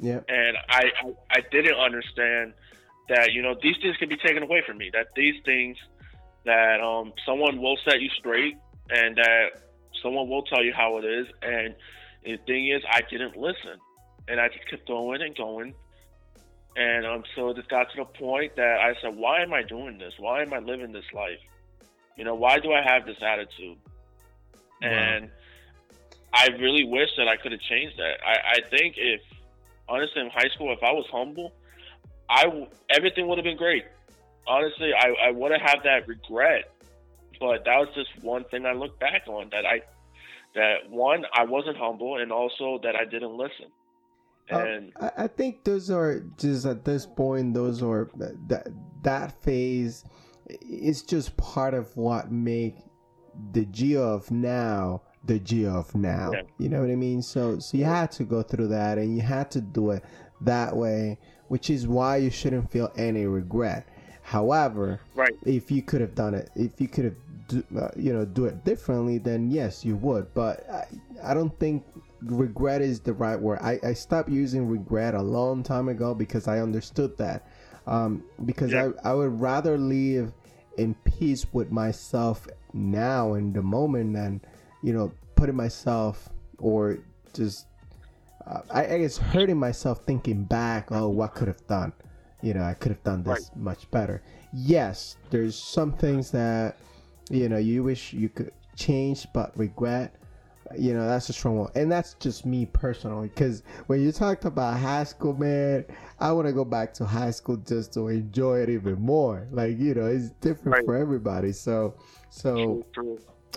Yeah. 0.00 0.20
and 0.28 0.56
I, 0.68 0.84
I 1.02 1.06
I 1.38 1.40
didn't 1.50 1.78
understand 1.88 2.54
that 3.08 3.32
you 3.32 3.42
know 3.42 3.54
these 3.62 3.76
things 3.82 3.96
can 3.96 4.08
be 4.08 4.16
taken 4.16 4.42
away 4.42 4.62
from 4.66 4.78
me. 4.78 4.90
That 4.92 5.08
these 5.16 5.36
things 5.44 5.76
that 6.44 6.80
um 6.80 7.12
someone 7.26 7.60
will 7.60 7.78
set 7.84 8.00
you 8.00 8.10
straight, 8.18 8.56
and 8.90 9.16
that 9.16 9.46
someone 10.02 10.28
will 10.28 10.42
tell 10.44 10.62
you 10.64 10.72
how 10.72 10.98
it 10.98 11.04
is. 11.04 11.26
And 11.42 11.74
the 12.24 12.36
thing 12.46 12.68
is, 12.68 12.82
I 12.90 13.02
didn't 13.10 13.36
listen, 13.36 13.78
and 14.28 14.40
I 14.40 14.48
just 14.48 14.68
kept 14.70 14.86
going 14.86 15.22
and 15.22 15.36
going. 15.36 15.74
And 16.78 17.04
um, 17.04 17.24
so 17.34 17.48
it 17.48 17.56
just 17.56 17.68
got 17.68 17.90
to 17.90 17.96
the 17.96 18.04
point 18.04 18.54
that 18.54 18.78
I 18.78 18.94
said, 19.02 19.16
"Why 19.16 19.42
am 19.42 19.52
I 19.52 19.62
doing 19.62 19.98
this? 19.98 20.14
Why 20.16 20.42
am 20.42 20.54
I 20.54 20.60
living 20.60 20.92
this 20.92 21.12
life? 21.12 21.40
You 22.16 22.24
know, 22.24 22.36
why 22.36 22.60
do 22.60 22.72
I 22.72 22.82
have 22.82 23.04
this 23.04 23.16
attitude?" 23.20 23.78
Wow. 24.80 24.88
And 24.88 25.30
I 26.32 26.48
really 26.60 26.84
wish 26.84 27.08
that 27.16 27.26
I 27.26 27.36
could 27.36 27.50
have 27.50 27.60
changed 27.62 27.98
that. 27.98 28.18
I, 28.24 28.58
I 28.58 28.68
think 28.70 28.94
if 28.96 29.20
honestly 29.88 30.22
in 30.22 30.30
high 30.30 30.48
school, 30.54 30.72
if 30.72 30.82
I 30.84 30.92
was 30.92 31.06
humble, 31.10 31.52
I 32.30 32.44
w- 32.44 32.68
everything 32.90 33.26
would 33.26 33.38
have 33.38 33.44
been 33.44 33.56
great. 33.56 33.84
Honestly, 34.46 34.92
I, 34.94 35.28
I 35.28 35.30
wouldn't 35.32 35.62
have 35.62 35.82
that 35.82 36.06
regret. 36.06 36.70
But 37.40 37.64
that 37.64 37.76
was 37.76 37.88
just 37.94 38.22
one 38.22 38.44
thing 38.44 38.66
I 38.66 38.72
look 38.72 39.00
back 39.00 39.26
on 39.26 39.48
that 39.50 39.66
I 39.66 39.82
that 40.54 40.90
one 40.90 41.24
I 41.34 41.44
wasn't 41.44 41.76
humble 41.76 42.18
and 42.18 42.30
also 42.30 42.78
that 42.84 42.94
I 42.94 43.04
didn't 43.04 43.36
listen. 43.36 43.66
Uh, 44.50 44.58
And 44.58 44.92
I, 45.00 45.24
I 45.24 45.26
think 45.26 45.64
those 45.64 45.90
are 45.90 46.20
just 46.36 46.66
at 46.66 46.84
this 46.84 47.06
point, 47.06 47.54
those 47.54 47.82
are 47.82 48.08
that 48.16 48.68
that 49.02 49.42
phase 49.42 50.04
is 50.60 51.02
just 51.02 51.36
part 51.36 51.74
of 51.74 51.94
what 51.96 52.32
make 52.32 52.76
the 53.52 53.66
Gio 53.66 54.00
of 54.00 54.30
now 54.30 55.02
the 55.24 55.38
Gio 55.38 55.74
of 55.76 55.94
now. 55.94 56.30
Yeah. 56.32 56.42
You 56.58 56.68
know 56.70 56.80
what 56.80 56.90
I 56.90 56.96
mean? 56.96 57.22
So 57.22 57.58
so 57.58 57.76
you 57.76 57.84
had 57.84 58.10
to 58.12 58.24
go 58.24 58.42
through 58.42 58.68
that 58.68 58.98
and 58.98 59.14
you 59.14 59.22
had 59.22 59.50
to 59.52 59.60
do 59.60 59.90
it 59.90 60.04
that 60.40 60.74
way, 60.74 61.18
which 61.48 61.68
is 61.70 61.86
why 61.86 62.16
you 62.16 62.30
shouldn't 62.30 62.70
feel 62.70 62.90
any 62.96 63.26
regret. 63.26 63.86
However, 64.22 65.00
right, 65.14 65.34
if 65.44 65.70
you 65.70 65.82
could 65.82 66.00
have 66.00 66.14
done 66.14 66.34
it, 66.34 66.50
if 66.54 66.80
you 66.80 66.88
could 66.88 67.04
have, 67.04 67.16
do, 67.48 67.64
uh, 67.78 67.88
you 67.96 68.12
know, 68.12 68.24
do 68.24 68.44
it 68.44 68.64
differently, 68.64 69.18
then 69.18 69.50
yes, 69.50 69.84
you 69.84 69.96
would. 69.96 70.32
But 70.34 70.68
I, 70.70 70.86
I 71.22 71.34
don't 71.34 71.58
think 71.58 71.84
regret 72.22 72.82
is 72.82 73.00
the 73.00 73.12
right 73.12 73.38
word. 73.40 73.58
I, 73.62 73.78
I 73.82 73.92
stopped 73.94 74.28
using 74.28 74.68
regret 74.68 75.14
a 75.14 75.22
long 75.22 75.62
time 75.62 75.88
ago 75.88 76.14
because 76.14 76.48
I 76.48 76.60
understood 76.60 77.16
that. 77.18 77.46
Um, 77.86 78.24
because 78.44 78.72
Yeah. 78.72 78.90
I, 79.04 79.10
I 79.10 79.14
would 79.14 79.40
rather 79.40 79.78
live 79.78 80.32
in 80.76 80.94
peace 81.04 81.46
with 81.52 81.70
myself 81.70 82.46
now 82.72 83.34
in 83.34 83.52
the 83.52 83.62
moment 83.62 84.14
than, 84.14 84.40
you 84.82 84.92
know, 84.92 85.12
putting 85.34 85.56
myself 85.56 86.28
or 86.58 86.98
just, 87.32 87.66
uh, 88.46 88.60
I, 88.70 88.94
I 88.94 88.98
guess, 88.98 89.16
hurting 89.16 89.56
myself 89.56 90.04
thinking 90.06 90.44
back, 90.44 90.92
oh, 90.92 91.08
what 91.08 91.34
could 91.34 91.48
have 91.48 91.66
done? 91.66 91.92
You 92.42 92.54
know, 92.54 92.62
I 92.62 92.74
could 92.74 92.92
have 92.92 93.02
done 93.02 93.22
this 93.24 93.50
much 93.56 93.90
better. 93.90 94.22
Yes, 94.52 95.16
there's 95.30 95.56
some 95.56 95.92
things 95.92 96.30
that, 96.30 96.76
you 97.30 97.48
know, 97.48 97.58
you 97.58 97.82
wish 97.82 98.12
you 98.12 98.28
could 98.28 98.52
change, 98.76 99.26
but 99.34 99.56
regret, 99.58 100.14
you 100.76 100.92
know, 100.94 101.06
that's 101.06 101.28
a 101.28 101.32
strong 101.32 101.58
one. 101.58 101.70
And 101.74 101.90
that's 101.90 102.14
just 102.14 102.44
me 102.44 102.66
personally. 102.66 103.28
Because 103.28 103.62
when 103.86 104.00
you 104.02 104.12
talked 104.12 104.44
about 104.44 104.78
high 104.78 105.04
school, 105.04 105.34
man, 105.34 105.84
I 106.20 106.32
want 106.32 106.46
to 106.46 106.52
go 106.52 106.64
back 106.64 106.92
to 106.94 107.04
high 107.06 107.30
school 107.30 107.56
just 107.56 107.92
to 107.94 108.08
enjoy 108.08 108.60
it 108.60 108.68
even 108.68 109.00
more. 109.00 109.46
Like, 109.50 109.78
you 109.78 109.94
know, 109.94 110.06
it's 110.06 110.30
different 110.40 110.76
Right. 110.76 110.84
for 110.84 110.96
everybody. 110.96 111.52
So, 111.52 111.94
so 112.30 112.84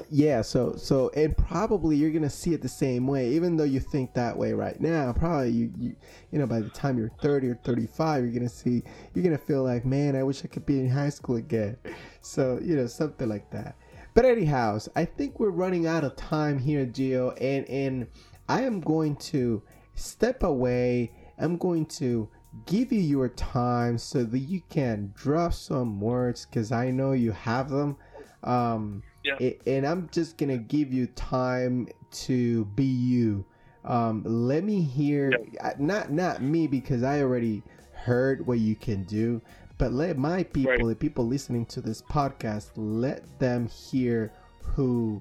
yeah 0.10 0.42
so 0.42 0.74
so 0.78 1.12
and 1.16 1.36
probably 1.38 1.96
you're 1.98 2.12
gonna 2.12 2.30
see 2.30 2.54
it 2.54 2.62
the 2.62 2.68
same 2.70 3.06
way 3.06 3.30
even 3.30 3.58
though 3.58 3.66
you 3.66 3.80
think 3.80 4.14
that 4.14 4.36
way 4.36 4.54
right 4.54 4.80
now 4.80 5.12
probably 5.12 5.50
you 5.52 5.72
you, 5.78 5.96
you 6.32 6.40
know 6.40 6.48
by 6.48 6.60
the 6.62 6.70
time 6.70 6.98
you're 6.98 7.12
30 7.22 7.50
or 7.50 7.56
35 7.56 8.24
you're 8.24 8.34
gonna 8.34 8.50
see 8.50 8.82
you're 9.14 9.24
gonna 9.24 9.38
feel 9.38 9.64
like 9.64 9.86
man 9.86 10.16
i 10.16 10.24
wish 10.24 10.44
i 10.46 10.48
could 10.48 10.66
be 10.66 10.80
in 10.80 10.90
high 10.90 11.10
school 11.10 11.36
again 11.36 11.78
so 12.22 12.58
you 12.64 12.76
know 12.76 12.88
something 12.88 13.28
like 13.28 13.50
that 13.52 13.76
but 14.14 14.26
anyhow 14.26 14.78
i 14.96 15.06
think 15.06 15.40
we're 15.40 15.50
running 15.50 15.88
out 15.88 16.04
of 16.04 16.16
time 16.16 16.60
here 16.60 16.86
gio 16.86 17.36
and 17.42 17.68
and 17.70 18.08
i 18.50 18.62
am 18.62 18.80
going 18.82 19.16
to 19.16 19.62
step 19.96 20.44
away 20.44 21.12
i'm 21.38 21.58
going 21.58 21.86
to 21.86 22.28
give 22.66 22.92
you 22.92 23.00
your 23.00 23.30
time 23.30 23.98
so 23.98 24.24
that 24.24 24.40
you 24.40 24.62
can 24.70 25.12
drop 25.16 25.54
some 25.54 26.00
words 26.02 26.46
because 26.46 26.72
i 26.72 26.90
know 26.92 27.12
you 27.14 27.32
have 27.32 27.70
them 27.70 27.96
um 28.44 29.04
Yeah. 29.24 29.38
it, 29.40 29.62
and 29.68 29.86
I'm 29.86 30.10
just 30.12 30.38
gonna 30.38 30.58
give 30.58 30.92
you 30.92 31.06
time 31.08 31.88
to 32.26 32.66
be 32.66 32.86
you. 32.86 33.46
Um, 33.86 34.24
let 34.26 34.64
me 34.64 34.82
hear, 34.82 35.32
uh, 35.62 35.74
not 35.78 36.12
not 36.12 36.42
me 36.42 36.66
because 36.68 37.04
I 37.04 37.22
already 37.22 37.62
heard 37.94 38.48
what 38.48 38.58
you 38.58 38.76
can 38.76 39.04
do, 39.04 39.42
but 39.82 39.94
let 39.94 40.16
my 40.16 40.44
people, 40.44 40.74
Right. 40.74 40.86
the 40.90 40.96
people 40.96 41.26
listening 41.26 41.66
to 41.66 41.82
this 41.82 42.04
podcast, 42.04 42.70
let 42.76 43.40
them 43.40 43.68
hear 43.68 44.32
who 44.62 45.20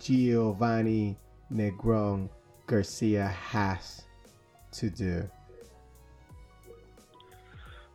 Giovanni 0.00 1.18
Negron 1.52 2.30
Garcia 2.66 3.26
has 3.26 4.06
to 4.72 4.88
do. 4.88 5.28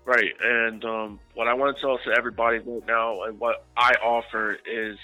Right, 0.05 0.31
and 0.43 0.85
um, 0.85 1.19
what 1.33 1.47
I 1.47 1.55
want 1.55 1.75
to 1.75 1.81
tell 1.81 1.97
to 1.97 2.11
everybody 2.15 2.59
right 2.59 2.85
now, 2.85 3.23
and 3.23 3.39
what 3.39 3.65
I 3.75 3.93
offer 3.95 4.59
is, 4.63 4.99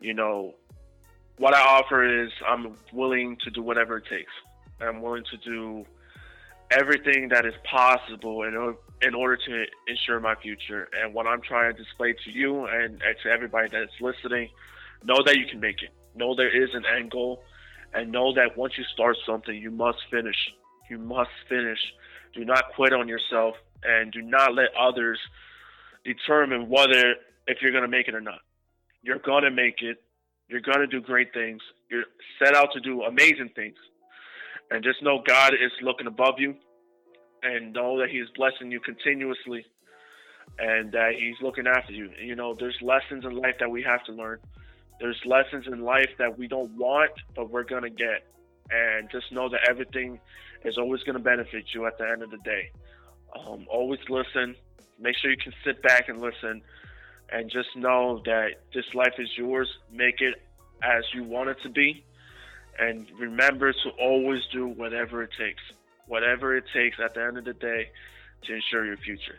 you 0.00 0.14
know, 0.14 0.54
what 1.38 1.52
I 1.52 1.62
offer 1.62 2.22
is 2.22 2.30
I'm 2.46 2.76
willing 2.92 3.38
to 3.42 3.50
do 3.50 3.60
whatever 3.60 3.96
it 3.96 4.04
takes. 4.08 4.30
I'm 4.80 5.02
willing 5.02 5.24
to 5.32 5.36
do 5.38 5.84
everything 6.70 7.28
that 7.30 7.44
is 7.44 7.54
possible 7.68 8.44
in 8.44 8.54
in 9.02 9.14
order 9.14 9.36
to 9.36 9.64
ensure 9.88 10.20
my 10.20 10.34
future. 10.36 10.88
And 11.00 11.12
what 11.12 11.26
I'm 11.26 11.40
trying 11.40 11.74
to 11.74 11.82
display 11.82 12.12
to 12.12 12.30
you 12.30 12.66
and, 12.66 13.02
and 13.02 13.16
to 13.22 13.30
everybody 13.30 13.68
that's 13.70 13.92
listening, 14.00 14.48
know 15.04 15.22
that 15.26 15.36
you 15.36 15.46
can 15.46 15.60
make 15.60 15.82
it. 15.82 15.90
Know 16.14 16.34
there 16.34 16.54
is 16.54 16.70
an 16.74 16.84
end 16.96 17.10
goal, 17.10 17.42
and 17.94 18.12
know 18.12 18.32
that 18.34 18.56
once 18.56 18.74
you 18.78 18.84
start 18.92 19.16
something, 19.26 19.54
you 19.54 19.70
must 19.70 19.98
finish. 20.10 20.36
You 20.88 20.98
must 20.98 21.30
finish. 21.48 21.78
Do 22.34 22.44
not 22.44 22.64
quit 22.74 22.92
on 22.92 23.08
yourself 23.08 23.56
and 23.84 24.12
do 24.12 24.22
not 24.22 24.54
let 24.54 24.68
others 24.78 25.18
determine 26.04 26.68
whether 26.68 27.14
if 27.46 27.58
you're 27.60 27.72
going 27.72 27.82
to 27.82 27.88
make 27.88 28.08
it 28.08 28.14
or 28.14 28.20
not. 28.20 28.40
You're 29.02 29.18
going 29.18 29.44
to 29.44 29.50
make 29.50 29.82
it. 29.82 30.02
You're 30.48 30.60
going 30.60 30.78
to 30.78 30.86
do 30.86 31.00
great 31.00 31.32
things. 31.32 31.60
You're 31.90 32.04
set 32.38 32.54
out 32.54 32.68
to 32.74 32.80
do 32.80 33.02
amazing 33.02 33.50
things. 33.54 33.76
And 34.70 34.82
just 34.82 35.02
know 35.02 35.22
God 35.26 35.54
is 35.54 35.72
looking 35.82 36.06
above 36.06 36.34
you 36.38 36.54
and 37.42 37.72
know 37.72 37.98
that 38.00 38.10
He 38.10 38.18
is 38.18 38.28
blessing 38.36 38.70
you 38.70 38.80
continuously 38.80 39.66
and 40.58 40.92
that 40.92 41.14
He's 41.18 41.36
looking 41.40 41.66
after 41.66 41.92
you. 41.92 42.10
You 42.20 42.36
know, 42.36 42.54
there's 42.54 42.76
lessons 42.82 43.24
in 43.24 43.32
life 43.36 43.56
that 43.60 43.70
we 43.70 43.82
have 43.82 44.04
to 44.04 44.12
learn. 44.12 44.38
There's 45.00 45.20
lessons 45.24 45.66
in 45.66 45.82
life 45.82 46.10
that 46.18 46.38
we 46.38 46.46
don't 46.46 46.70
want, 46.76 47.12
but 47.34 47.50
we're 47.50 47.64
going 47.64 47.82
to 47.82 47.90
get. 47.90 48.24
And 48.70 49.10
just 49.10 49.32
know 49.32 49.48
that 49.48 49.60
everything 49.68 50.20
is 50.64 50.78
always 50.78 51.02
going 51.02 51.16
to 51.16 51.22
benefit 51.22 51.66
you 51.74 51.86
at 51.86 51.98
the 51.98 52.08
end 52.08 52.22
of 52.22 52.30
the 52.30 52.38
day. 52.38 52.70
Um, 53.34 53.66
always 53.68 54.00
listen. 54.08 54.54
Make 55.00 55.16
sure 55.16 55.30
you 55.30 55.36
can 55.36 55.52
sit 55.64 55.82
back 55.82 56.08
and 56.08 56.20
listen, 56.20 56.62
and 57.30 57.50
just 57.50 57.74
know 57.74 58.22
that 58.24 58.60
this 58.72 58.84
life 58.94 59.14
is 59.18 59.28
yours. 59.36 59.68
Make 59.90 60.20
it 60.20 60.40
as 60.82 61.04
you 61.12 61.24
want 61.24 61.48
it 61.48 61.56
to 61.62 61.68
be, 61.68 62.04
and 62.78 63.06
remember 63.18 63.72
to 63.72 63.90
always 64.00 64.42
do 64.52 64.68
whatever 64.68 65.22
it 65.22 65.30
takes. 65.38 65.62
Whatever 66.12 66.54
it 66.58 66.64
takes 66.74 66.98
at 67.00 67.14
the 67.14 67.24
end 67.24 67.38
of 67.38 67.46
the 67.46 67.54
day 67.54 67.88
to 68.44 68.54
ensure 68.54 68.84
your 68.84 68.98
future. 68.98 69.38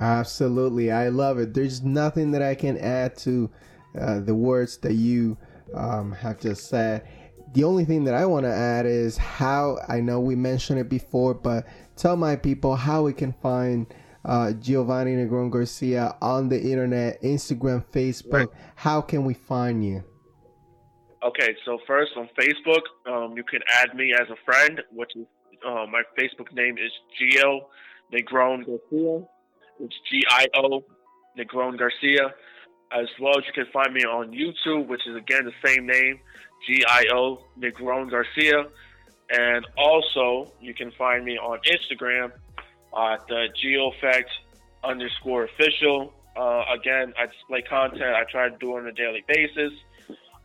Absolutely, 0.00 0.90
I 0.90 1.10
love 1.10 1.38
it. 1.38 1.54
There's 1.54 1.84
nothing 1.84 2.32
that 2.32 2.42
I 2.42 2.56
can 2.56 2.76
add 2.76 3.16
to 3.18 3.48
uh, 3.96 4.18
the 4.18 4.34
words 4.34 4.78
that 4.78 4.94
you 4.94 5.38
um, 5.74 6.10
have 6.10 6.40
just 6.40 6.68
said. 6.68 7.06
The 7.54 7.62
only 7.62 7.84
thing 7.84 8.02
that 8.02 8.14
I 8.14 8.26
want 8.26 8.44
to 8.46 8.52
add 8.52 8.84
is 8.84 9.16
how 9.16 9.78
I 9.88 10.00
know 10.00 10.18
we 10.18 10.34
mentioned 10.34 10.80
it 10.80 10.88
before, 10.88 11.34
but 11.34 11.68
tell 11.94 12.16
my 12.16 12.34
people 12.34 12.74
how 12.74 13.02
we 13.02 13.12
can 13.12 13.32
find 13.34 13.86
uh, 14.24 14.54
Giovanni 14.54 15.12
Negron 15.12 15.52
Garcia 15.52 16.16
on 16.20 16.48
the 16.48 16.60
internet, 16.60 17.22
Instagram, 17.22 17.84
Facebook. 17.92 18.32
Right. 18.32 18.48
How 18.74 19.00
can 19.00 19.24
we 19.24 19.34
find 19.34 19.84
you? 19.84 20.02
Okay, 21.22 21.54
so 21.64 21.78
first 21.86 22.10
on 22.16 22.28
Facebook, 22.36 22.82
um, 23.06 23.36
you 23.36 23.44
can 23.44 23.60
add 23.80 23.94
me 23.94 24.12
as 24.12 24.28
a 24.30 24.36
friend, 24.44 24.82
which 24.92 25.14
is 25.14 25.26
uh, 25.64 25.86
my 25.86 26.02
Facebook 26.18 26.52
name 26.52 26.76
is 26.78 26.92
Gio 27.18 27.60
Negron 28.12 28.66
Garcia. 28.66 29.26
It's 29.80 29.94
G 30.10 30.24
I 30.28 30.46
O 30.56 30.84
Negron 31.38 31.78
Garcia. 31.78 32.34
As 32.92 33.06
well 33.20 33.36
as 33.38 33.44
you 33.46 33.52
can 33.52 33.70
find 33.72 33.92
me 33.92 34.02
on 34.02 34.32
YouTube, 34.32 34.86
which 34.86 35.06
is 35.06 35.16
again 35.16 35.44
the 35.44 35.68
same 35.68 35.86
name, 35.86 36.20
G 36.66 36.84
I 36.88 37.04
O 37.12 37.44
Negron 37.58 38.10
Garcia. 38.10 38.66
And 39.28 39.66
also, 39.76 40.52
you 40.60 40.72
can 40.72 40.92
find 40.92 41.24
me 41.24 41.36
on 41.36 41.58
Instagram 41.66 42.30
at 42.96 43.26
the 43.26 43.48
GeoFact 43.62 44.30
underscore 44.84 45.44
official. 45.44 46.12
Uh, 46.36 46.62
again, 46.78 47.12
I 47.18 47.26
display 47.26 47.62
content. 47.62 48.14
I 48.14 48.24
try 48.30 48.48
to 48.48 48.56
do 48.58 48.76
on 48.76 48.86
a 48.86 48.92
daily 48.92 49.24
basis. 49.26 49.72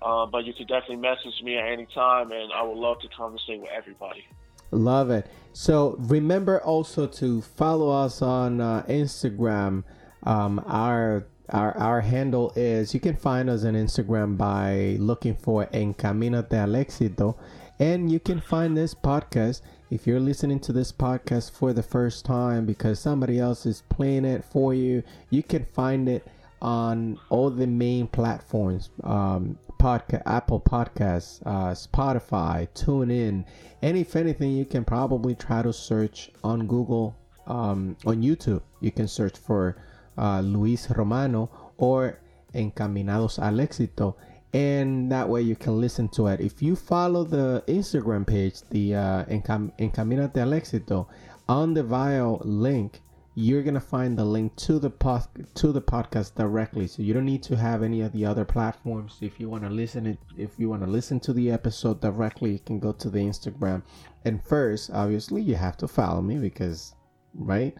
Uh, 0.01 0.26
but 0.26 0.45
you 0.45 0.53
can 0.53 0.66
definitely 0.66 0.95
message 0.95 1.43
me 1.43 1.57
at 1.57 1.68
any 1.68 1.86
time, 1.93 2.32
and 2.32 2.51
I 2.51 2.64
would 2.64 2.78
love 2.78 2.99
to 3.01 3.07
conversate 3.09 3.62
with 3.62 3.70
everybody. 3.70 4.26
Love 4.72 5.09
it. 5.09 5.28
So 5.53 5.95
remember 5.99 6.61
also 6.61 7.07
to 7.07 7.41
follow 7.41 7.89
us 7.91 8.22
on 8.22 8.61
uh, 8.61 8.84
Instagram. 8.88 9.84
Um, 10.24 10.63
our 10.65 11.28
our 11.49 11.78
our 11.78 12.01
handle 12.01 12.53
is 12.55 12.93
you 12.93 12.99
can 12.99 13.15
find 13.15 13.49
us 13.49 13.65
on 13.65 13.74
Instagram 13.74 14.38
by 14.38 14.95
looking 14.99 15.36
for 15.36 15.65
Encaminate 15.74 16.53
al 16.53 16.69
Éxito, 16.69 17.36
and 17.80 18.11
you 18.11 18.19
can 18.19 18.39
find 18.39 18.78
this 18.78 18.93
podcast 18.93 19.61
if 19.89 20.07
you're 20.07 20.22
listening 20.22 20.59
to 20.61 20.72
this 20.72 20.91
podcast 20.91 21.51
for 21.51 21.74
the 21.74 21.84
first 21.84 22.24
time 22.24 22.65
because 22.65 22.99
somebody 22.99 23.39
else 23.39 23.65
is 23.65 23.84
playing 23.89 24.24
it 24.24 24.45
for 24.45 24.74
you. 24.74 25.03
You 25.30 25.43
can 25.43 25.65
find 25.65 26.07
it 26.07 26.26
on 26.61 27.19
all 27.30 27.49
the 27.49 27.67
main 27.67 28.07
platforms 28.07 28.89
um, 29.03 29.57
podcast 29.82 30.21
apple 30.27 30.59
podcasts 30.59 31.41
uh, 31.47 31.73
spotify 31.73 32.67
TuneIn, 32.75 33.43
and 33.82 33.97
if 33.97 34.15
anything 34.15 34.51
you 34.51 34.63
can 34.63 34.86
probably 34.86 35.34
try 35.34 35.63
to 35.63 35.73
search 35.73 36.29
on 36.43 36.67
google 36.67 37.15
um, 37.47 37.97
on 38.05 38.21
youtube. 38.21 38.61
You 38.79 38.91
can 38.91 39.07
search 39.07 39.38
for 39.38 39.77
uh, 40.19 40.41
luis 40.41 40.88
romano 40.91 41.49
or 41.77 42.19
encaminados 42.53 43.39
al 43.39 43.55
éxito 43.55 44.15
and 44.53 45.11
that 45.11 45.27
way 45.27 45.41
you 45.41 45.55
can 45.55 45.79
listen 45.79 46.09
to 46.09 46.27
it. 46.27 46.41
If 46.41 46.61
you 46.61 46.75
follow 46.75 47.23
the 47.23 47.63
instagram 47.67 48.27
page 48.27 48.61
the 48.69 48.95
uh, 48.95 49.25
Encam- 49.25 49.71
encaminate 49.79 50.38
al 50.38 50.51
éxito 50.51 51.07
on 51.49 51.73
the 51.73 51.84
bio 51.84 52.39
link 52.43 53.01
you're 53.34 53.63
gonna 53.63 53.79
find 53.79 54.17
the 54.17 54.25
link 54.25 54.55
to 54.57 54.77
the 54.79 54.89
pod 54.89 55.23
to 55.55 55.71
the 55.71 55.82
podcast 55.82 56.36
directly. 56.36 56.86
So 56.88 57.01
you 57.01 57.13
don't 57.13 57.25
need 57.25 57.43
to 57.43 57.55
have 57.55 57.82
any 57.82 58.01
of 58.01 58.11
the 58.11 58.25
other 58.25 58.43
platforms. 58.45 59.17
If 59.21 59.39
you 59.39 59.49
want 59.49 59.63
to 59.63 59.69
listen 59.69 60.05
it 60.05 60.17
if 60.38 60.51
you 60.59 60.69
want 60.69 60.84
to 60.84 60.89
listen 60.89 61.19
to 61.21 61.34
the 61.34 61.49
episode 61.51 62.01
directly 62.01 62.51
you 62.51 62.59
can 62.59 62.79
go 62.79 62.91
to 62.91 63.09
the 63.09 63.19
instagram. 63.19 63.84
And 64.25 64.43
first 64.43 64.91
obviously 64.91 65.41
you 65.41 65.55
have 65.55 65.77
to 65.77 65.88
follow 65.88 66.21
me 66.21 66.38
because 66.39 66.93
right? 67.36 67.75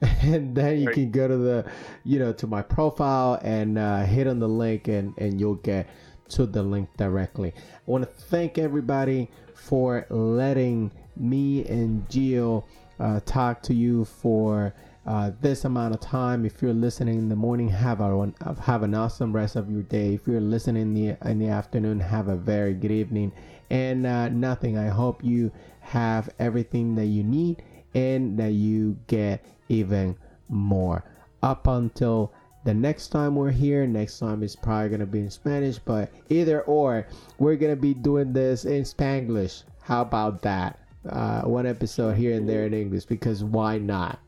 And 0.22 0.54
then 0.56 0.80
you 0.80 0.86
Right. 0.86 0.94
can 0.94 1.10
go 1.10 1.28
to 1.28 1.36
the 1.36 1.70
you 2.04 2.18
know 2.18 2.32
to 2.32 2.46
my 2.46 2.62
profile 2.62 3.38
and 3.42 3.78
uh, 3.78 4.04
hit 4.04 4.26
on 4.26 4.38
the 4.38 4.48
link 4.48 4.88
and 4.88 5.12
and 5.18 5.38
you'll 5.38 5.56
get 5.56 5.86
to 6.30 6.46
the 6.46 6.62
link 6.62 6.88
directly. 6.96 7.52
I 7.56 7.90
want 7.90 8.04
to 8.04 8.10
thank 8.10 8.56
everybody 8.58 9.30
for 9.54 10.06
letting 10.08 10.90
me 11.16 11.64
and 11.66 12.08
gio 12.08 12.64
uh, 12.98 13.20
talk 13.26 13.62
to 13.64 13.74
you 13.74 14.04
for 14.06 14.74
uh, 15.06 15.30
this 15.40 15.64
amount 15.64 15.94
of 15.94 16.00
time. 16.00 16.44
If 16.44 16.62
you're 16.62 16.72
listening 16.72 17.18
in 17.18 17.28
the 17.28 17.36
morning, 17.36 17.68
have 17.68 18.00
a 18.00 18.32
have 18.60 18.82
an 18.82 18.94
awesome 18.94 19.32
rest 19.34 19.56
of 19.56 19.70
your 19.70 19.82
day. 19.82 20.14
If 20.14 20.26
you're 20.26 20.40
listening 20.40 20.82
in 20.82 20.94
the 20.94 21.16
in 21.28 21.38
the 21.38 21.48
afternoon, 21.48 22.00
have 22.00 22.28
a 22.28 22.36
very 22.36 22.74
good 22.74 22.90
evening. 22.90 23.32
And 23.70 24.06
uh, 24.06 24.28
nothing. 24.28 24.78
I 24.78 24.88
hope 24.88 25.24
you 25.24 25.50
have 25.80 26.30
everything 26.38 26.94
that 26.94 27.06
you 27.06 27.22
need 27.22 27.62
and 27.94 28.38
that 28.38 28.52
you 28.52 28.96
get 29.06 29.44
even 29.68 30.16
more. 30.48 31.04
Up 31.42 31.66
until 31.66 32.32
the 32.64 32.74
next 32.74 33.08
time 33.08 33.36
we're 33.36 33.50
here, 33.50 33.86
next 33.86 34.18
time 34.18 34.42
is 34.42 34.56
probably 34.56 34.88
gonna 34.88 35.06
be 35.06 35.20
in 35.20 35.30
Spanish, 35.30 35.78
but 35.78 36.10
either 36.30 36.62
or, 36.62 37.06
we're 37.38 37.56
gonna 37.56 37.76
be 37.76 37.92
doing 37.92 38.32
this 38.32 38.64
in 38.64 38.84
Spanglish. 38.84 39.64
How 39.82 40.00
about 40.02 40.40
that? 40.42 40.78
Uh, 41.06 41.42
one 41.42 41.66
episode 41.66 42.16
here 42.16 42.34
and 42.34 42.48
there 42.48 42.64
in 42.64 42.72
English 42.72 43.04
because 43.04 43.44
why 43.44 43.76
not? 43.76 44.18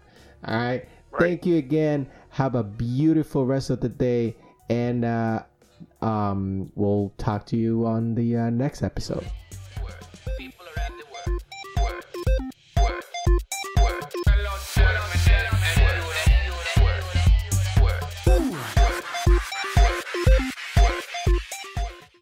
All 0.45 0.55
right. 0.57 0.89
Right. 1.11 1.20
Thank 1.20 1.47
you 1.47 1.57
again. 1.57 2.09
Have 2.30 2.55
a 2.55 2.62
beautiful 2.62 3.47
rest 3.47 3.70
of 3.70 3.80
the 3.80 3.89
day. 3.89 4.37
And 4.68 5.05
uh, 5.05 5.45
Um, 6.01 6.72
we'll 6.74 7.12
talk 7.18 7.47
to 7.47 7.57
you 7.57 7.87
on 7.87 8.14
the 8.14 8.37
uh, 8.37 8.51
next 8.51 8.82
episode. 8.82 9.24